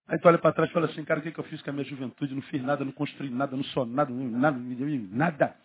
Aí 0.08 0.18
tu 0.18 0.28
olha 0.28 0.38
para 0.38 0.52
trás 0.52 0.68
e 0.68 0.72
fala 0.72 0.86
assim, 0.86 1.04
cara, 1.04 1.20
o 1.20 1.22
que, 1.22 1.32
que 1.32 1.38
eu 1.38 1.44
fiz 1.44 1.62
com 1.62 1.70
a 1.70 1.72
minha 1.72 1.84
juventude? 1.84 2.34
Não 2.34 2.42
fiz 2.42 2.62
nada, 2.62 2.84
não 2.84 2.92
construí 2.92 3.30
nada, 3.30 3.56
não 3.56 3.64
sou 3.64 3.86
nada, 3.86 4.12
nada, 4.12 4.58
nada. 4.58 5.56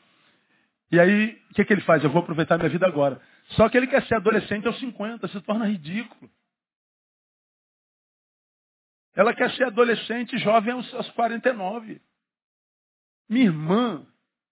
E 0.92 1.00
aí, 1.00 1.42
o 1.52 1.54
que, 1.56 1.66
que 1.66 1.74
ele 1.74 1.82
faz? 1.82 2.04
Eu 2.04 2.10
vou 2.10 2.22
aproveitar 2.22 2.58
minha 2.58 2.70
vida 2.70 2.88
agora. 2.88 3.22
Só 3.50 3.68
que 3.68 3.78
ele 3.78 3.88
quer 3.88 4.04
ser 4.06 4.16
adolescente 4.16 4.66
aos 4.68 4.80
50, 4.80 5.28
se 5.28 5.42
torna 5.42 5.66
ridículo. 5.66 6.30
Ela 9.16 9.34
quer 9.34 9.52
ser 9.52 9.66
adolescente 9.66 10.38
jovem 10.38 10.74
aos 10.74 11.10
49. 11.12 12.02
Minha 13.28 13.46
irmã, 13.46 14.08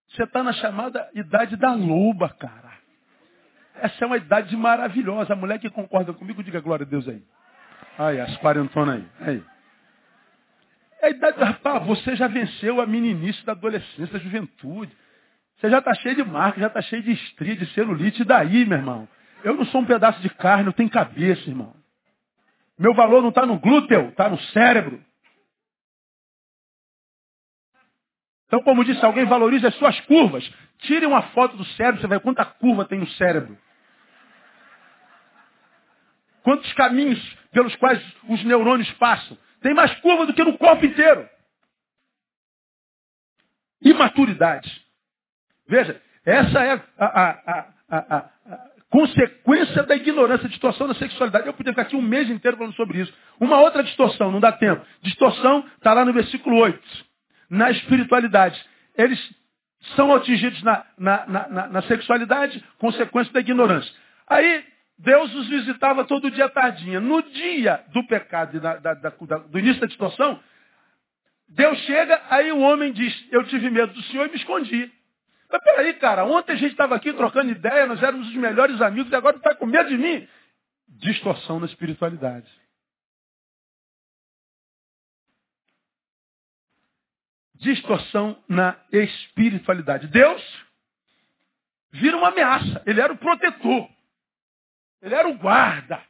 você 0.09 0.23
está 0.23 0.43
na 0.43 0.53
chamada 0.53 1.09
idade 1.13 1.55
da 1.55 1.73
loba, 1.73 2.29
cara. 2.29 2.66
Essa 3.81 4.03
é 4.03 4.07
uma 4.07 4.17
idade 4.17 4.55
maravilhosa. 4.55 5.33
A 5.33 5.35
mulher 5.35 5.59
que 5.59 5.69
concorda 5.69 6.13
comigo, 6.13 6.43
diga 6.43 6.59
glória 6.59 6.85
a 6.85 6.89
Deus 6.89 7.07
aí. 7.07 7.23
Aí, 7.97 8.19
as 8.19 8.35
quarentonas 8.37 8.95
aí. 8.95 9.07
aí. 9.21 9.43
É 11.01 11.07
a 11.07 11.09
idade, 11.09 11.43
rapaz, 11.43 11.85
você 11.85 12.15
já 12.15 12.27
venceu 12.27 12.81
a 12.81 12.85
meninice 12.87 13.45
da 13.45 13.51
adolescência, 13.51 14.07
da 14.07 14.19
juventude. 14.19 14.91
Você 15.57 15.69
já 15.69 15.79
está 15.79 15.93
cheio 15.95 16.15
de 16.15 16.23
marca, 16.23 16.59
já 16.59 16.67
está 16.67 16.81
cheio 16.81 17.03
de 17.03 17.11
estria, 17.11 17.55
de 17.55 17.65
celulite. 17.73 18.21
E 18.21 18.25
daí, 18.25 18.65
meu 18.65 18.77
irmão? 18.77 19.07
Eu 19.43 19.55
não 19.55 19.65
sou 19.65 19.81
um 19.81 19.85
pedaço 19.85 20.21
de 20.21 20.29
carne, 20.29 20.67
eu 20.67 20.73
tenho 20.73 20.89
cabeça, 20.89 21.49
irmão. 21.49 21.73
Meu 22.77 22.93
valor 22.93 23.21
não 23.21 23.29
está 23.29 23.45
no 23.45 23.59
glúteo, 23.59 24.09
está 24.09 24.29
no 24.29 24.39
cérebro. 24.39 25.03
Então, 28.47 28.61
como 28.63 28.85
disse 28.85 29.03
alguém, 29.03 29.25
valorize 29.25 29.65
as 29.65 29.75
suas 29.75 29.99
curvas. 30.01 30.47
Tire 30.79 31.05
uma 31.05 31.21
foto 31.29 31.57
do 31.57 31.65
cérebro, 31.65 32.01
você 32.01 32.07
vai 32.07 32.17
ver 32.17 32.23
quanta 32.23 32.45
curva 32.45 32.85
tem 32.85 32.99
no 32.99 33.07
cérebro. 33.09 33.57
Quantos 36.47 36.71
caminhos 36.75 37.19
pelos 37.51 37.75
quais 37.75 38.01
os 38.29 38.41
neurônios 38.45 38.89
passam. 38.93 39.37
Tem 39.59 39.73
mais 39.73 39.93
curva 39.99 40.25
do 40.25 40.33
que 40.33 40.41
no 40.45 40.57
corpo 40.57 40.85
inteiro. 40.85 41.27
Imaturidade. 43.81 44.81
Veja, 45.67 46.01
essa 46.25 46.63
é 46.63 46.81
a, 46.97 47.05
a, 47.05 47.73
a, 47.89 47.97
a, 47.97 48.69
consequência 48.89 49.83
da 49.83 49.97
ignorância, 49.97 50.47
distorção 50.47 50.87
da 50.87 50.93
sexualidade. 50.93 51.47
Eu 51.47 51.53
podia 51.53 51.73
ficar 51.73 51.81
aqui 51.81 51.97
um 51.97 52.01
mês 52.01 52.29
inteiro 52.29 52.55
falando 52.55 52.75
sobre 52.75 53.01
isso. 53.01 53.13
Uma 53.41 53.59
outra 53.59 53.83
distorção, 53.83 54.31
não 54.31 54.39
dá 54.39 54.53
tempo. 54.53 54.85
Distorção 55.01 55.65
está 55.75 55.93
lá 55.93 56.05
no 56.05 56.13
versículo 56.13 56.55
8. 56.55 56.81
Na 57.49 57.71
espiritualidade. 57.71 58.65
Eles 58.97 59.19
são 59.97 60.15
atingidos 60.15 60.63
na, 60.63 60.85
na, 60.97 61.27
na, 61.27 61.67
na 61.67 61.81
sexualidade, 61.81 62.63
consequência 62.77 63.33
da 63.33 63.41
ignorância. 63.41 63.93
Aí, 64.25 64.76
Deus 64.97 65.33
os 65.35 65.47
visitava 65.47 66.05
todo 66.05 66.31
dia 66.31 66.49
tardinha. 66.49 66.99
No 66.99 67.21
dia 67.21 67.85
do 67.93 68.05
pecado, 68.07 68.59
da, 68.59 68.77
da, 68.77 68.93
da, 68.95 69.09
do 69.09 69.59
início 69.59 69.79
da 69.79 69.87
distorção, 69.87 70.41
Deus 71.47 71.77
chega, 71.79 72.21
aí 72.29 72.51
o 72.51 72.59
homem 72.59 72.91
diz, 72.91 73.27
eu 73.31 73.43
tive 73.45 73.69
medo 73.69 73.93
do 73.93 74.01
Senhor 74.03 74.25
e 74.25 74.29
me 74.29 74.37
escondi. 74.37 74.91
Mas 75.49 75.63
peraí, 75.63 75.93
cara, 75.93 76.25
ontem 76.25 76.53
a 76.53 76.55
gente 76.55 76.71
estava 76.71 76.95
aqui 76.95 77.13
trocando 77.13 77.51
ideia, 77.51 77.85
nós 77.85 78.01
éramos 78.01 78.27
os 78.27 78.35
melhores 78.35 78.81
amigos 78.81 79.11
e 79.11 79.15
agora 79.15 79.37
está 79.37 79.55
com 79.55 79.65
medo 79.65 79.87
de 79.87 79.97
mim. 79.97 80.27
Distorção 80.87 81.59
na 81.59 81.67
espiritualidade. 81.67 82.49
Distorção 87.55 88.37
na 88.47 88.77
espiritualidade. 88.91 90.07
Deus 90.07 90.65
vira 91.91 92.17
uma 92.17 92.29
ameaça. 92.29 92.83
Ele 92.85 92.99
era 92.99 93.13
o 93.13 93.17
protetor. 93.17 93.89
Ele 95.01 95.15
era 95.15 95.27
o 95.27 95.37
guarda. 95.37 96.01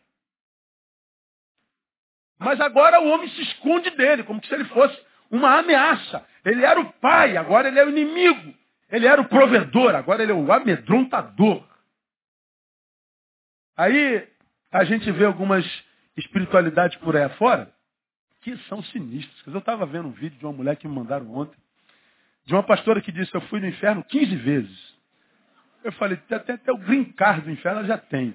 Mas 2.39 2.59
agora 2.61 3.01
o 3.01 3.07
homem 3.07 3.29
se 3.29 3.41
esconde 3.41 3.89
dele, 3.91 4.23
como 4.23 4.43
se 4.45 4.53
ele 4.53 4.65
fosse 4.65 4.99
uma 5.29 5.59
ameaça. 5.59 6.25
Ele 6.45 6.63
era 6.63 6.79
o 6.79 6.93
pai, 6.93 7.35
agora 7.35 7.67
ele 7.67 7.79
é 7.79 7.85
o 7.85 7.89
inimigo. 7.89 8.53
Ele 8.89 9.05
era 9.05 9.21
o 9.21 9.27
provedor, 9.27 9.95
agora 9.95 10.23
ele 10.23 10.31
é 10.31 10.35
o 10.35 10.51
amedrontador. 10.51 11.63
Aí 13.75 14.27
a 14.71 14.83
gente 14.83 15.11
vê 15.11 15.25
algumas 15.25 15.65
espiritualidades 16.15 16.97
por 16.99 17.15
aí 17.15 17.23
afora 17.23 17.71
que 18.41 18.57
são 18.69 18.81
sinistras. 18.83 19.53
Eu 19.53 19.59
estava 19.59 19.85
vendo 19.85 20.07
um 20.07 20.11
vídeo 20.11 20.39
de 20.39 20.45
uma 20.45 20.53
mulher 20.53 20.77
que 20.77 20.87
me 20.87 20.95
mandaram 20.95 21.29
ontem, 21.35 21.57
de 22.45 22.53
uma 22.53 22.63
pastora 22.63 23.01
que 23.01 23.11
disse, 23.11 23.33
eu 23.35 23.41
fui 23.41 23.59
no 23.59 23.67
inferno 23.67 24.03
15 24.03 24.35
vezes. 24.37 24.97
Eu 25.83 25.91
falei, 25.93 26.17
até, 26.29 26.53
até 26.53 26.71
o 26.71 26.77
green 26.77 27.05
card 27.11 27.41
do 27.41 27.51
inferno 27.51 27.79
ela 27.79 27.87
já 27.87 27.97
tem. 27.97 28.33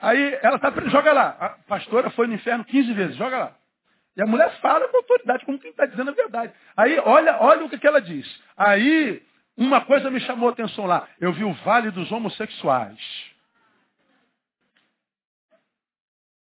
Aí 0.00 0.38
ela 0.42 0.58
tá, 0.58 0.70
joga 0.88 1.12
lá, 1.12 1.28
a 1.40 1.48
pastora 1.66 2.10
foi 2.10 2.26
no 2.26 2.34
inferno 2.34 2.64
15 2.64 2.92
vezes, 2.92 3.16
joga 3.16 3.38
lá. 3.38 3.56
E 4.16 4.22
a 4.22 4.26
mulher 4.26 4.50
fala 4.60 4.88
com 4.88 4.96
autoridade, 4.96 5.44
como 5.44 5.58
quem 5.58 5.70
está 5.70 5.84
dizendo 5.84 6.10
a 6.10 6.14
verdade. 6.14 6.52
Aí, 6.76 6.98
olha, 7.00 7.36
olha 7.40 7.64
o 7.64 7.68
que, 7.68 7.78
que 7.78 7.86
ela 7.86 8.00
diz. 8.00 8.26
Aí, 8.56 9.22
uma 9.56 9.82
coisa 9.82 10.10
me 10.10 10.20
chamou 10.20 10.48
a 10.48 10.52
atenção 10.52 10.86
lá. 10.86 11.06
Eu 11.20 11.32
vi 11.32 11.44
o 11.44 11.52
vale 11.52 11.90
dos 11.90 12.10
homossexuais. 12.10 12.98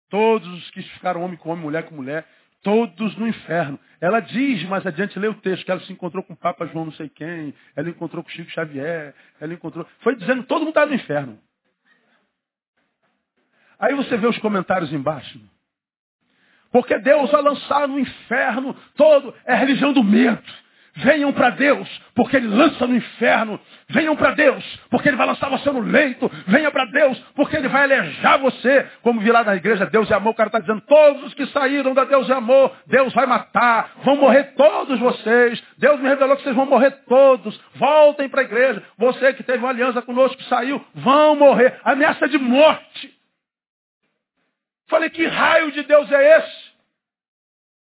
Todos 0.08 0.48
os 0.48 0.70
que 0.70 0.82
ficaram 0.82 1.22
homem 1.22 1.36
com 1.36 1.50
homem, 1.50 1.64
mulher 1.64 1.82
com 1.84 1.94
mulher, 1.94 2.24
todos 2.62 3.16
no 3.16 3.26
inferno. 3.26 3.78
Ela 4.00 4.20
diz, 4.20 4.62
mais 4.64 4.86
adiante, 4.86 5.18
lê 5.18 5.28
o 5.28 5.34
texto, 5.34 5.64
que 5.64 5.70
ela 5.70 5.80
se 5.80 5.92
encontrou 5.92 6.22
com 6.22 6.34
o 6.34 6.36
Papa 6.36 6.66
João 6.66 6.86
não 6.86 6.92
sei 6.92 7.08
quem, 7.08 7.52
ela 7.74 7.88
encontrou 7.88 8.22
com 8.22 8.30
Chico 8.30 8.50
Xavier, 8.50 9.14
ela 9.40 9.52
encontrou. 9.52 9.86
Foi 10.00 10.14
dizendo 10.14 10.44
todo 10.44 10.60
mundo 10.60 10.70
está 10.70 10.86
no 10.86 10.94
inferno. 10.94 11.38
Aí 13.78 13.94
você 13.94 14.16
vê 14.16 14.26
os 14.26 14.38
comentários 14.38 14.92
embaixo. 14.92 15.40
Porque 16.70 16.98
Deus 16.98 17.30
vai 17.30 17.42
lançar 17.42 17.88
no 17.88 17.98
inferno 17.98 18.76
todo, 18.96 19.34
é 19.46 19.54
a 19.54 19.56
religião 19.56 19.92
do 19.92 20.04
medo. 20.04 20.42
Venham 21.00 21.32
para 21.32 21.50
Deus, 21.50 21.88
porque 22.14 22.36
Ele 22.36 22.48
lança 22.48 22.84
no 22.86 22.96
inferno. 22.96 23.60
Venham 23.88 24.16
para 24.16 24.32
Deus, 24.32 24.64
porque 24.90 25.08
Ele 25.08 25.16
vai 25.16 25.28
lançar 25.28 25.48
você 25.48 25.70
no 25.70 25.80
leito. 25.80 26.30
Venha 26.46 26.72
para 26.72 26.86
Deus, 26.86 27.16
porque 27.36 27.56
Ele 27.56 27.68
vai 27.68 27.84
alejar 27.84 28.38
você. 28.38 28.84
Como 29.02 29.20
vi 29.20 29.30
lá 29.30 29.44
na 29.44 29.54
igreja, 29.54 29.86
Deus 29.86 30.10
é 30.10 30.14
amor. 30.14 30.32
O 30.32 30.34
cara 30.34 30.48
está 30.48 30.58
dizendo, 30.58 30.80
todos 30.80 31.24
os 31.24 31.34
que 31.34 31.46
saíram 31.46 31.94
da 31.94 32.04
Deus 32.04 32.28
é 32.28 32.32
amor, 32.32 32.72
Deus 32.86 33.12
vai 33.12 33.26
matar. 33.26 33.92
Vão 34.02 34.16
morrer 34.16 34.54
todos 34.56 34.98
vocês. 34.98 35.62
Deus 35.78 36.00
me 36.00 36.08
revelou 36.08 36.36
que 36.36 36.42
vocês 36.42 36.56
vão 36.56 36.66
morrer 36.66 36.90
todos. 37.06 37.58
Voltem 37.76 38.28
para 38.28 38.40
a 38.40 38.44
igreja. 38.44 38.82
Você 38.98 39.32
que 39.34 39.44
teve 39.44 39.58
uma 39.58 39.70
aliança 39.70 40.02
conosco, 40.02 40.36
que 40.36 40.48
saiu, 40.48 40.84
vão 40.94 41.36
morrer. 41.36 41.78
Ameaça 41.84 42.28
de 42.28 42.38
morte. 42.38 43.17
Falei, 44.88 45.10
que 45.10 45.26
raio 45.26 45.70
de 45.72 45.82
Deus 45.82 46.10
é 46.10 46.38
esse? 46.38 46.68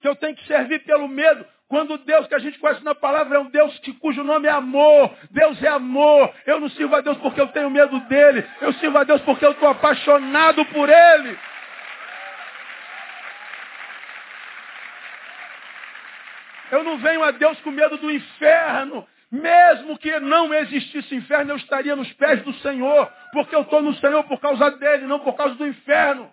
Que 0.01 0.09
eu 0.09 0.17
tenho 0.17 0.37
que 0.37 0.47
servir 0.47 0.85
pelo 0.85 1.09
medo. 1.09 1.45
Quando 1.69 1.95
o 1.95 1.99
Deus 1.99 2.27
que 2.27 2.35
a 2.35 2.39
gente 2.39 2.59
conhece 2.59 2.85
na 2.85 2.95
palavra 2.95 3.39
é 3.39 3.41
um 3.41 3.51
Deus 3.51 3.79
que, 3.79 3.93
cujo 3.95 4.23
nome 4.23 4.47
é 4.47 4.51
amor. 4.51 5.11
Deus 5.31 5.61
é 5.63 5.69
amor. 5.69 6.33
Eu 6.47 6.61
não 6.61 6.69
sirvo 6.71 6.95
a 6.95 7.01
Deus 7.01 7.17
porque 7.19 7.41
eu 7.41 7.49
tenho 7.49 7.71
medo 7.71 7.99
dele. 8.01 8.47
Eu 8.61 8.73
sirvo 8.75 8.99
a 8.99 9.05
Deus 9.05 9.21
porque 9.23 9.45
eu 9.45 9.53
estou 9.53 9.69
apaixonado 9.69 10.65
por 10.67 10.89
ele. 10.89 11.39
Eu 16.71 16.85
não 16.85 16.99
venho 16.99 17.25
a 17.25 17.31
Deus 17.31 17.59
com 17.61 17.71
medo 17.71 17.97
do 17.97 18.11
inferno. 18.11 19.09
Mesmo 19.31 19.99
que 19.99 20.21
não 20.21 20.53
existisse 20.53 21.15
inferno, 21.15 21.53
eu 21.53 21.57
estaria 21.57 21.97
nos 21.97 22.13
pés 22.13 22.43
do 22.43 22.53
Senhor. 22.55 23.11
Porque 23.33 23.57
eu 23.57 23.63
estou 23.63 23.81
no 23.83 23.95
Senhor 23.95 24.23
por 24.25 24.39
causa 24.41 24.71
dele, 24.73 25.07
não 25.07 25.21
por 25.21 25.35
causa 25.35 25.55
do 25.55 25.67
inferno. 25.67 26.31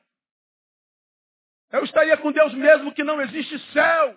Eu 1.71 1.83
estaria 1.83 2.17
com 2.17 2.31
Deus 2.31 2.53
mesmo 2.53 2.93
que 2.93 3.03
não 3.03 3.21
existe 3.21 3.57
céu. 3.71 4.15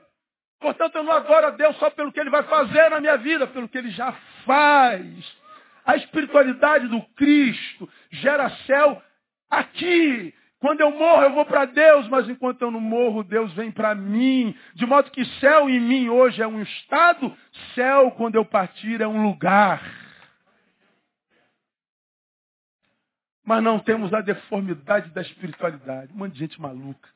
Portanto, 0.60 0.96
eu 0.96 1.02
não 1.02 1.12
adoro 1.12 1.48
a 1.48 1.50
Deus 1.50 1.76
só 1.76 1.90
pelo 1.90 2.12
que 2.12 2.20
Ele 2.20 2.30
vai 2.30 2.44
fazer 2.44 2.88
na 2.88 3.00
minha 3.00 3.16
vida, 3.16 3.46
pelo 3.46 3.68
que 3.68 3.76
Ele 3.76 3.90
já 3.90 4.12
faz. 4.44 5.42
A 5.84 5.96
espiritualidade 5.96 6.88
do 6.88 7.02
Cristo 7.16 7.88
gera 8.10 8.48
céu 8.66 9.02
aqui. 9.50 10.32
Quando 10.60 10.80
eu 10.80 10.92
morro, 10.92 11.22
eu 11.22 11.32
vou 11.32 11.44
para 11.44 11.64
Deus, 11.64 12.06
mas 12.08 12.28
enquanto 12.28 12.62
eu 12.62 12.70
não 12.70 12.80
morro, 12.80 13.24
Deus 13.24 13.52
vem 13.54 13.72
para 13.72 13.96
mim. 13.96 14.56
De 14.74 14.86
modo 14.86 15.10
que 15.10 15.24
céu 15.40 15.68
em 15.68 15.80
mim 15.80 16.08
hoje 16.08 16.40
é 16.40 16.46
um 16.46 16.62
estado, 16.62 17.36
céu 17.74 18.12
quando 18.12 18.36
eu 18.36 18.44
partir 18.44 19.00
é 19.00 19.08
um 19.08 19.26
lugar. 19.26 19.82
Mas 23.44 23.60
não 23.60 23.80
temos 23.80 24.14
a 24.14 24.20
deformidade 24.20 25.10
da 25.10 25.20
espiritualidade. 25.20 26.12
Um 26.12 26.18
monte 26.18 26.34
de 26.34 26.38
gente 26.38 26.60
maluca. 26.60 27.08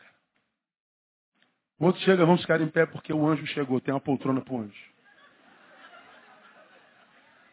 O 1.79 1.87
outro 1.87 2.01
chega, 2.03 2.25
vamos 2.25 2.41
ficar 2.41 2.61
em 2.61 2.69
pé 2.69 2.87
porque 2.87 3.13
o 3.13 3.27
anjo 3.27 3.47
chegou, 3.47 3.81
tem 3.81 3.93
uma 3.93 4.01
poltrona 4.01 4.41
para 4.41 4.55
o 4.55 4.61
anjo. 4.61 4.97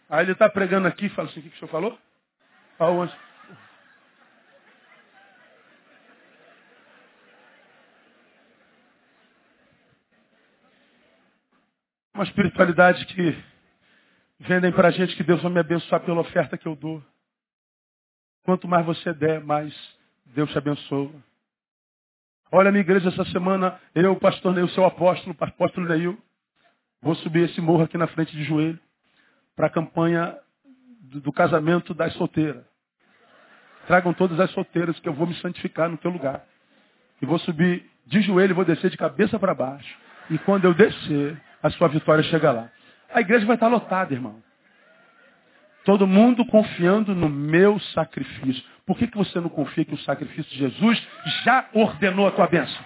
Aí 0.09 0.24
ele 0.26 0.32
está 0.32 0.49
pregando 0.49 0.88
aqui 0.88 1.07
e 1.07 1.09
fala 1.09 1.28
assim, 1.28 1.39
o 1.39 1.43
que, 1.43 1.49
que 1.49 1.55
o 1.55 1.59
senhor 1.59 1.71
falou? 1.71 1.99
O 2.80 3.01
anjo. 3.01 3.17
Uma 12.13 12.24
espiritualidade 12.24 13.05
que 13.07 13.43
vendem 14.39 14.71
para 14.71 14.89
a 14.89 14.91
gente 14.91 15.15
que 15.15 15.24
Deus 15.24 15.41
vai 15.41 15.51
me 15.51 15.59
abençoar 15.59 16.01
pela 16.01 16.21
oferta 16.21 16.57
que 16.57 16.67
eu 16.67 16.76
dou. 16.76 17.03
Quanto 18.43 18.67
mais 18.67 18.86
você 18.86 19.13
der, 19.13 19.43
mais 19.43 19.74
Deus 20.26 20.49
te 20.51 20.57
abençoa. 20.57 21.11
Olha, 22.56 22.70
minha 22.70 22.82
igreja, 22.82 23.10
essa 23.10 23.26
semana, 23.32 23.80
eu, 23.95 24.16
pastor 24.16 24.54
Neil, 24.54 24.70
seu 24.70 24.86
apóstolo, 24.86 25.36
apóstolo 25.39 25.88
Neil, 25.88 26.16
vou 27.01 27.16
subir 27.16 27.49
esse 27.49 27.60
morro 27.60 27.82
aqui 27.82 27.97
na 27.97 28.06
frente 28.06 28.32
de 28.32 28.43
joelho 28.43 28.80
para 29.56 29.66
a 29.66 29.70
campanha 29.72 30.38
do, 31.01 31.20
do, 31.20 31.34
casamento 31.34 31.95
das 31.95 32.14
solteiras. 32.14 32.64
Tragam 33.88 34.14
todas 34.14 34.39
as 34.39 34.51
solteiras 34.51 34.99
que 34.99 35.10
eu 35.10 35.14
vou 35.14 35.26
me 35.26 35.34
santificar 35.38 35.89
no 35.89 35.97
teu 35.97 36.12
lugar. 36.12 36.45
E 37.20 37.26
vou 37.26 37.39
subir 37.39 37.89
de 38.06 38.22
joelho 38.22 38.54
vou 38.54 38.64
descer 38.64 38.91
de 38.91 38.97
cabeça 38.97 39.39
para 39.39 39.56
baixo. 39.56 39.97
E 40.30 40.38
quando 40.38 40.66
eu 40.66 40.76
descer, 40.76 41.41
a 41.64 41.72
sua 41.72 41.88
vitória 41.88 42.24
chega 42.26 42.51
lá. 42.51 42.70
A 43.12 43.20
igreja 43.22 43.47
vai 43.47 43.56
estar 43.56 43.68
lotada, 43.68 44.14
irmão. 44.14 44.43
Todo 45.84 46.08
mundo 46.08 46.46
confiando 46.46 47.14
no 47.14 47.30
meu 47.30 47.80
sacrifício. 47.80 48.64
Por 48.86 48.98
que, 48.98 49.08
que 49.08 49.18
você 49.18 49.40
não 49.40 49.50
confia 49.50 49.84
que 49.84 49.94
o 49.94 50.00
sacrifício 50.00 50.52
de 50.52 50.58
Jesus 50.58 51.08
já 51.44 51.70
ordenou 51.74 52.28
a 52.28 52.32
tua 52.32 52.48
bênção? 52.48 52.86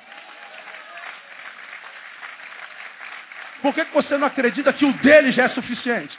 Por 3.61 3.73
que, 3.73 3.85
que 3.85 3.93
você 3.93 4.17
não 4.17 4.27
acredita 4.27 4.73
que 4.73 4.85
o 4.85 4.93
dele 4.99 5.31
já 5.31 5.45
é 5.45 5.49
suficiente? 5.49 6.17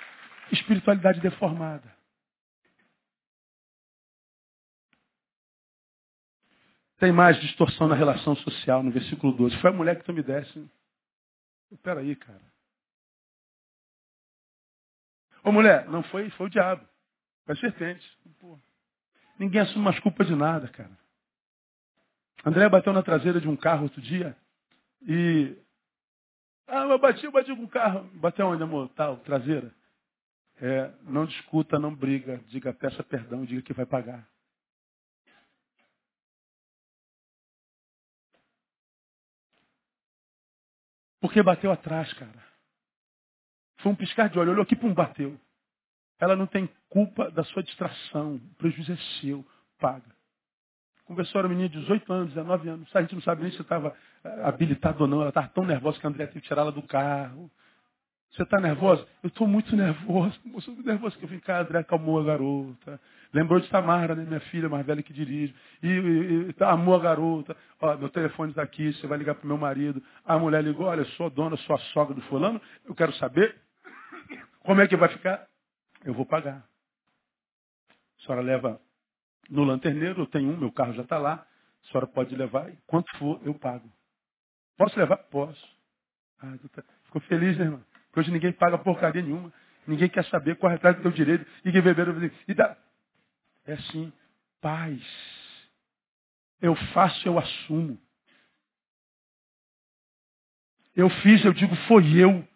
Espiritualidade 0.52 1.20
deformada. 1.20 1.96
Tem 6.98 7.12
mais 7.12 7.40
distorção 7.40 7.86
na 7.86 7.94
relação 7.94 8.34
social, 8.36 8.82
no 8.82 8.90
versículo 8.90 9.32
12. 9.32 9.56
Foi 9.58 9.70
a 9.70 9.72
mulher 9.72 9.96
que 9.96 10.04
tu 10.04 10.12
me 10.12 10.22
desse. 10.22 10.68
Espera 11.70 12.00
aí, 12.00 12.16
cara. 12.16 12.47
Ô 15.48 15.52
mulher, 15.52 15.88
não 15.88 16.02
foi, 16.02 16.28
foi 16.28 16.46
o 16.46 16.50
diabo. 16.50 16.86
Foi 17.46 17.54
a 17.54 17.58
serpente. 17.58 18.06
Pô. 18.38 18.58
Ninguém 19.38 19.62
assume 19.62 19.82
mais 19.82 19.98
culpa 20.00 20.22
de 20.22 20.34
nada, 20.34 20.68
cara. 20.68 20.90
André 22.44 22.68
bateu 22.68 22.92
na 22.92 23.02
traseira 23.02 23.40
de 23.40 23.48
um 23.48 23.56
carro 23.56 23.84
outro 23.84 23.98
dia 24.02 24.36
e. 25.00 25.56
Ah, 26.66 26.82
eu 26.82 26.98
bati, 26.98 27.24
eu 27.24 27.32
bati 27.32 27.56
com 27.56 27.64
o 27.64 27.68
carro. 27.68 28.04
Bateu 28.16 28.46
onde, 28.46 28.62
amor? 28.62 28.90
Tal, 28.90 29.16
traseira. 29.20 29.74
É, 30.60 30.92
não 31.04 31.24
discuta, 31.24 31.78
não 31.78 31.94
briga. 31.94 32.42
Diga, 32.48 32.74
peça 32.74 33.02
perdão, 33.02 33.46
diga 33.46 33.62
que 33.62 33.72
vai 33.72 33.86
pagar. 33.86 34.28
Porque 41.22 41.42
bateu 41.42 41.72
atrás, 41.72 42.12
cara. 42.12 42.47
Foi 43.78 43.92
um 43.92 43.94
piscar 43.94 44.28
de 44.28 44.38
olho. 44.38 44.52
Olhou 44.52 44.62
aqui, 44.62 44.76
pum, 44.76 44.92
bateu. 44.92 45.38
Ela 46.20 46.34
não 46.34 46.46
tem 46.46 46.68
culpa 46.88 47.30
da 47.30 47.44
sua 47.44 47.62
distração. 47.62 48.36
O 48.36 48.54
prejuízo 48.56 48.92
é 48.92 48.96
seu. 49.20 49.44
Paga. 49.78 50.18
Conversou 51.04 51.40
a 51.40 51.48
menina 51.48 51.68
de 51.68 51.80
18 51.80 52.12
anos, 52.12 52.34
19 52.34 52.68
anos. 52.68 52.96
A 52.96 53.00
gente 53.00 53.14
não 53.14 53.22
sabe 53.22 53.42
nem 53.42 53.50
se 53.52 53.62
estava 53.62 53.94
eh, 54.22 54.42
habilitado 54.44 55.02
ou 55.02 55.08
não. 55.08 55.20
Ela 55.20 55.30
estava 55.30 55.48
tão 55.48 55.64
nervosa 55.64 55.98
que 55.98 56.06
a 56.06 56.10
André 56.10 56.26
teve 56.26 56.40
que 56.40 56.48
tirá-la 56.48 56.70
do 56.70 56.82
carro. 56.82 57.50
Você 58.30 58.42
está 58.42 58.60
nervosa? 58.60 59.06
Eu 59.22 59.28
estou 59.28 59.46
muito 59.46 59.74
nervosa. 59.74 60.34
Eu 60.44 60.58
estou 60.58 60.74
muito 60.74 60.86
nervosa 60.86 61.16
que 61.16 61.24
eu 61.24 61.28
vim 61.28 61.38
cá, 61.38 61.60
André 61.60 61.78
acalmou 61.78 62.20
a 62.20 62.24
garota. 62.24 63.00
Lembrou 63.32 63.58
de 63.58 63.68
Tamara, 63.70 64.14
né? 64.14 64.24
minha 64.24 64.40
filha 64.40 64.68
mais 64.68 64.84
velha 64.84 65.02
que 65.02 65.12
dirige. 65.12 65.54
E, 65.82 65.88
e, 65.88 66.50
e 66.50 66.64
amou 66.64 66.94
a 66.94 66.98
garota. 66.98 67.56
Ó, 67.80 67.96
meu 67.96 68.10
telefone 68.10 68.50
está 68.50 68.62
aqui, 68.62 68.92
você 68.92 69.06
vai 69.06 69.16
ligar 69.16 69.34
para 69.34 69.44
o 69.44 69.48
meu 69.48 69.56
marido. 69.56 70.02
A 70.26 70.38
mulher 70.38 70.62
ligou, 70.62 70.86
olha, 70.86 71.04
sou 71.16 71.30
dona, 71.30 71.56
sou 71.58 71.74
a 71.74 71.78
sogra 71.78 72.14
do 72.14 72.20
fulano. 72.22 72.60
Eu 72.86 72.94
quero 72.94 73.14
saber 73.14 73.56
como 74.68 74.82
é 74.82 74.86
que 74.86 74.98
vai 74.98 75.08
ficar? 75.08 75.48
Eu 76.04 76.12
vou 76.12 76.26
pagar. 76.26 76.62
A 78.18 78.22
senhora 78.22 78.42
leva 78.42 78.78
no 79.48 79.64
lanterneiro, 79.64 80.20
eu 80.20 80.26
tenho 80.26 80.52
um, 80.52 80.58
meu 80.58 80.70
carro 80.70 80.92
já 80.92 81.00
está 81.00 81.16
lá. 81.16 81.46
A 81.82 81.86
senhora 81.86 82.06
pode 82.06 82.36
levar, 82.36 82.70
quanto 82.86 83.10
for, 83.16 83.40
eu 83.46 83.54
pago. 83.54 83.90
Posso 84.76 84.98
levar? 84.98 85.16
Posso. 85.16 85.66
Ah, 86.38 86.52
tá, 86.70 86.84
ficou 87.04 87.18
feliz, 87.22 87.56
né, 87.56 87.64
irmão? 87.64 87.82
Porque 88.08 88.20
hoje 88.20 88.30
ninguém 88.30 88.52
paga 88.52 88.76
porcaria 88.76 89.22
nenhuma. 89.22 89.50
Ninguém 89.86 90.06
quer 90.06 90.26
saber, 90.26 90.56
corre 90.56 90.74
atrás 90.74 90.96
do 90.96 91.02
teu 91.02 91.12
direito. 91.12 91.46
E 91.64 91.72
quem 91.72 91.80
beber, 91.80 92.30
e 92.46 92.52
dá. 92.52 92.76
É 93.64 93.72
assim, 93.72 94.12
paz. 94.60 95.02
Eu 96.60 96.76
faço, 96.92 97.26
eu 97.26 97.38
assumo. 97.38 97.98
Eu 100.94 101.08
fiz, 101.08 101.42
eu 101.42 101.54
digo, 101.54 101.74
foi 101.86 102.04
eu. 102.18 102.46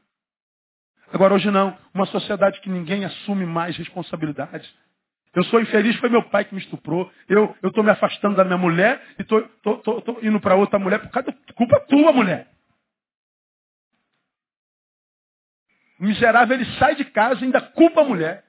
Agora 1.13 1.35
hoje 1.35 1.51
não. 1.51 1.77
Uma 1.93 2.07
sociedade 2.07 2.61
que 2.61 2.71
ninguém 2.71 3.05
assume 3.05 3.45
mais 3.45 3.77
responsabilidade. 3.77 4.73
Eu 5.35 5.45
sou 5.45 5.61
infeliz, 5.61 5.97
foi 5.97 6.09
meu 6.09 6.23
pai 6.29 6.45
que 6.45 6.55
me 6.55 6.61
estuprou. 6.61 7.11
Eu 7.29 7.57
estou 7.63 7.85
me 7.85 7.91
afastando 7.91 8.37
da 8.37 8.45
minha 8.45 8.59
mulher 8.59 9.03
e 9.19 9.23
estou 9.23 9.49
indo 10.23 10.41
para 10.41 10.57
outra 10.57 10.79
mulher 10.79 11.01
por 11.01 11.11
causa 11.11 11.31
da 11.31 11.55
culpa 11.55 11.81
tua, 11.81 12.13
mulher. 12.13 12.49
O 15.99 16.05
miserável, 16.05 16.57
ele 16.57 16.79
sai 16.79 16.97
de 16.97 17.05
casa 17.07 17.41
e 17.41 17.45
ainda 17.45 17.61
culpa 17.61 18.01
a 18.01 18.05
mulher. 18.05 18.45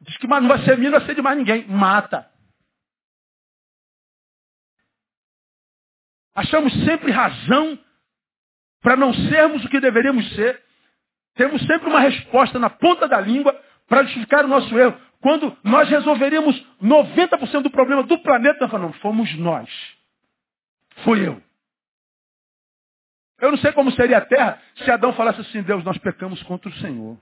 Diz 0.00 0.16
que 0.18 0.26
não 0.26 0.48
vai 0.48 0.64
ser 0.64 0.78
mim, 0.78 0.84
não 0.84 0.98
vai 0.98 1.06
ser 1.06 1.14
de 1.14 1.22
mais 1.22 1.36
ninguém. 1.36 1.66
Mata. 1.66 2.30
Achamos 6.34 6.72
sempre 6.84 7.12
razão 7.12 7.78
para 8.80 8.96
não 8.96 9.12
sermos 9.14 9.64
o 9.64 9.68
que 9.68 9.80
deveríamos 9.80 10.34
ser. 10.34 10.63
Temos 11.34 11.60
sempre 11.66 11.88
uma 11.88 12.00
resposta 12.00 12.58
na 12.58 12.70
ponta 12.70 13.08
da 13.08 13.20
língua 13.20 13.52
para 13.88 14.04
justificar 14.04 14.44
o 14.44 14.48
nosso 14.48 14.76
erro. 14.78 14.98
Quando 15.20 15.56
nós 15.64 15.88
resolveríamos 15.88 16.54
90% 16.82 17.62
do 17.62 17.70
problema 17.70 18.02
do 18.02 18.18
planeta, 18.18 18.60
nós 18.60 18.70
falamos, 18.70 18.96
fomos 18.98 19.38
nós. 19.38 19.70
Foi 21.02 21.26
eu. 21.26 21.42
Eu 23.40 23.50
não 23.50 23.58
sei 23.58 23.72
como 23.72 23.90
seria 23.92 24.18
a 24.18 24.24
terra 24.24 24.62
se 24.76 24.90
Adão 24.90 25.12
falasse 25.12 25.40
assim, 25.40 25.62
Deus, 25.62 25.82
nós 25.84 25.98
pecamos 25.98 26.42
contra 26.44 26.68
o 26.68 26.74
Senhor. 26.74 27.18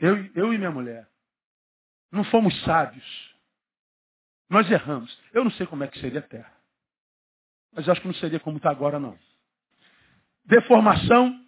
Eu, 0.00 0.30
eu 0.34 0.54
e 0.54 0.58
minha 0.58 0.70
mulher. 0.70 1.06
Não 2.10 2.24
fomos 2.24 2.58
sábios. 2.62 3.34
Nós 4.48 4.70
erramos. 4.70 5.16
Eu 5.32 5.44
não 5.44 5.50
sei 5.50 5.66
como 5.66 5.84
é 5.84 5.88
que 5.88 5.98
seria 5.98 6.20
a 6.20 6.22
terra. 6.22 6.52
Mas 7.72 7.88
acho 7.88 8.00
que 8.00 8.06
não 8.06 8.14
seria 8.14 8.40
como 8.40 8.56
está 8.56 8.70
agora, 8.70 8.98
não. 8.98 9.18
Deformação 10.44 11.38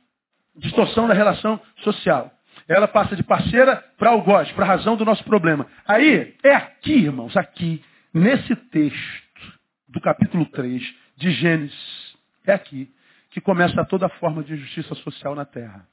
distorção 0.57 1.09
da 1.09 1.15
relação 1.15 1.61
social. 1.79 2.33
Ela 2.69 2.87
passa 2.87 3.17
de 3.17 3.23
parceira 3.23 3.77
para 3.99 4.11
algoz, 4.11 4.51
para 4.53 4.65
a 4.65 4.69
razão 4.69 4.97
do 4.97 5.05
nosso 5.05 5.25
problema. 5.25 5.67
Aí, 5.87 6.37
é 6.43 6.55
aqui, 6.55 6.93
irmãos, 6.93 7.37
aqui, 7.37 7.85
nesse 8.13 8.55
texto 8.55 9.61
do 9.89 10.01
capítulo 10.01 10.47
3 10.47 10.83
de 11.17 11.31
Gênesis, 11.33 12.17
é 12.47 12.53
aqui, 12.53 12.93
que 13.31 13.41
começa 13.41 13.85
toda 13.85 14.09
forma 14.09 14.43
de 14.43 14.55
injustiça 14.55 14.95
social 14.97 15.35
na 15.35 15.45
terra. 15.45 15.87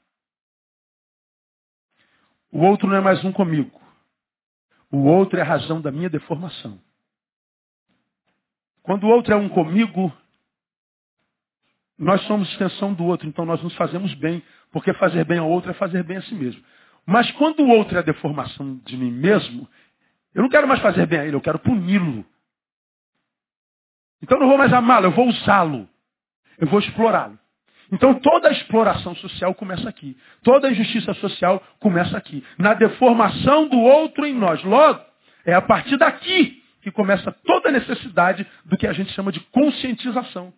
O 2.50 2.60
outro 2.64 2.88
não 2.88 2.96
é 2.96 3.00
mais 3.00 3.24
um 3.24 3.32
comigo. 3.32 3.80
O 4.90 5.04
outro 5.04 5.38
é 5.38 5.42
a 5.42 5.44
razão 5.44 5.80
da 5.80 5.92
minha 5.92 6.08
deformação. 6.08 6.80
Quando 8.82 9.04
o 9.04 9.08
outro 9.08 9.34
é 9.34 9.36
um 9.36 9.48
comigo, 9.48 10.12
nós 11.98 12.22
somos 12.22 12.48
extensão 12.50 12.94
do 12.94 13.04
outro, 13.04 13.26
então 13.26 13.44
nós 13.44 13.62
nos 13.62 13.74
fazemos 13.74 14.14
bem, 14.14 14.42
porque 14.70 14.92
fazer 14.94 15.24
bem 15.24 15.38
ao 15.38 15.50
outro 15.50 15.70
é 15.70 15.74
fazer 15.74 16.02
bem 16.04 16.18
a 16.18 16.22
si 16.22 16.34
mesmo. 16.34 16.62
Mas 17.04 17.30
quando 17.32 17.60
o 17.60 17.68
outro 17.68 17.96
é 17.96 18.00
a 18.00 18.02
deformação 18.02 18.80
de 18.84 18.96
mim 18.96 19.10
mesmo, 19.10 19.68
eu 20.34 20.42
não 20.42 20.48
quero 20.48 20.68
mais 20.68 20.80
fazer 20.80 21.06
bem 21.06 21.18
a 21.18 21.24
ele, 21.24 21.34
eu 21.34 21.40
quero 21.40 21.58
puni-lo. 21.58 22.24
Então 24.22 24.36
eu 24.36 24.42
não 24.42 24.48
vou 24.48 24.58
mais 24.58 24.72
amá-lo, 24.72 25.06
eu 25.06 25.10
vou 25.10 25.26
usá-lo. 25.26 25.88
Eu 26.58 26.66
vou 26.68 26.80
explorá-lo. 26.80 27.38
Então 27.90 28.14
toda 28.20 28.48
a 28.48 28.52
exploração 28.52 29.14
social 29.16 29.54
começa 29.54 29.88
aqui. 29.88 30.16
Toda 30.42 30.68
a 30.68 30.70
injustiça 30.70 31.14
social 31.14 31.62
começa 31.80 32.16
aqui. 32.16 32.44
Na 32.58 32.74
deformação 32.74 33.68
do 33.68 33.78
outro 33.78 34.26
em 34.26 34.34
nós. 34.34 34.62
Logo, 34.62 35.00
é 35.44 35.54
a 35.54 35.62
partir 35.62 35.96
daqui 35.96 36.62
que 36.82 36.90
começa 36.90 37.32
toda 37.44 37.70
a 37.70 37.72
necessidade 37.72 38.46
do 38.64 38.76
que 38.76 38.86
a 38.86 38.92
gente 38.92 39.12
chama 39.12 39.32
de 39.32 39.40
conscientização. 39.40 40.52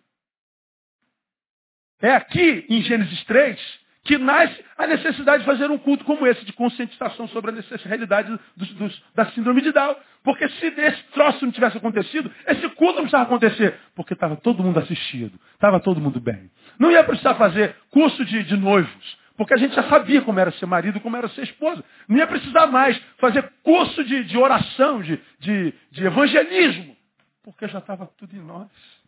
É 2.01 2.15
aqui, 2.15 2.65
em 2.67 2.81
Gênesis 2.81 3.23
3, 3.25 3.81
que 4.03 4.17
nasce 4.17 4.63
a 4.77 4.87
necessidade 4.87 5.43
de 5.43 5.45
fazer 5.45 5.69
um 5.69 5.77
culto 5.77 6.03
como 6.03 6.25
esse, 6.25 6.43
de 6.43 6.53
conscientização 6.53 7.27
sobre 7.27 7.51
a 7.51 7.87
realidade 7.87 8.37
dos, 8.57 8.73
dos, 8.73 9.03
da 9.13 9.27
síndrome 9.27 9.61
de 9.61 9.71
Down. 9.71 9.95
Porque 10.23 10.47
se 10.49 10.65
esse 10.65 11.03
troço 11.13 11.45
não 11.45 11.51
tivesse 11.51 11.77
acontecido, 11.77 12.31
esse 12.47 12.67
culto 12.69 12.95
não 12.95 13.03
precisava 13.03 13.23
acontecer. 13.23 13.79
Porque 13.95 14.13
estava 14.13 14.35
todo 14.35 14.63
mundo 14.63 14.79
assistido, 14.79 15.39
estava 15.53 15.79
todo 15.79 16.01
mundo 16.01 16.19
bem. 16.19 16.49
Não 16.79 16.91
ia 16.91 17.03
precisar 17.03 17.35
fazer 17.35 17.75
curso 17.91 18.25
de, 18.25 18.43
de 18.43 18.57
noivos, 18.57 19.17
porque 19.37 19.53
a 19.53 19.57
gente 19.57 19.75
já 19.75 19.83
sabia 19.83 20.21
como 20.21 20.39
era 20.39 20.51
ser 20.53 20.65
marido, 20.65 20.99
como 20.99 21.15
era 21.15 21.29
ser 21.29 21.43
esposa. 21.43 21.83
Não 22.07 22.17
ia 22.17 22.27
precisar 22.27 22.67
mais 22.67 22.99
fazer 23.17 23.51
curso 23.63 24.03
de, 24.03 24.23
de 24.23 24.37
oração, 24.37 25.01
de, 25.01 25.19
de, 25.39 25.73
de 25.91 26.05
evangelismo, 26.05 26.95
porque 27.43 27.67
já 27.67 27.79
estava 27.79 28.07
tudo 28.17 28.35
em 28.35 28.41
nós. 28.41 29.00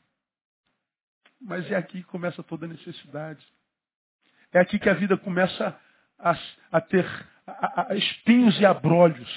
Mas 1.43 1.69
é 1.69 1.75
aqui 1.75 1.99
que 2.01 2.07
começa 2.07 2.41
toda 2.41 2.65
a 2.65 2.69
necessidade. 2.69 3.45
É 4.51 4.59
aqui 4.59 4.79
que 4.79 4.89
a 4.89 4.93
vida 4.93 5.17
começa 5.17 5.77
a, 6.17 6.37
a 6.71 6.81
ter 6.81 7.05
a, 7.45 7.91
a 7.91 7.95
espinhos 7.95 8.59
e 8.59 8.65
abrolhos. 8.65 9.29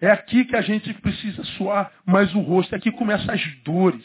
É 0.00 0.10
aqui 0.10 0.44
que 0.44 0.56
a 0.56 0.62
gente 0.62 0.92
precisa 0.94 1.44
suar 1.56 1.92
mais 2.04 2.34
o 2.34 2.40
rosto. 2.40 2.74
É 2.74 2.78
aqui 2.78 2.90
que 2.90 2.98
começam 2.98 3.32
as 3.32 3.56
dores. 3.62 4.04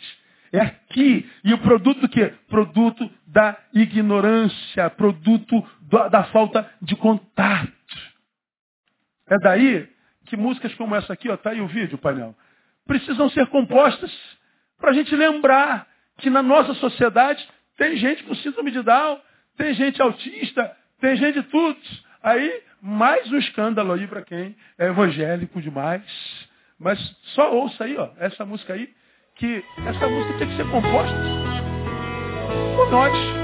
É 0.53 0.59
aqui. 0.59 1.30
E 1.43 1.53
o 1.53 1.57
produto 1.59 2.01
do 2.01 2.09
quê? 2.09 2.34
Produto 2.47 3.09
da 3.26 3.57
ignorância, 3.74 4.89
produto 4.91 5.67
da, 5.82 6.07
da 6.07 6.24
falta 6.26 6.69
de 6.82 6.95
contato. 6.95 7.72
É 9.28 9.38
daí 9.39 9.89
que 10.26 10.38
músicas 10.38 10.74
como 10.76 10.95
essa 10.95 11.11
aqui, 11.11 11.30
ó, 11.30 11.36
tá 11.36 11.49
aí 11.49 11.61
o 11.61 11.67
vídeo, 11.67 11.97
painel, 11.97 12.36
precisam 12.86 13.30
ser 13.30 13.47
compostas 13.47 14.11
para 14.78 14.91
a 14.91 14.93
gente 14.93 15.15
lembrar 15.15 15.88
que 16.22 16.30
na 16.30 16.41
nossa 16.41 16.74
sociedade 16.76 17.45
tem 17.78 17.97
gente 17.97 18.24
com 18.24 18.36
síndrome 18.36 18.72
de 18.72 18.82
Down, 18.82 19.19
tem 19.57 19.74
gente 19.74 20.01
autista, 20.01 20.76
tem 20.99 21.15
gente 21.15 21.41
de 21.41 21.47
tudo. 21.49 21.78
Aí, 22.24 22.61
mais 22.82 23.32
um 23.32 23.38
escândalo 23.38 23.93
aí 23.93 24.07
para 24.07 24.22
quem 24.22 24.55
é 24.78 24.88
evangélico 24.88 25.61
demais. 25.61 26.03
Mas 26.80 26.99
só 27.36 27.53
ouça 27.53 27.84
aí, 27.84 27.97
ó, 27.97 28.09
essa 28.17 28.45
música 28.45 28.74
aí, 28.74 28.89
que 29.36 29.63
essa 29.86 30.07
música 30.07 30.38
tem 30.39 30.49
que 30.49 30.55
ser 30.55 30.69
composta 30.69 31.15
por 32.76 32.91
nós. 32.91 33.40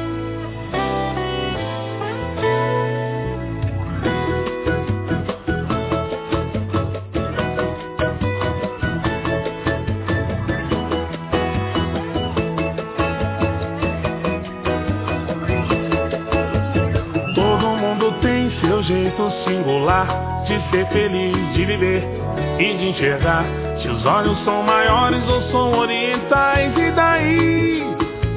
Jeito 18.84 19.32
singular 19.46 20.44
de 20.46 20.70
ser 20.70 20.86
feliz, 20.88 21.54
de 21.54 21.66
viver 21.66 22.04
e 22.60 22.74
de 22.74 22.90
enxergar. 22.90 23.46
Se 23.82 23.88
os 23.88 24.06
olhos 24.06 24.38
são 24.44 24.64
maiores 24.64 25.22
ou 25.30 25.42
são 25.52 25.80
orientais, 25.80 26.76
e 26.78 26.92
daí? 26.92 27.84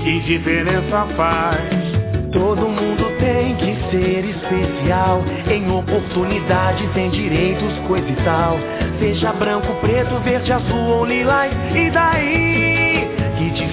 Que 0.02 0.20
diferença 0.20 1.06
faz? 1.16 1.90
Todo 2.32 2.68
mundo 2.68 3.04
tem 3.18 3.56
que 3.56 3.90
ser 3.90 4.24
especial. 4.24 5.22
Em 5.50 5.70
oportunidade 5.70 6.86
tem 6.94 7.10
direitos, 7.10 7.72
coisa 7.86 8.08
e 8.08 8.16
tal. 8.24 8.58
Seja 8.98 9.32
branco, 9.32 9.72
preto, 9.80 10.18
verde, 10.20 10.52
azul 10.52 10.98
ou 10.98 11.04
lilás, 11.04 11.52
e 11.74 11.90
daí? 11.90 12.79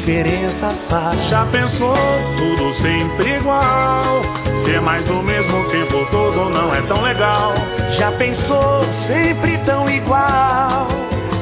Diferença 0.08 0.74
faz? 0.90 1.30
Já 1.30 1.46
pensou 1.48 1.94
tudo 2.38 2.74
sempre 2.82 3.36
igual? 3.36 4.22
Ser 4.64 4.80
mais 4.80 5.04
do 5.04 5.22
mesmo 5.22 5.70
tempo 5.70 6.08
todo 6.10 6.50
não 6.50 6.74
é 6.74 6.82
tão 6.84 7.02
legal. 7.02 7.54
Já 7.98 8.14
pensou 8.14 8.86
sempre 9.06 9.58
tão 9.66 9.90
igual? 9.90 10.88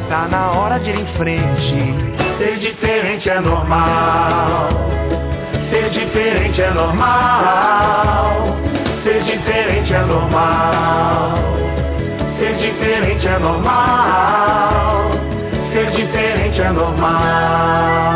Tá 0.09 0.28
na 0.32 0.49
hora 0.49 0.80
de 0.80 0.89
ir 0.89 0.99
em 0.99 1.05
frente. 1.13 1.93
Ser 2.39 2.57
diferente 2.57 3.30
é 3.30 3.39
normal. 3.39 4.70
Ser 5.70 5.91
diferente 5.91 6.59
é 6.59 6.72
normal. 6.72 8.34
Ser 9.03 9.24
diferente 9.26 9.93
é 9.93 10.01
normal. 10.05 11.34
Ser 12.39 12.55
diferente 12.55 13.28
é 13.28 13.38
normal. 13.38 15.11
Ser 15.72 15.91
diferente 15.91 16.61
é 16.61 16.72
normal. 16.72 18.14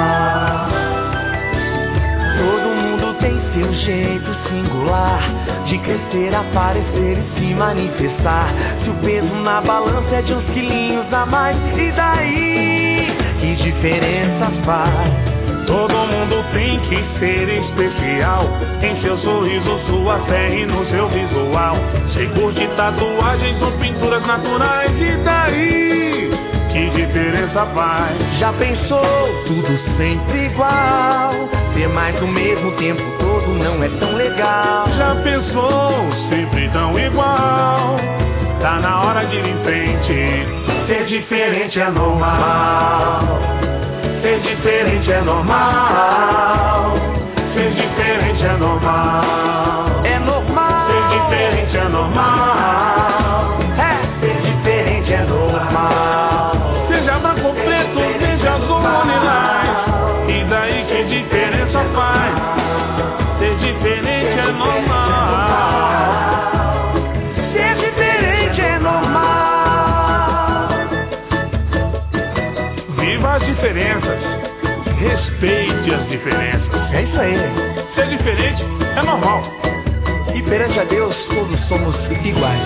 Crescer, 5.80 6.34
aparecer 6.36 7.18
e 7.18 7.40
se 7.40 7.54
manifestar. 7.56 8.54
Se 8.84 8.90
o 8.90 8.94
peso 8.96 9.36
na 9.36 9.62
balança 9.62 10.16
é 10.16 10.22
de 10.22 10.34
uns 10.34 10.46
quilinhos 10.54 11.14
a 11.14 11.26
mais, 11.26 11.58
e 11.78 11.92
daí? 11.92 13.08
Que 13.40 13.56
diferença 13.56 14.52
faz? 14.66 15.40
Todo 15.70 15.94
mundo 15.94 16.44
tem 16.52 16.80
que 16.80 17.20
ser 17.20 17.48
especial 17.48 18.44
Em 18.82 19.00
seu 19.04 19.16
sorriso, 19.20 19.80
sua 19.86 20.18
fé 20.26 20.56
e 20.56 20.66
no 20.66 20.84
seu 20.90 21.08
visual 21.10 21.76
Se 22.12 22.26
curte 22.30 22.68
tatuagens 22.76 23.62
ou 23.62 23.72
pinturas 23.74 24.26
naturais 24.26 24.92
E 25.00 25.16
daí? 25.24 25.99
Diferença 27.06 27.66
faz? 27.68 28.40
Já 28.40 28.54
pensou? 28.54 29.44
Tudo 29.48 29.80
sempre 29.98 30.46
igual 30.46 31.32
Ser 31.74 31.88
mais 31.90 32.16
do 32.20 32.28
mesmo 32.28 32.72
tempo 32.74 33.02
todo 33.20 33.48
não 33.48 33.84
é 33.84 33.90
tão 34.00 34.16
legal 34.16 34.88
Já 34.98 35.16
pensou? 35.24 35.94
Sempre 36.30 36.70
tão 36.70 37.00
igual 37.00 37.98
Tá 38.62 38.80
na 38.80 39.02
hora 39.02 39.26
de 39.26 39.38
ir 39.38 39.46
em 39.46 39.64
frente 39.64 40.88
Ser 40.88 41.06
diferente 41.06 41.80
é 41.80 41.90
normal 41.90 43.40
Ser 44.22 44.42
diferente 44.42 45.10
é 45.10 45.22
normal. 45.22 46.94
Ser 47.54 47.72
diferente. 47.72 48.44
É 48.44 48.58
normal. 48.58 49.89
Respeite 75.90 75.94
as 75.94 76.08
diferenças. 76.10 76.94
É 76.94 77.04
isso 77.04 77.20
aí. 77.20 77.36
Ser 77.96 78.10
diferente 78.10 78.64
é 78.96 79.02
normal. 79.02 79.44
E 80.36 80.44
perante 80.44 80.80
a 80.80 80.84
Deus 80.84 81.16
todos 81.28 81.60
somos 81.68 81.96
iguais. 82.26 82.62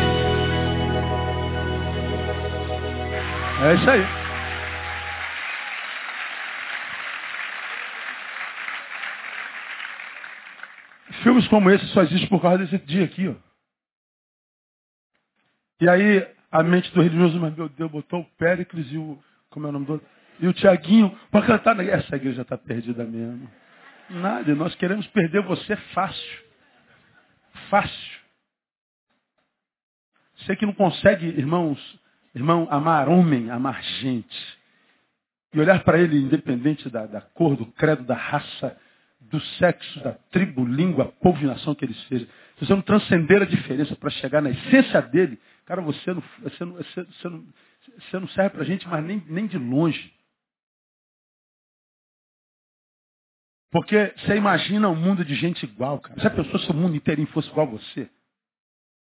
É 3.62 3.76
isso 3.76 3.90
aí. 3.90 4.06
Filmes 11.24 11.48
como 11.48 11.70
esse 11.70 11.86
só 11.88 12.02
existem 12.02 12.28
por 12.28 12.42
causa 12.42 12.58
desse 12.58 12.78
dia 12.80 13.06
aqui, 13.06 13.30
ó. 13.30 13.36
E 15.80 15.88
aí, 15.88 16.28
a 16.52 16.62
mente 16.62 16.94
do 16.94 17.02
religioso, 17.02 17.40
mas 17.40 17.56
meu 17.56 17.70
Deus, 17.70 17.90
botou 17.90 18.22
o 18.22 18.26
Péricles 18.38 18.86
e 18.92 18.98
o. 18.98 19.18
Como 19.50 19.68
é 19.68 19.70
o 19.70 19.72
nome 19.72 19.86
do 19.86 19.94
outro? 19.94 20.13
E 20.40 20.48
o 20.48 20.54
Tiaguinho 20.54 21.18
para 21.32 21.46
cantar. 21.46 21.76
na- 21.76 21.84
Essa 21.84 22.16
igreja 22.16 22.42
está 22.42 22.58
perdida 22.58 23.04
mesmo. 23.06 23.50
Nada. 24.10 24.52
E 24.52 24.56
nós 24.56 24.74
queremos 24.76 25.06
perder 25.08 25.42
você 25.44 25.76
fácil. 25.94 26.44
Fácil. 27.70 28.20
Você 30.38 30.56
que 30.56 30.66
não 30.66 30.74
consegue, 30.74 31.26
irmãos, 31.28 31.80
irmão, 32.36 32.68
amar 32.70 33.08
homem, 33.08 33.50
amar 33.50 33.82
gente. 33.84 34.58
E 35.54 35.60
olhar 35.60 35.84
para 35.84 36.00
ele 36.00 36.18
independente 36.18 36.90
da, 36.90 37.06
da 37.06 37.22
cor, 37.22 37.56
do 37.56 37.66
credo, 37.68 38.04
da 38.04 38.16
raça, 38.16 38.76
do 39.22 39.40
sexo, 39.40 40.00
da 40.04 40.14
tribo, 40.32 40.66
língua, 40.66 41.14
povo 41.22 41.42
e 41.44 41.46
nação 41.48 41.76
que 41.76 41.86
ele 41.86 41.94
seja. 42.10 42.28
Se 42.58 42.66
você 42.66 42.74
não 42.74 42.82
transcender 42.82 43.42
a 43.42 43.46
diferença 43.46 43.96
para 43.96 44.10
chegar 44.10 44.42
na 44.42 44.50
essência 44.50 45.02
dele, 45.02 45.40
cara, 45.66 45.82
você 45.82 46.14
não, 46.14 46.24
você 46.42 46.66
não, 46.66 46.74
você, 46.74 47.04
você 47.04 47.30
não, 47.30 47.46
você 48.00 48.20
não 48.20 48.28
serve 48.30 48.50
para 48.52 48.62
a 48.64 48.66
gente, 48.66 48.88
mas 48.88 49.04
nem, 49.06 49.24
nem 49.28 49.48
de 49.48 49.58
longe. 49.58 50.12
Porque 53.74 54.14
você 54.20 54.36
imagina 54.36 54.88
um 54.88 54.96
mundo 54.96 55.26
de 55.26 55.34
gente 55.34 55.64
igual, 55.64 56.00
cara. 56.00 56.22
Se 56.22 56.28
a 56.28 56.30
pessoa, 56.30 56.60
se 56.60 56.70
o 56.70 56.76
mundo 56.76 56.96
inteirinho 56.96 57.28
fosse 57.30 57.50
igual 57.50 57.66
a 57.66 57.72
você, 57.72 58.08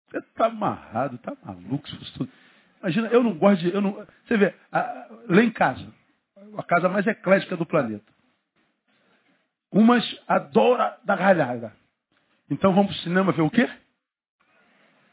você 0.09 0.17
está 0.17 0.47
amarrado, 0.47 1.15
está 1.15 1.37
maluco. 1.45 1.87
Tudo. 2.17 2.27
Imagina, 2.81 3.07
eu 3.09 3.23
não 3.23 3.37
gosto 3.37 3.61
de. 3.61 3.71
Eu 3.71 3.81
não, 3.81 3.93
você 4.25 4.35
vê, 4.35 4.55
a, 4.71 5.07
lá 5.29 5.43
em 5.43 5.51
casa, 5.51 5.87
a 6.57 6.63
casa 6.63 6.89
mais 6.89 7.05
eclética 7.05 7.55
do 7.55 7.67
planeta. 7.67 8.11
Umas 9.71 10.03
adoram 10.27 10.91
da 11.05 11.15
galhada. 11.15 11.71
Então 12.49 12.73
vamos 12.73 12.93
para 12.93 12.99
o 12.99 13.03
cinema 13.03 13.31
ver 13.31 13.43
o 13.43 13.51
quê? 13.51 13.69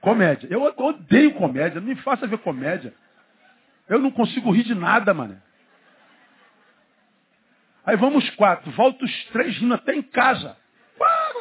Comédia. 0.01 0.49
Eu 0.51 0.63
odeio 0.63 1.35
comédia, 1.35 1.83
não 1.83 1.89
me 1.89 1.97
faça 1.97 2.27
ver 2.27 2.39
comédia. 2.39 2.95
Eu 3.91 3.99
não 3.99 4.11
consigo 4.11 4.53
rir 4.53 4.65
de 4.65 4.75
nada, 4.75 5.13
mano. 5.13 5.39
Aí 7.91 7.97
vamos 7.97 8.31
quatro, 8.37 8.71
volta 8.71 9.05
os 9.05 9.25
três 9.33 9.57
rindo 9.59 9.75
até 9.75 9.93
em 9.93 10.01
casa. 10.01 10.57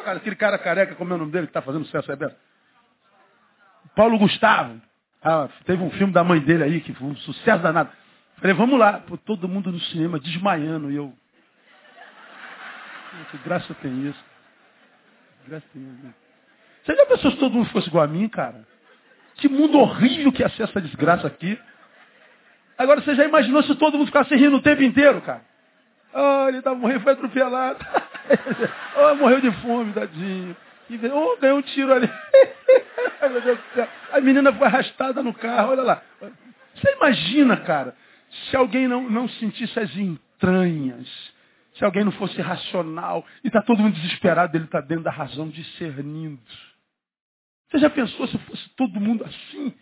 Aquele 0.04 0.34
cara 0.34 0.58
careca, 0.58 0.96
como 0.96 1.12
é 1.12 1.14
o 1.14 1.18
nome 1.18 1.30
dele, 1.30 1.46
que 1.46 1.50
está 1.50 1.62
fazendo 1.62 1.84
sucesso 1.84 2.10
aí? 2.10 2.18
Paulo 3.94 4.18
Gustavo. 4.18 4.82
Ah, 5.22 5.48
teve 5.64 5.80
um 5.80 5.92
filme 5.92 6.12
da 6.12 6.24
mãe 6.24 6.40
dele 6.40 6.64
aí, 6.64 6.80
que 6.80 6.92
foi 6.92 7.06
um 7.06 7.16
sucesso 7.18 7.62
danado. 7.62 7.92
Falei, 8.38 8.52
vamos 8.56 8.76
lá. 8.80 8.94
Pô, 8.94 9.16
todo 9.16 9.46
mundo 9.46 9.70
no 9.70 9.78
cinema 9.78 10.18
desmaiando. 10.18 10.90
E 10.90 10.96
eu. 10.96 11.14
Que 13.30 13.38
graça 13.38 13.72
tem 13.74 14.08
isso. 14.08 14.24
Que 15.44 15.50
graça 15.50 15.66
tem 15.72 15.82
isso. 15.82 16.14
Você 16.84 16.96
já 16.96 17.06
pensou 17.06 17.30
se 17.30 17.36
todo 17.36 17.52
mundo 17.52 17.70
fosse 17.70 17.86
igual 17.86 18.02
a 18.02 18.08
mim, 18.08 18.28
cara? 18.28 18.66
Que 19.36 19.48
mundo 19.48 19.78
horrível 19.78 20.32
que 20.32 20.42
é 20.42 20.46
essa 20.46 20.80
desgraça 20.80 21.28
aqui. 21.28 21.56
Agora 22.76 23.00
você 23.02 23.14
já 23.14 23.24
imaginou 23.24 23.62
se 23.62 23.72
todo 23.76 23.96
mundo 23.96 24.08
ficasse 24.08 24.34
rindo 24.34 24.56
o 24.56 24.62
tempo 24.62 24.82
inteiro, 24.82 25.20
cara? 25.20 25.48
Oh, 26.12 26.48
ele 26.48 26.62
tá 26.62 26.74
morrendo, 26.74 27.00
foi 27.00 27.12
atropelado. 27.12 27.84
oh, 28.96 29.14
morreu 29.20 29.40
de 29.40 29.50
fome, 29.62 29.92
tadinho. 29.92 30.56
E 30.88 30.96
oh, 31.06 31.36
ganhou 31.40 31.58
um 31.58 31.62
tiro 31.62 31.92
ali. 31.92 32.10
Meu 33.22 33.40
Deus 33.40 33.58
do 33.58 33.64
céu. 33.74 33.88
A 34.12 34.20
menina 34.20 34.52
foi 34.52 34.66
arrastada 34.66 35.22
no 35.22 35.32
carro, 35.32 35.70
olha 35.70 35.82
lá. 35.82 36.02
Você 36.74 36.92
imagina, 36.96 37.56
cara, 37.58 37.94
se 38.30 38.56
alguém 38.56 38.88
não, 38.88 39.08
não 39.08 39.28
sentisse 39.28 39.78
as 39.78 39.94
entranhas, 39.96 41.08
se 41.74 41.84
alguém 41.84 42.04
não 42.04 42.12
fosse 42.12 42.40
racional, 42.40 43.24
e 43.44 43.48
está 43.48 43.62
todo 43.62 43.82
mundo 43.82 43.94
desesperado, 43.94 44.56
ele 44.56 44.64
está 44.64 44.80
dentro 44.80 45.04
da 45.04 45.10
razão, 45.10 45.48
discernindo. 45.48 46.40
Você 47.70 47.78
já 47.78 47.90
pensou 47.90 48.26
se 48.26 48.36
fosse 48.38 48.68
todo 48.70 49.00
mundo 49.00 49.24
assim? 49.24 49.72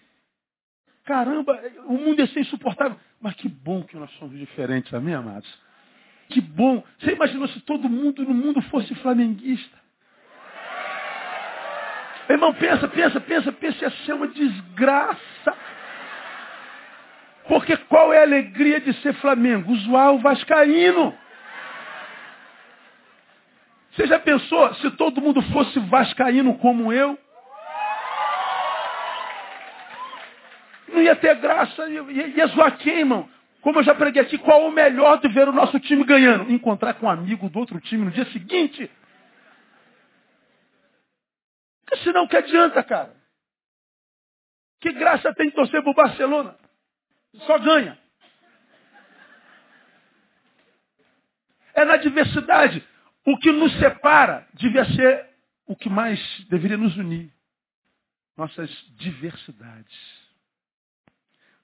Caramba, 1.04 1.58
o 1.86 1.94
mundo 1.94 2.20
ia 2.20 2.26
ser 2.26 2.40
insuportável. 2.40 2.98
Mas 3.18 3.34
que 3.36 3.48
bom 3.48 3.82
que 3.82 3.96
nós 3.96 4.10
somos 4.18 4.38
diferentes, 4.38 4.92
amém, 4.92 5.14
amados? 5.14 5.48
Que 6.28 6.40
bom. 6.40 6.84
Você 6.98 7.12
imaginou 7.12 7.48
se 7.48 7.60
todo 7.60 7.88
mundo 7.88 8.22
no 8.22 8.34
mundo 8.34 8.60
fosse 8.62 8.94
flamenguista? 8.96 9.78
Irmão, 12.28 12.52
pensa, 12.52 12.86
pensa, 12.86 13.20
pensa, 13.20 13.52
pensa, 13.52 13.84
ia 13.84 13.90
ser 13.90 14.12
uma 14.12 14.28
desgraça. 14.28 15.56
Porque 17.46 17.76
qual 17.76 18.12
é 18.12 18.18
a 18.18 18.22
alegria 18.22 18.78
de 18.80 18.92
ser 19.00 19.14
Flamengo? 19.14 19.74
Zoar 19.76 20.12
o 20.12 20.18
Vascaíno. 20.18 21.16
Você 23.92 24.06
já 24.06 24.18
pensou 24.18 24.74
se 24.74 24.90
todo 24.92 25.20
mundo 25.20 25.40
fosse 25.42 25.78
vascaíno 25.80 26.56
como 26.58 26.92
eu? 26.92 27.18
Não 30.88 31.02
ia 31.02 31.16
ter 31.16 31.34
graça, 31.36 31.88
ia, 31.88 32.02
ia 32.28 32.46
zoar 32.48 32.76
quem, 32.78 33.00
irmão? 33.00 33.28
Como 33.60 33.80
eu 33.80 33.82
já 33.82 33.94
preguei 33.94 34.22
aqui, 34.22 34.38
qual 34.38 34.66
o 34.66 34.70
melhor 34.70 35.20
de 35.20 35.28
ver 35.28 35.48
o 35.48 35.52
nosso 35.52 35.78
time 35.80 36.04
ganhando? 36.04 36.50
Encontrar 36.50 36.94
com 36.94 37.06
um 37.06 37.10
amigo 37.10 37.48
do 37.48 37.58
outro 37.58 37.80
time 37.80 38.04
no 38.04 38.10
dia 38.10 38.24
seguinte. 38.26 38.90
Porque 41.84 42.04
senão 42.04 42.26
que 42.28 42.36
adianta, 42.36 42.82
cara? 42.84 43.16
Que 44.80 44.92
graça 44.92 45.34
tem 45.34 45.50
torcer 45.50 45.82
para 45.82 45.90
o 45.90 45.94
Barcelona? 45.94 46.56
Só 47.46 47.58
ganha. 47.58 47.98
É 51.74 51.84
na 51.84 51.96
diversidade. 51.96 52.86
O 53.26 53.36
que 53.38 53.50
nos 53.52 53.72
separa 53.78 54.46
devia 54.54 54.84
ser 54.84 55.28
o 55.66 55.76
que 55.76 55.88
mais 55.88 56.20
deveria 56.48 56.76
nos 56.76 56.96
unir. 56.96 57.32
Nossas 58.36 58.70
diversidades. 58.96 60.27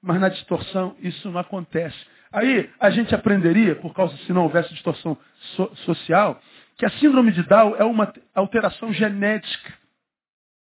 Mas 0.05 0.20
na 0.20 0.28
distorção 0.28 0.94
isso 1.00 1.30
não 1.30 1.40
acontece. 1.40 1.96
Aí 2.30 2.70
a 2.78 2.90
gente 2.90 3.14
aprenderia, 3.14 3.74
por 3.76 3.94
causa 3.94 4.14
se 4.18 4.32
não 4.32 4.42
houvesse 4.42 4.68
distorção 4.74 5.16
so 5.57 5.74
social, 5.76 6.40
que 6.76 6.84
a 6.84 6.90
síndrome 6.90 7.32
de 7.32 7.42
Down 7.42 7.74
é 7.76 7.84
uma 7.84 8.12
alteração 8.34 8.92
genética 8.92 9.72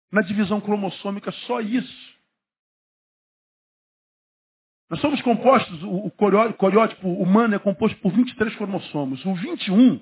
na 0.10 0.22
divisão 0.22 0.62
cromossômica, 0.62 1.32
só 1.32 1.60
isso. 1.60 2.16
Nós 4.90 5.02
somos 5.02 5.22
compostos, 5.22 5.84
o 5.84 6.10
coriótipo 6.58 7.10
humano 7.10 7.56
é 7.56 7.60
composto 7.60 8.00
por 8.00 8.14
23 8.14 8.56
cromossomos. 8.56 9.26
O 9.26 9.34
21 9.34 10.00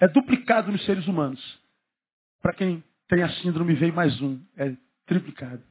é 0.00 0.08
duplicado 0.08 0.72
nos 0.72 0.84
seres 0.86 1.06
humanos. 1.06 1.60
Para 2.40 2.54
quem 2.54 2.82
tem 3.08 3.22
a 3.22 3.28
síndrome, 3.28 3.74
vem 3.74 3.92
mais 3.92 4.18
um, 4.22 4.40
é 4.56 4.74
triplicado. 5.04 5.62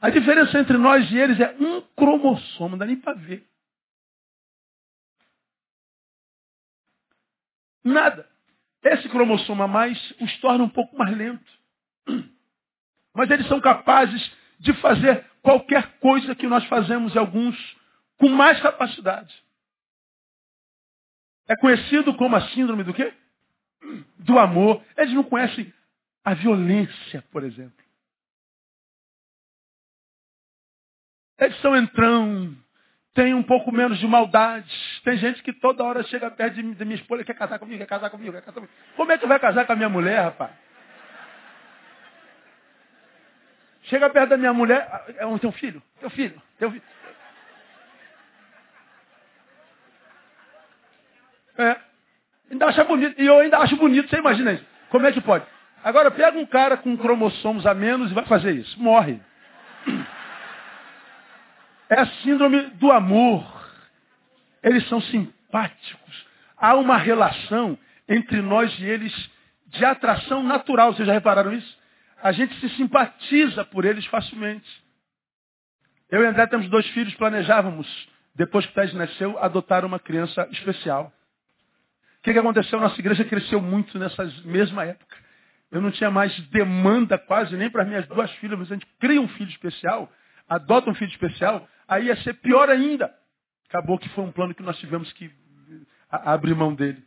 A 0.00 0.10
diferença 0.10 0.58
entre 0.58 0.76
nós 0.76 1.10
e 1.10 1.16
eles 1.16 1.40
é 1.40 1.56
um 1.58 1.80
cromossomo, 1.96 2.70
não 2.70 2.78
dá 2.78 2.86
nem 2.86 2.96
para 2.96 3.14
ver. 3.14 3.46
Nada. 7.82 8.28
Esse 8.82 9.08
cromossomo 9.08 9.62
a 9.62 9.68
mais 9.68 10.14
os 10.20 10.36
torna 10.38 10.64
um 10.64 10.68
pouco 10.68 10.96
mais 10.96 11.16
lentos. 11.16 11.58
Mas 13.14 13.30
eles 13.30 13.46
são 13.48 13.60
capazes 13.60 14.32
de 14.58 14.72
fazer 14.74 15.24
qualquer 15.42 15.98
coisa 15.98 16.34
que 16.34 16.46
nós 16.46 16.64
fazemos 16.66 17.16
alguns 17.16 17.56
com 18.18 18.28
mais 18.28 18.60
capacidade. 18.60 19.34
É 21.48 21.56
conhecido 21.56 22.14
como 22.14 22.34
a 22.36 22.48
síndrome 22.50 22.82
do 22.82 22.92
quê? 22.92 23.14
Do 24.18 24.38
amor. 24.38 24.84
Eles 24.96 25.14
não 25.14 25.22
conhecem 25.22 25.72
a 26.24 26.34
violência, 26.34 27.22
por 27.30 27.44
exemplo. 27.44 27.85
Eles 31.38 31.60
são 31.60 31.76
entrão, 31.76 32.54
têm 33.14 33.34
um 33.34 33.42
pouco 33.42 33.70
menos 33.70 33.98
de 33.98 34.06
maldade. 34.06 34.72
Tem 35.04 35.16
gente 35.18 35.42
que 35.42 35.52
toda 35.52 35.84
hora 35.84 36.02
chega 36.04 36.30
perto 36.30 36.54
de, 36.54 36.74
de 36.74 36.84
minha 36.84 36.96
esposa 36.96 37.24
quer 37.24 37.34
casar 37.34 37.58
comigo, 37.58 37.78
quer 37.78 37.86
casar 37.86 38.10
comigo, 38.10 38.32
quer 38.32 38.42
casar 38.42 38.54
comigo. 38.54 38.72
Como 38.96 39.12
é 39.12 39.18
que 39.18 39.26
vai 39.26 39.38
casar 39.38 39.66
com 39.66 39.72
a 39.72 39.76
minha 39.76 39.88
mulher, 39.88 40.20
rapaz? 40.22 40.50
Chega 43.84 44.10
perto 44.10 44.30
da 44.30 44.36
minha 44.36 44.52
mulher, 44.52 44.88
é 45.16 45.26
um 45.26 45.38
teu 45.38 45.52
filho, 45.52 45.80
teu 46.00 46.10
filho, 46.10 46.42
teu 46.58 46.70
filho. 46.70 46.82
É. 51.58 51.76
Ainda 52.50 52.66
acha 52.66 52.84
bonito. 52.84 53.20
E 53.20 53.26
eu 53.26 53.38
ainda 53.38 53.58
acho 53.58 53.76
bonito, 53.76 54.08
você 54.08 54.16
imagina 54.16 54.52
isso. 54.52 54.66
Como 54.88 55.06
é 55.06 55.12
que 55.12 55.20
pode? 55.20 55.44
Agora 55.84 56.10
pega 56.10 56.38
um 56.38 56.46
cara 56.46 56.76
com 56.76 56.96
cromossomos 56.96 57.66
a 57.66 57.74
menos 57.74 58.10
e 58.10 58.14
vai 58.14 58.24
fazer 58.26 58.52
isso. 58.52 58.80
Morre. 58.80 59.20
É 61.88 62.00
a 62.00 62.06
síndrome 62.22 62.62
do 62.74 62.90
amor. 62.90 63.44
Eles 64.62 64.88
são 64.88 65.00
simpáticos. 65.00 66.26
Há 66.56 66.74
uma 66.74 66.96
relação 66.96 67.78
entre 68.08 68.40
nós 68.40 68.76
e 68.78 68.84
eles 68.84 69.30
de 69.66 69.84
atração 69.84 70.42
natural. 70.42 70.92
Vocês 70.92 71.06
já 71.06 71.12
repararam 71.12 71.52
isso? 71.52 71.78
A 72.22 72.32
gente 72.32 72.58
se 72.60 72.68
simpatiza 72.70 73.64
por 73.64 73.84
eles 73.84 74.04
facilmente. 74.06 74.68
Eu 76.10 76.22
e 76.22 76.26
André 76.26 76.46
temos 76.46 76.68
dois 76.68 76.86
filhos, 76.88 77.14
planejávamos, 77.14 77.86
depois 78.34 78.64
que 78.66 78.74
Ted 78.74 78.96
nasceu, 78.96 79.38
adotar 79.38 79.84
uma 79.84 79.98
criança 79.98 80.48
especial. 80.52 81.12
O 82.18 82.22
que, 82.22 82.32
que 82.32 82.38
aconteceu? 82.38 82.80
Nossa 82.80 82.98
igreja 82.98 83.24
cresceu 83.24 83.60
muito 83.60 83.98
nessa 83.98 84.24
mesma 84.44 84.84
época. 84.84 85.16
Eu 85.70 85.80
não 85.80 85.90
tinha 85.90 86.10
mais 86.10 86.36
demanda 86.48 87.18
quase 87.18 87.56
nem 87.56 87.68
para 87.68 87.82
as 87.82 87.88
minhas 87.88 88.06
duas 88.06 88.30
filhas, 88.32 88.58
mas 88.58 88.70
a 88.70 88.74
gente 88.74 88.86
cria 88.98 89.20
um 89.20 89.28
filho 89.28 89.50
especial, 89.50 90.10
adota 90.48 90.90
um 90.90 90.94
filho 90.94 91.10
especial, 91.10 91.68
aí 91.88 92.06
ia 92.06 92.16
ser 92.16 92.34
pior 92.34 92.68
ainda. 92.68 93.12
Acabou 93.68 93.98
que 93.98 94.08
foi 94.10 94.24
um 94.24 94.32
plano 94.32 94.54
que 94.54 94.62
nós 94.62 94.78
tivemos 94.78 95.12
que 95.12 95.30
abrir 96.10 96.54
mão 96.54 96.74
dele. 96.74 97.02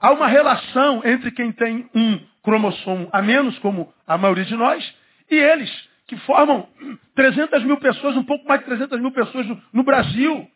há 0.00 0.12
uma 0.12 0.26
relação 0.26 1.02
entre 1.04 1.30
quem 1.30 1.52
tem 1.52 1.88
um 1.94 2.18
cromossomo 2.42 3.08
a 3.12 3.22
menos, 3.22 3.58
como 3.60 3.92
a 4.06 4.18
maioria 4.18 4.44
de 4.44 4.56
nós, 4.56 4.94
e 5.30 5.36
eles, 5.36 5.70
que 6.06 6.16
formam 6.18 6.68
300 7.14 7.64
mil 7.64 7.78
pessoas, 7.78 8.16
um 8.16 8.24
pouco 8.24 8.46
mais 8.46 8.60
de 8.60 8.66
300 8.66 9.00
mil 9.00 9.12
pessoas 9.12 9.46
no, 9.46 9.62
no 9.72 9.82
Brasil. 9.82 10.50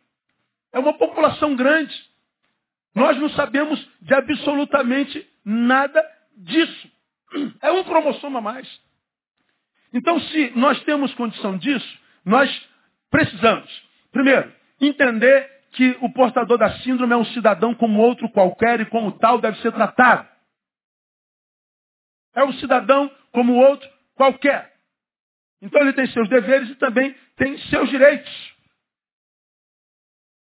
É 0.73 0.79
uma 0.79 0.93
população 0.95 1.57
grande. 1.57 1.95
Nós 2.95 3.17
não 3.19 3.31
sabemos 3.31 3.89
de 4.03 4.15
absolutamente 4.15 5.27
nada 5.45 6.05
disso. 6.37 6.91
É 7.63 7.71
um 7.71 7.85
cromossomo 7.85 8.39
a 8.39 8.41
mais. 8.41 8.81
Então, 9.93 10.21
se 10.21 10.53
nós 10.57 10.83
temos 10.85 11.15
condição 11.15 11.57
disso, 11.57 11.99
nós 12.25 12.51
precisamos, 13.11 13.71
primeiro, 14.13 14.53
entender 14.81 15.51
que 15.73 15.97
o 16.01 16.11
portador 16.13 16.59
da 16.59 16.71
síndrome 16.79 17.13
é 17.13 17.17
um 17.17 17.25
cidadão 17.27 17.75
como 17.75 18.01
outro 18.01 18.29
qualquer 18.31 18.81
e 18.81 18.87
como 18.87 19.13
tal 19.19 19.41
deve 19.41 19.61
ser 19.61 19.73
tratado. 19.73 20.27
É 22.35 22.43
um 22.45 22.53
cidadão 22.55 23.11
como 23.33 23.55
outro 23.55 23.89
qualquer. 24.15 24.73
Então 25.61 25.81
ele 25.81 25.93
tem 25.93 26.07
seus 26.09 26.29
deveres 26.29 26.71
e 26.71 26.75
também 26.77 27.15
tem 27.37 27.59
seus 27.59 27.89
direitos. 27.89 28.55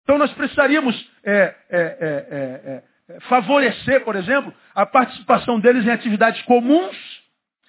Então 0.03 0.19
nós 0.19 0.33
precisaríamos 0.33 1.11
é, 1.25 1.33
é, 1.33 1.55
é, 1.71 2.83
é, 3.15 3.21
favorecer, 3.21 4.05
por 4.05 4.17
exemplo, 4.17 4.53
a 4.75 4.85
participação 4.85 5.61
deles 5.61 5.85
em 5.85 5.91
atividades 5.91 6.43
comuns 6.43 6.97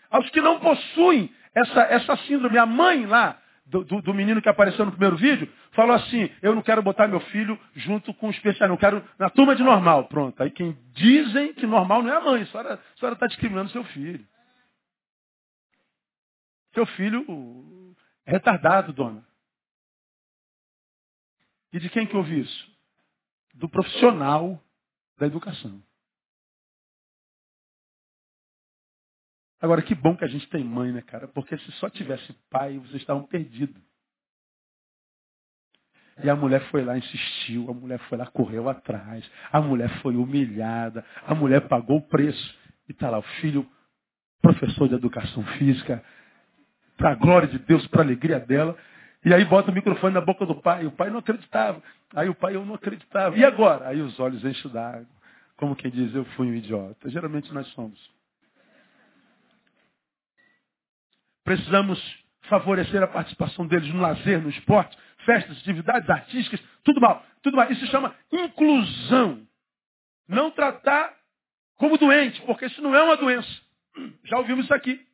aos 0.10 0.30
que 0.30 0.42
não 0.42 0.60
possuem 0.60 1.34
essa, 1.56 1.82
essa 1.84 2.18
síndrome. 2.18 2.58
A 2.58 2.66
mãe 2.66 3.06
lá 3.06 3.42
do, 3.66 3.84
do, 3.84 4.02
do, 4.02 4.14
menino 4.14 4.42
que 4.42 4.50
apareceu 4.50 4.86
no 4.86 4.92
primeiro 4.92 5.16
vídeo 5.16 5.52
falou 5.72 5.96
assim, 5.96 6.30
eu 6.42 6.54
não 6.54 6.62
quero 6.62 6.82
botar 6.82 7.08
meu 7.08 7.20
filho 7.20 7.60
junto 7.76 8.14
com 8.14 8.28
o 8.28 8.32
especial, 8.32 8.70
não 8.70 8.78
quero 8.78 9.04
na 9.18 9.30
turma 9.30 9.56
de 9.56 9.64
normal. 9.64 10.08
Pronto. 10.08 10.42
Aí 10.42 10.52
quem 10.52 10.78
dizem 10.94 11.54
que 11.54 11.66
normal 11.66 12.04
não 12.04 12.12
é 12.12 12.18
a 12.18 12.22
mãe, 12.22 12.42
a 12.42 12.46
senhora 12.46 12.80
está 13.02 13.28
discriminando 13.28 13.70
seu 13.70 13.84
filho. 13.86 14.26
Seu 16.74 16.86
filho 16.88 17.96
é 18.26 18.32
retardado, 18.32 18.92
dona. 18.92 19.26
E 21.72 21.80
de 21.80 21.90
quem 21.90 22.06
que 22.06 22.16
ouvi 22.16 22.42
isso? 22.42 22.72
Do 23.54 23.70
profissional 23.70 24.62
da 25.18 25.26
educação. 25.26 25.82
Agora, 29.64 29.82
que 29.82 29.96
bom 29.96 30.14
que 30.14 30.26
a 30.26 30.28
gente 30.28 30.46
tem 30.50 30.62
mãe, 30.62 30.92
né, 30.92 31.02
cara? 31.02 31.26
Porque 31.26 31.58
se 31.58 31.72
só 31.80 31.90
tivesse 31.90 32.34
pai, 32.50 32.78
vocês 32.80 32.96
estavam 32.96 33.24
perdidos. 33.24 33.82
E 36.22 36.30
a 36.30 36.36
mulher 36.36 36.62
foi 36.70 36.84
lá, 36.84 36.98
insistiu, 36.98 37.72
a 37.72 37.74
mulher 37.74 37.98
foi 38.10 38.18
lá, 38.18 38.26
correu 38.26 38.68
atrás, 38.68 39.26
a 39.54 39.62
mulher 39.62 39.90
foi 40.02 40.18
humilhada, 40.18 41.06
a 41.26 41.34
mulher 41.34 41.62
pagou 41.70 42.00
o 42.00 42.02
preço. 42.02 42.60
E 42.90 42.92
está 42.92 43.10
lá 43.10 43.20
o 43.20 43.24
filho, 43.40 43.66
professor 44.42 44.90
de 44.90 44.96
educação 44.96 45.42
física, 45.58 46.04
para 46.98 47.12
a 47.12 47.16
glória 47.16 47.48
de 47.48 47.58
Deus, 47.60 47.88
para 47.88 48.02
a 48.02 48.04
alegria 48.04 48.42
dela. 48.42 48.78
E 49.24 49.34
aí 49.34 49.46
bota 49.46 49.72
o 49.72 49.74
microfone 49.74 50.14
na 50.14 50.20
boca 50.20 50.46
do 50.46 50.56
pai. 50.56 50.86
O 50.86 50.92
pai 50.92 51.10
não 51.10 51.20
acreditava. 51.20 51.82
Aí 52.14 52.28
o 52.28 52.36
pai, 52.36 52.58
eu 52.58 52.66
não 52.66 52.76
acreditava. 52.76 53.38
E 53.38 53.46
agora? 53.46 53.88
Aí 53.88 54.02
os 54.02 54.20
olhos 54.20 54.44
enchem 54.44 54.70
d'água. 54.70 55.08
Como 55.56 55.74
quem 55.74 55.90
diz, 55.90 56.14
eu 56.14 56.26
fui 56.36 56.48
um 56.48 56.54
idiota. 56.54 57.10
Geralmente 57.10 57.54
nós 57.54 57.66
somos. 57.70 58.13
Precisamos 61.44 62.00
favorecer 62.44 63.02
a 63.02 63.08
participação 63.08 63.68
deles 63.68 63.94
no 63.94 64.02
lazer, 64.02 64.42
no 64.42 64.50
esporte, 64.50 64.98
festas, 65.26 65.58
atividades 65.60 66.10
artísticas, 66.10 66.62
tudo 66.84 67.02
mal, 67.02 67.26
tudo 67.42 67.58
mal. 67.58 67.72
Isso 67.72 67.86
se 67.86 67.92
chama 67.92 68.16
inclusão. 68.32 69.48
Não 70.28 70.52
tratar 70.52 71.14
como 71.76 71.98
doente, 71.98 72.42
porque 72.44 72.66
isso 72.66 72.82
não 72.82 72.96
é 72.96 73.04
uma 73.04 73.18
doença. 73.18 73.50
Já 74.24 74.38
ouvimos 74.38 74.66
isso 74.66 74.74
aqui. 74.74 75.06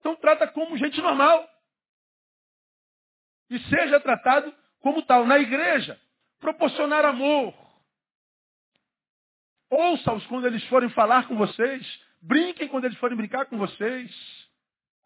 Então 0.00 0.14
trata 0.16 0.46
como 0.48 0.76
gente 0.76 1.00
normal. 1.00 1.48
E 3.50 3.58
seja 3.58 4.00
tratado 4.00 4.54
como 4.80 5.02
tal. 5.02 5.26
Na 5.26 5.38
igreja, 5.38 5.98
proporcionar 6.38 7.04
amor. 7.04 7.54
Ouça-os 9.70 10.26
quando 10.26 10.46
eles 10.46 10.62
forem 10.68 10.88
falar 10.90 11.26
com 11.26 11.36
vocês. 11.36 12.00
Brinquem 12.20 12.68
quando 12.68 12.84
eles 12.84 12.98
forem 12.98 13.16
brincar 13.16 13.46
com 13.46 13.58
vocês. 13.58 14.43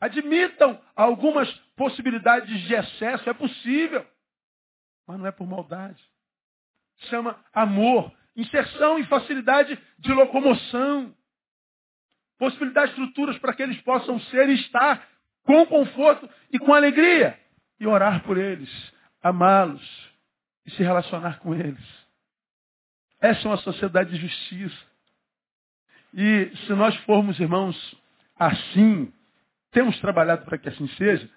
Admitam 0.01 0.81
algumas 0.95 1.51
possibilidades 1.77 2.61
de 2.63 2.75
excesso. 2.75 3.29
É 3.29 3.35
possível. 3.35 4.07
Mas 5.07 5.19
não 5.19 5.27
é 5.27 5.33
por 5.33 5.47
maldade. 5.47 6.03
Chama 7.09 7.39
amor. 7.53 8.13
Inserção 8.37 8.99
e 8.99 9.05
facilidade 9.07 9.79
de 9.99 10.13
locomoção 10.13 11.15
possibilitar 12.39 12.87
estruturas 12.87 13.37
para 13.39 13.53
que 13.53 13.63
eles 13.63 13.81
possam 13.83 14.19
ser 14.21 14.49
e 14.49 14.55
estar 14.55 15.07
com 15.45 15.67
conforto 15.67 16.29
e 16.53 16.59
com 16.59 16.73
alegria. 16.73 17.39
E 17.81 17.87
orar 17.87 18.23
por 18.23 18.39
eles, 18.39 18.71
amá-los 19.23 19.83
e 20.65 20.71
se 20.71 20.83
relacionar 20.83 21.41
com 21.41 21.55
eles. 21.55 21.85
Essa 23.21 23.47
é 23.47 23.51
uma 23.51 23.57
sociedade 23.59 24.11
de 24.11 24.17
justiça. 24.17 24.87
E 26.15 26.51
se 26.67 26.73
nós 26.73 26.95
formos, 26.99 27.39
irmãos, 27.39 27.77
assim, 28.37 29.13
temos 29.71 29.99
trabalhado 30.01 30.45
para 30.45 30.59
que 30.59 30.69
assim 30.69 30.89
seja, 30.97 31.29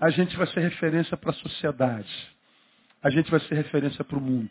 a 0.00 0.10
gente 0.10 0.36
vai 0.36 0.46
ser 0.48 0.60
referência 0.60 1.16
para 1.16 1.30
a 1.30 1.34
sociedade. 1.34 2.10
A 3.02 3.10
gente 3.10 3.30
vai 3.30 3.40
ser 3.40 3.54
referência 3.54 4.04
para 4.04 4.18
o 4.18 4.20
mundo. 4.20 4.50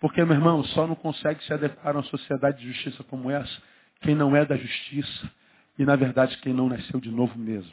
Porque, 0.00 0.22
meu 0.24 0.34
irmão, 0.34 0.62
só 0.64 0.86
não 0.86 0.94
consegue 0.94 1.42
se 1.44 1.52
adequar 1.52 1.94
a 1.94 1.98
uma 1.98 2.04
sociedade 2.04 2.60
de 2.60 2.72
justiça 2.72 3.02
como 3.04 3.30
essa 3.30 3.62
quem 4.04 4.14
não 4.14 4.36
é 4.36 4.44
da 4.44 4.56
justiça 4.56 5.30
e, 5.78 5.84
na 5.84 5.96
verdade, 5.96 6.36
quem 6.38 6.52
não 6.52 6.68
nasceu 6.68 7.00
de 7.00 7.10
novo 7.10 7.38
mesmo. 7.38 7.72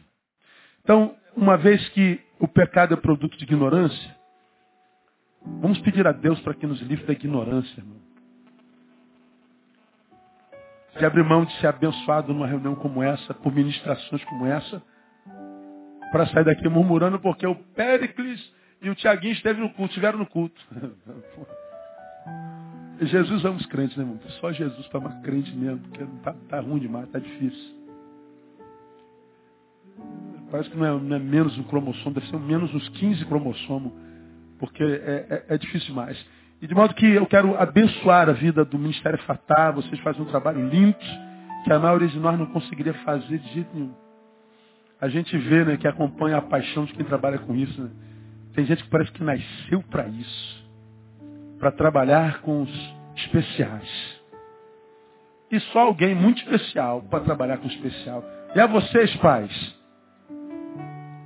Então, 0.82 1.16
uma 1.36 1.58
vez 1.58 1.88
que 1.90 2.20
o 2.40 2.48
pecado 2.48 2.94
é 2.94 2.98
produto 2.98 3.38
de 3.38 3.44
ignorância, 3.44 4.16
vamos 5.60 5.80
pedir 5.80 6.08
a 6.08 6.12
Deus 6.12 6.40
para 6.40 6.54
que 6.54 6.66
nos 6.66 6.82
livre 6.82 7.06
da 7.06 7.14
ignorância, 7.14 7.80
irmão. 7.80 8.00
De 10.98 11.06
abrir 11.06 11.24
mão 11.24 11.46
de 11.46 11.54
ser 11.60 11.68
abençoado 11.68 12.34
numa 12.34 12.48
reunião 12.48 12.76
como 12.76 13.02
essa, 13.02 13.34
por 13.34 13.54
ministrações 13.54 14.24
como 14.26 14.46
essa, 14.46 14.82
para 16.12 16.28
sair 16.28 16.44
daqui 16.44 16.68
murmurando 16.68 17.20
porque 17.20 17.48
o 17.48 17.56
Péricles 17.56 18.54
e 18.82 18.90
o 18.90 18.96
Tiaguinho 18.96 19.32
estiveram 19.32 19.60
no 19.60 19.70
culto, 19.70 19.92
estiveram 19.92 20.20
no 20.20 20.26
culto. 20.26 20.62
Jesus 23.02 23.44
ama 23.46 23.58
os 23.58 23.66
crentes, 23.66 23.98
né, 23.98 24.04
irmão? 24.04 24.20
Só 24.40 24.52
Jesus 24.52 24.88
para 24.88 25.00
amar 25.00 25.22
crente 25.22 25.52
mesmo, 25.56 25.80
porque 25.80 26.06
tá, 26.24 26.36
tá 26.50 26.60
ruim 26.60 26.80
demais, 26.80 27.10
tá 27.10 27.18
difícil. 27.18 27.82
Parece 30.52 30.70
que 30.70 30.78
não 30.78 30.86
é, 30.86 31.00
não 31.00 31.16
é, 31.16 31.20
menos 31.20 31.58
um 31.58 31.64
cromossomo, 31.64 32.14
deve 32.14 32.28
ser 32.28 32.38
menos 32.38 32.74
uns 32.74 32.90
15 32.90 33.26
cromossomos, 33.26 33.94
porque 34.60 34.84
é, 34.84 35.26
é, 35.30 35.46
é, 35.56 35.58
difícil 35.58 35.88
demais. 35.88 36.24
E 36.62 36.68
de 36.68 36.76
modo 36.76 36.94
que 36.94 37.06
eu 37.06 37.26
quero 37.26 37.60
abençoar 37.60 38.30
a 38.30 38.34
vida 38.34 38.64
do 38.64 38.78
Ministério 38.78 39.18
Fatah, 39.24 39.72
vocês 39.72 40.00
fazem 40.02 40.22
um 40.22 40.26
trabalho 40.26 40.68
lindo, 40.70 40.96
que 41.64 41.74
a 41.74 41.80
maioria 41.80 42.08
de 42.08 42.20
nós 42.20 42.38
não 42.38 42.46
conseguiria 42.48 42.94
fazer 43.06 43.40
de 43.40 43.54
jeito 43.54 43.70
nenhum. 43.74 43.94
A 45.00 45.10
gente 45.10 45.36
vê, 45.36 45.66
né, 45.66 45.78
que 45.78 45.88
acompanha 45.88 46.38
a 46.38 46.42
paixão 46.42 46.86
de 46.86 46.94
quem 46.94 47.04
trabalha 47.04 47.40
com 47.40 47.56
isso, 47.56 47.82
né? 47.82 47.90
Tem 48.54 48.66
gente 48.66 48.84
que 48.84 48.90
parece 48.90 49.12
que 49.12 49.24
nasceu 49.24 49.82
para 49.90 50.08
isso 50.08 50.62
para 51.62 51.72
trabalhar 51.72 52.42
com 52.42 52.64
os 52.64 52.96
especiais. 53.16 54.22
E 55.52 55.60
só 55.60 55.82
alguém 55.82 56.16
muito 56.16 56.42
especial 56.42 57.04
para 57.04 57.24
trabalhar 57.24 57.58
com 57.58 57.68
o 57.68 57.72
especial. 57.72 58.24
E 58.56 58.60
a 58.60 58.66
vocês, 58.66 59.16
pais, 59.18 59.76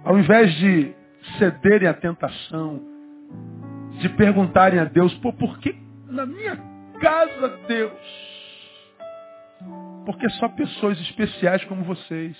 ao 0.03 0.19
invés 0.19 0.53
de 0.55 0.93
cederem 1.39 1.87
à 1.87 1.93
tentação, 1.93 2.81
de 4.07 4.09
perguntarem 4.09 4.79
a 4.79 4.85
Deus, 4.85 5.11
Pô, 5.15 5.33
por 5.33 5.57
que 5.57 5.75
na 6.07 6.27
minha 6.27 6.55
casa, 7.01 7.57
Deus? 7.67 7.91
Porque 10.05 10.29
só 10.31 10.47
pessoas 10.49 10.99
especiais 11.01 11.63
como 11.65 11.83
vocês, 11.83 12.37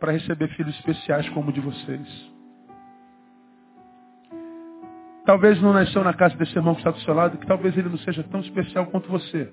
para 0.00 0.12
receber 0.12 0.48
filhos 0.56 0.74
especiais 0.76 1.28
como 1.30 1.50
o 1.50 1.52
de 1.52 1.60
vocês. 1.60 2.30
Talvez 5.26 5.60
não 5.60 5.74
nasceu 5.74 6.02
na 6.02 6.14
casa 6.14 6.34
desse 6.36 6.56
irmão 6.56 6.74
que 6.74 6.80
está 6.80 6.90
do 6.90 7.00
seu 7.00 7.12
lado, 7.12 7.36
que 7.36 7.46
talvez 7.46 7.76
ele 7.76 7.90
não 7.90 7.98
seja 7.98 8.22
tão 8.24 8.40
especial 8.40 8.86
quanto 8.86 9.10
você. 9.10 9.52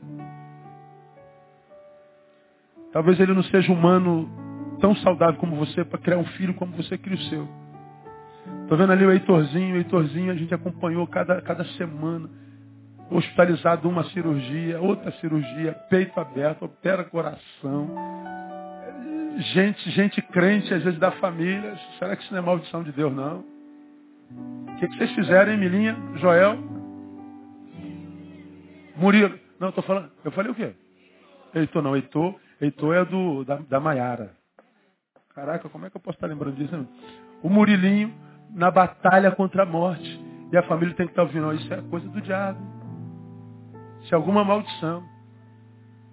Talvez 2.94 3.20
ele 3.20 3.34
não 3.34 3.44
seja 3.44 3.74
humano 3.74 4.30
tão 4.80 4.96
saudável 4.96 5.38
como 5.38 5.58
você 5.58 5.84
para 5.84 6.00
criar 6.00 6.18
um 6.18 6.26
filho 6.26 6.54
como 6.54 6.72
você 6.78 6.98
cria 6.98 7.18
o 7.18 7.22
seu. 7.24 7.65
Estou 8.62 8.78
vendo 8.78 8.92
ali 8.92 9.06
o 9.06 9.12
Heitorzinho, 9.12 9.76
o 9.76 9.78
Heitorzinho 9.78 10.32
a 10.32 10.36
gente 10.36 10.54
acompanhou 10.54 11.06
cada, 11.08 11.42
cada 11.42 11.64
semana. 11.78 12.30
Hospitalizado 13.10 13.88
uma 13.88 14.04
cirurgia, 14.06 14.82
outra 14.82 15.12
cirurgia, 15.14 15.74
peito 15.90 16.20
aberto, 16.20 16.66
opera 16.66 17.04
coração. 17.04 17.90
Gente, 19.54 19.92
gente 19.92 20.22
crente, 20.22 20.74
às 20.74 20.84
vezes 20.84 21.00
da 21.00 21.12
família. 21.12 21.78
Será 22.00 22.16
que 22.16 22.24
isso 22.24 22.34
não 22.34 22.40
é 22.40 22.42
maldição 22.42 22.84
de 22.84 22.92
Deus, 22.92 23.14
não? 23.14 23.44
O 24.32 24.76
que, 24.80 24.88
que 24.88 24.98
vocês 24.98 25.12
fizeram, 25.12 25.52
hein, 25.52 25.60
Milinha? 25.60 25.96
Joel? 26.16 26.58
Murilo. 28.96 29.38
Não, 29.60 29.68
eu 29.68 29.74
tô 29.74 29.82
falando. 29.82 30.10
Eu 30.24 30.32
falei 30.32 30.52
o 30.52 30.56
quê? 30.56 30.74
Heitor 31.54 31.82
não, 31.82 31.96
Heitor, 31.96 32.36
Heitor 32.60 32.96
é 32.96 33.06
do, 33.06 33.44
da, 33.44 33.58
da 33.58 33.80
Maiara. 33.80 34.32
Caraca, 35.34 35.70
como 35.70 35.86
é 35.86 35.90
que 35.90 35.98
eu 35.98 36.02
posso 36.02 36.18
estar 36.18 36.28
lembrando 36.28 36.56
disso? 36.56 36.88
O 37.44 37.50
Murilinho 37.50 38.14
na 38.52 38.72
batalha 38.72 39.32
contra 39.32 39.64
a 39.64 39.66
morte. 39.66 40.24
E 40.52 40.58
a 40.58 40.64
família 40.64 40.96
tem 40.96 41.06
que 41.06 41.12
estar 41.12 41.24
ouvindo, 41.24 41.54
isso 41.54 41.74
é 41.74 41.82
coisa 41.84 42.08
do 42.10 42.22
diabo. 42.22 42.60
Isso 44.02 44.14
é 44.14 44.16
alguma 44.16 44.44
maldição. 44.44 45.04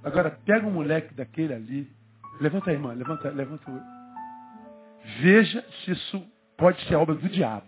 Agora, 0.02 0.30
pega 0.44 0.66
um 0.66 0.72
moleque 0.72 1.14
daquele 1.14 1.54
ali. 1.54 1.92
Levanta 2.40 2.70
a 2.70 2.72
irmã, 2.72 2.92
levanta, 2.92 3.30
levanta. 3.30 3.70
Veja 5.20 5.64
se 5.84 5.92
isso 5.92 6.26
pode 6.56 6.82
ser 6.86 6.96
obra 6.96 7.14
do 7.14 7.28
diabo. 7.28 7.66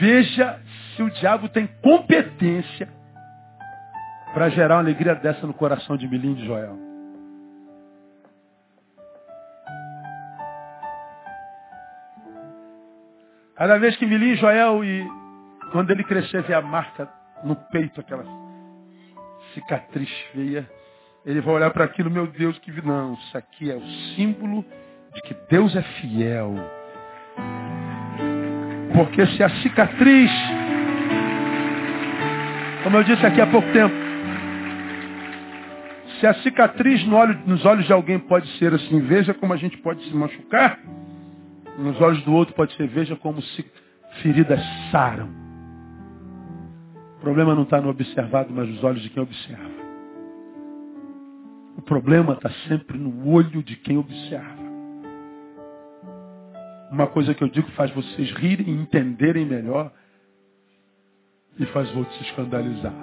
Veja 0.00 0.60
se 0.94 1.02
o 1.02 1.10
diabo 1.10 1.48
tem 1.48 1.66
competência 1.80 2.88
para 4.32 4.48
gerar 4.48 4.74
uma 4.74 4.80
alegria 4.80 5.14
dessa 5.14 5.46
no 5.46 5.54
coração 5.54 5.96
de 5.96 6.08
Milim 6.08 6.34
de 6.34 6.44
Joel. 6.46 6.76
Cada 13.56 13.78
vez 13.78 13.96
que 13.96 14.04
Milim, 14.04 14.34
Joel 14.34 14.84
e 14.84 15.06
quando 15.70 15.90
ele 15.90 16.02
crescer 16.02 16.42
vê 16.42 16.54
a 16.54 16.60
marca 16.60 17.08
no 17.44 17.54
peito, 17.54 18.00
aquela 18.00 18.24
cicatriz 19.52 20.10
feia, 20.32 20.68
ele 21.24 21.40
vai 21.40 21.54
olhar 21.54 21.70
para 21.70 21.84
aquilo, 21.84 22.10
meu 22.10 22.26
Deus, 22.26 22.58
que 22.58 22.72
não, 22.82 23.14
isso 23.14 23.38
aqui 23.38 23.70
é 23.70 23.76
o 23.76 23.86
símbolo 24.16 24.64
de 25.14 25.22
que 25.22 25.34
Deus 25.48 25.74
é 25.76 25.82
fiel. 25.82 26.52
Porque 28.92 29.24
se 29.26 29.42
a 29.42 29.48
cicatriz, 29.62 30.30
como 32.82 32.96
eu 32.96 33.04
disse 33.04 33.24
aqui 33.24 33.40
há 33.40 33.46
pouco 33.46 33.70
tempo, 33.72 33.94
se 36.18 36.26
a 36.26 36.34
cicatriz 36.34 37.06
no 37.06 37.16
olho, 37.16 37.38
nos 37.46 37.64
olhos 37.64 37.86
de 37.86 37.92
alguém 37.92 38.18
pode 38.18 38.48
ser 38.58 38.74
assim, 38.74 39.00
veja 39.00 39.32
como 39.32 39.52
a 39.52 39.56
gente 39.56 39.76
pode 39.78 40.02
se 40.04 40.14
machucar, 40.14 40.78
nos 41.78 42.00
olhos 42.00 42.22
do 42.24 42.32
outro 42.32 42.54
pode 42.54 42.74
ser, 42.76 42.86
veja 42.86 43.16
como 43.16 43.42
se 43.42 43.64
feridas 44.22 44.60
saram. 44.90 45.28
O 47.16 47.20
problema 47.20 47.54
não 47.54 47.62
está 47.62 47.80
no 47.80 47.88
observado, 47.88 48.52
mas 48.52 48.68
nos 48.68 48.84
olhos 48.84 49.02
de 49.02 49.10
quem 49.10 49.22
observa. 49.22 49.84
O 51.76 51.82
problema 51.82 52.34
está 52.34 52.50
sempre 52.68 52.98
no 52.98 53.28
olho 53.28 53.62
de 53.62 53.76
quem 53.76 53.96
observa. 53.98 54.64
Uma 56.90 57.06
coisa 57.08 57.34
que 57.34 57.42
eu 57.42 57.48
digo 57.48 57.68
faz 57.72 57.90
vocês 57.90 58.30
rirem 58.32 58.68
e 58.68 58.70
entenderem 58.70 59.44
melhor 59.44 59.90
e 61.58 61.66
faz 61.66 61.94
outros 61.96 62.16
se 62.18 62.24
escandalizar. 62.24 62.94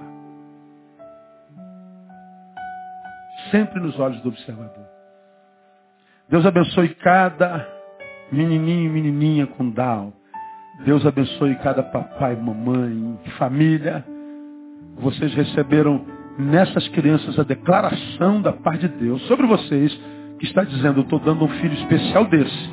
Sempre 3.49 3.82
nos 3.82 3.99
olhos 3.99 4.22
do 4.22 4.30
observador. 4.30 4.86
Deus 6.30 6.45
abençoe 6.45 6.95
cada 6.95 7.80
menininho 8.32 8.86
e 8.86 8.89
menininha 8.89 9.47
com 9.47 9.69
Down. 9.69 10.13
Deus 10.86 11.05
abençoe 11.05 11.55
cada 11.55 11.84
papai, 11.84 12.36
mamãe, 12.36 13.19
família. 13.38 14.03
Vocês 14.97 15.34
receberam 15.34 16.03
nessas 16.38 16.88
crianças 16.89 17.38
a 17.38 17.43
declaração 17.43 18.41
da 18.41 18.53
parte 18.53 18.88
de 18.88 18.95
Deus 18.97 19.21
sobre 19.27 19.45
vocês, 19.45 19.93
que 20.39 20.45
está 20.45 20.63
dizendo, 20.63 20.99
eu 20.99 21.03
estou 21.03 21.19
dando 21.19 21.45
um 21.45 21.49
filho 21.49 21.73
especial 21.73 22.25
desse. 22.25 22.69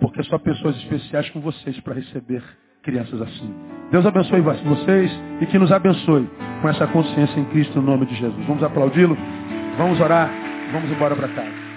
Porque 0.00 0.22
só 0.24 0.38
pessoas 0.38 0.76
especiais 0.76 1.28
com 1.30 1.40
vocês 1.40 1.78
para 1.80 1.94
receber 1.94 2.42
crianças 2.82 3.20
assim. 3.20 3.54
Deus 3.90 4.06
abençoe 4.06 4.40
vocês 4.40 5.10
e 5.40 5.46
que 5.46 5.58
nos 5.58 5.72
abençoe 5.72 6.28
com 6.62 6.68
essa 6.68 6.86
consciência 6.86 7.38
em 7.40 7.44
Cristo, 7.46 7.80
no 7.80 7.86
nome 7.86 8.06
de 8.06 8.14
Jesus. 8.14 8.46
Vamos 8.46 8.62
aplaudi-lo, 8.62 9.16
vamos 9.76 10.00
orar, 10.00 10.30
vamos 10.72 10.90
embora 10.90 11.16
para 11.16 11.28
casa. 11.28 11.67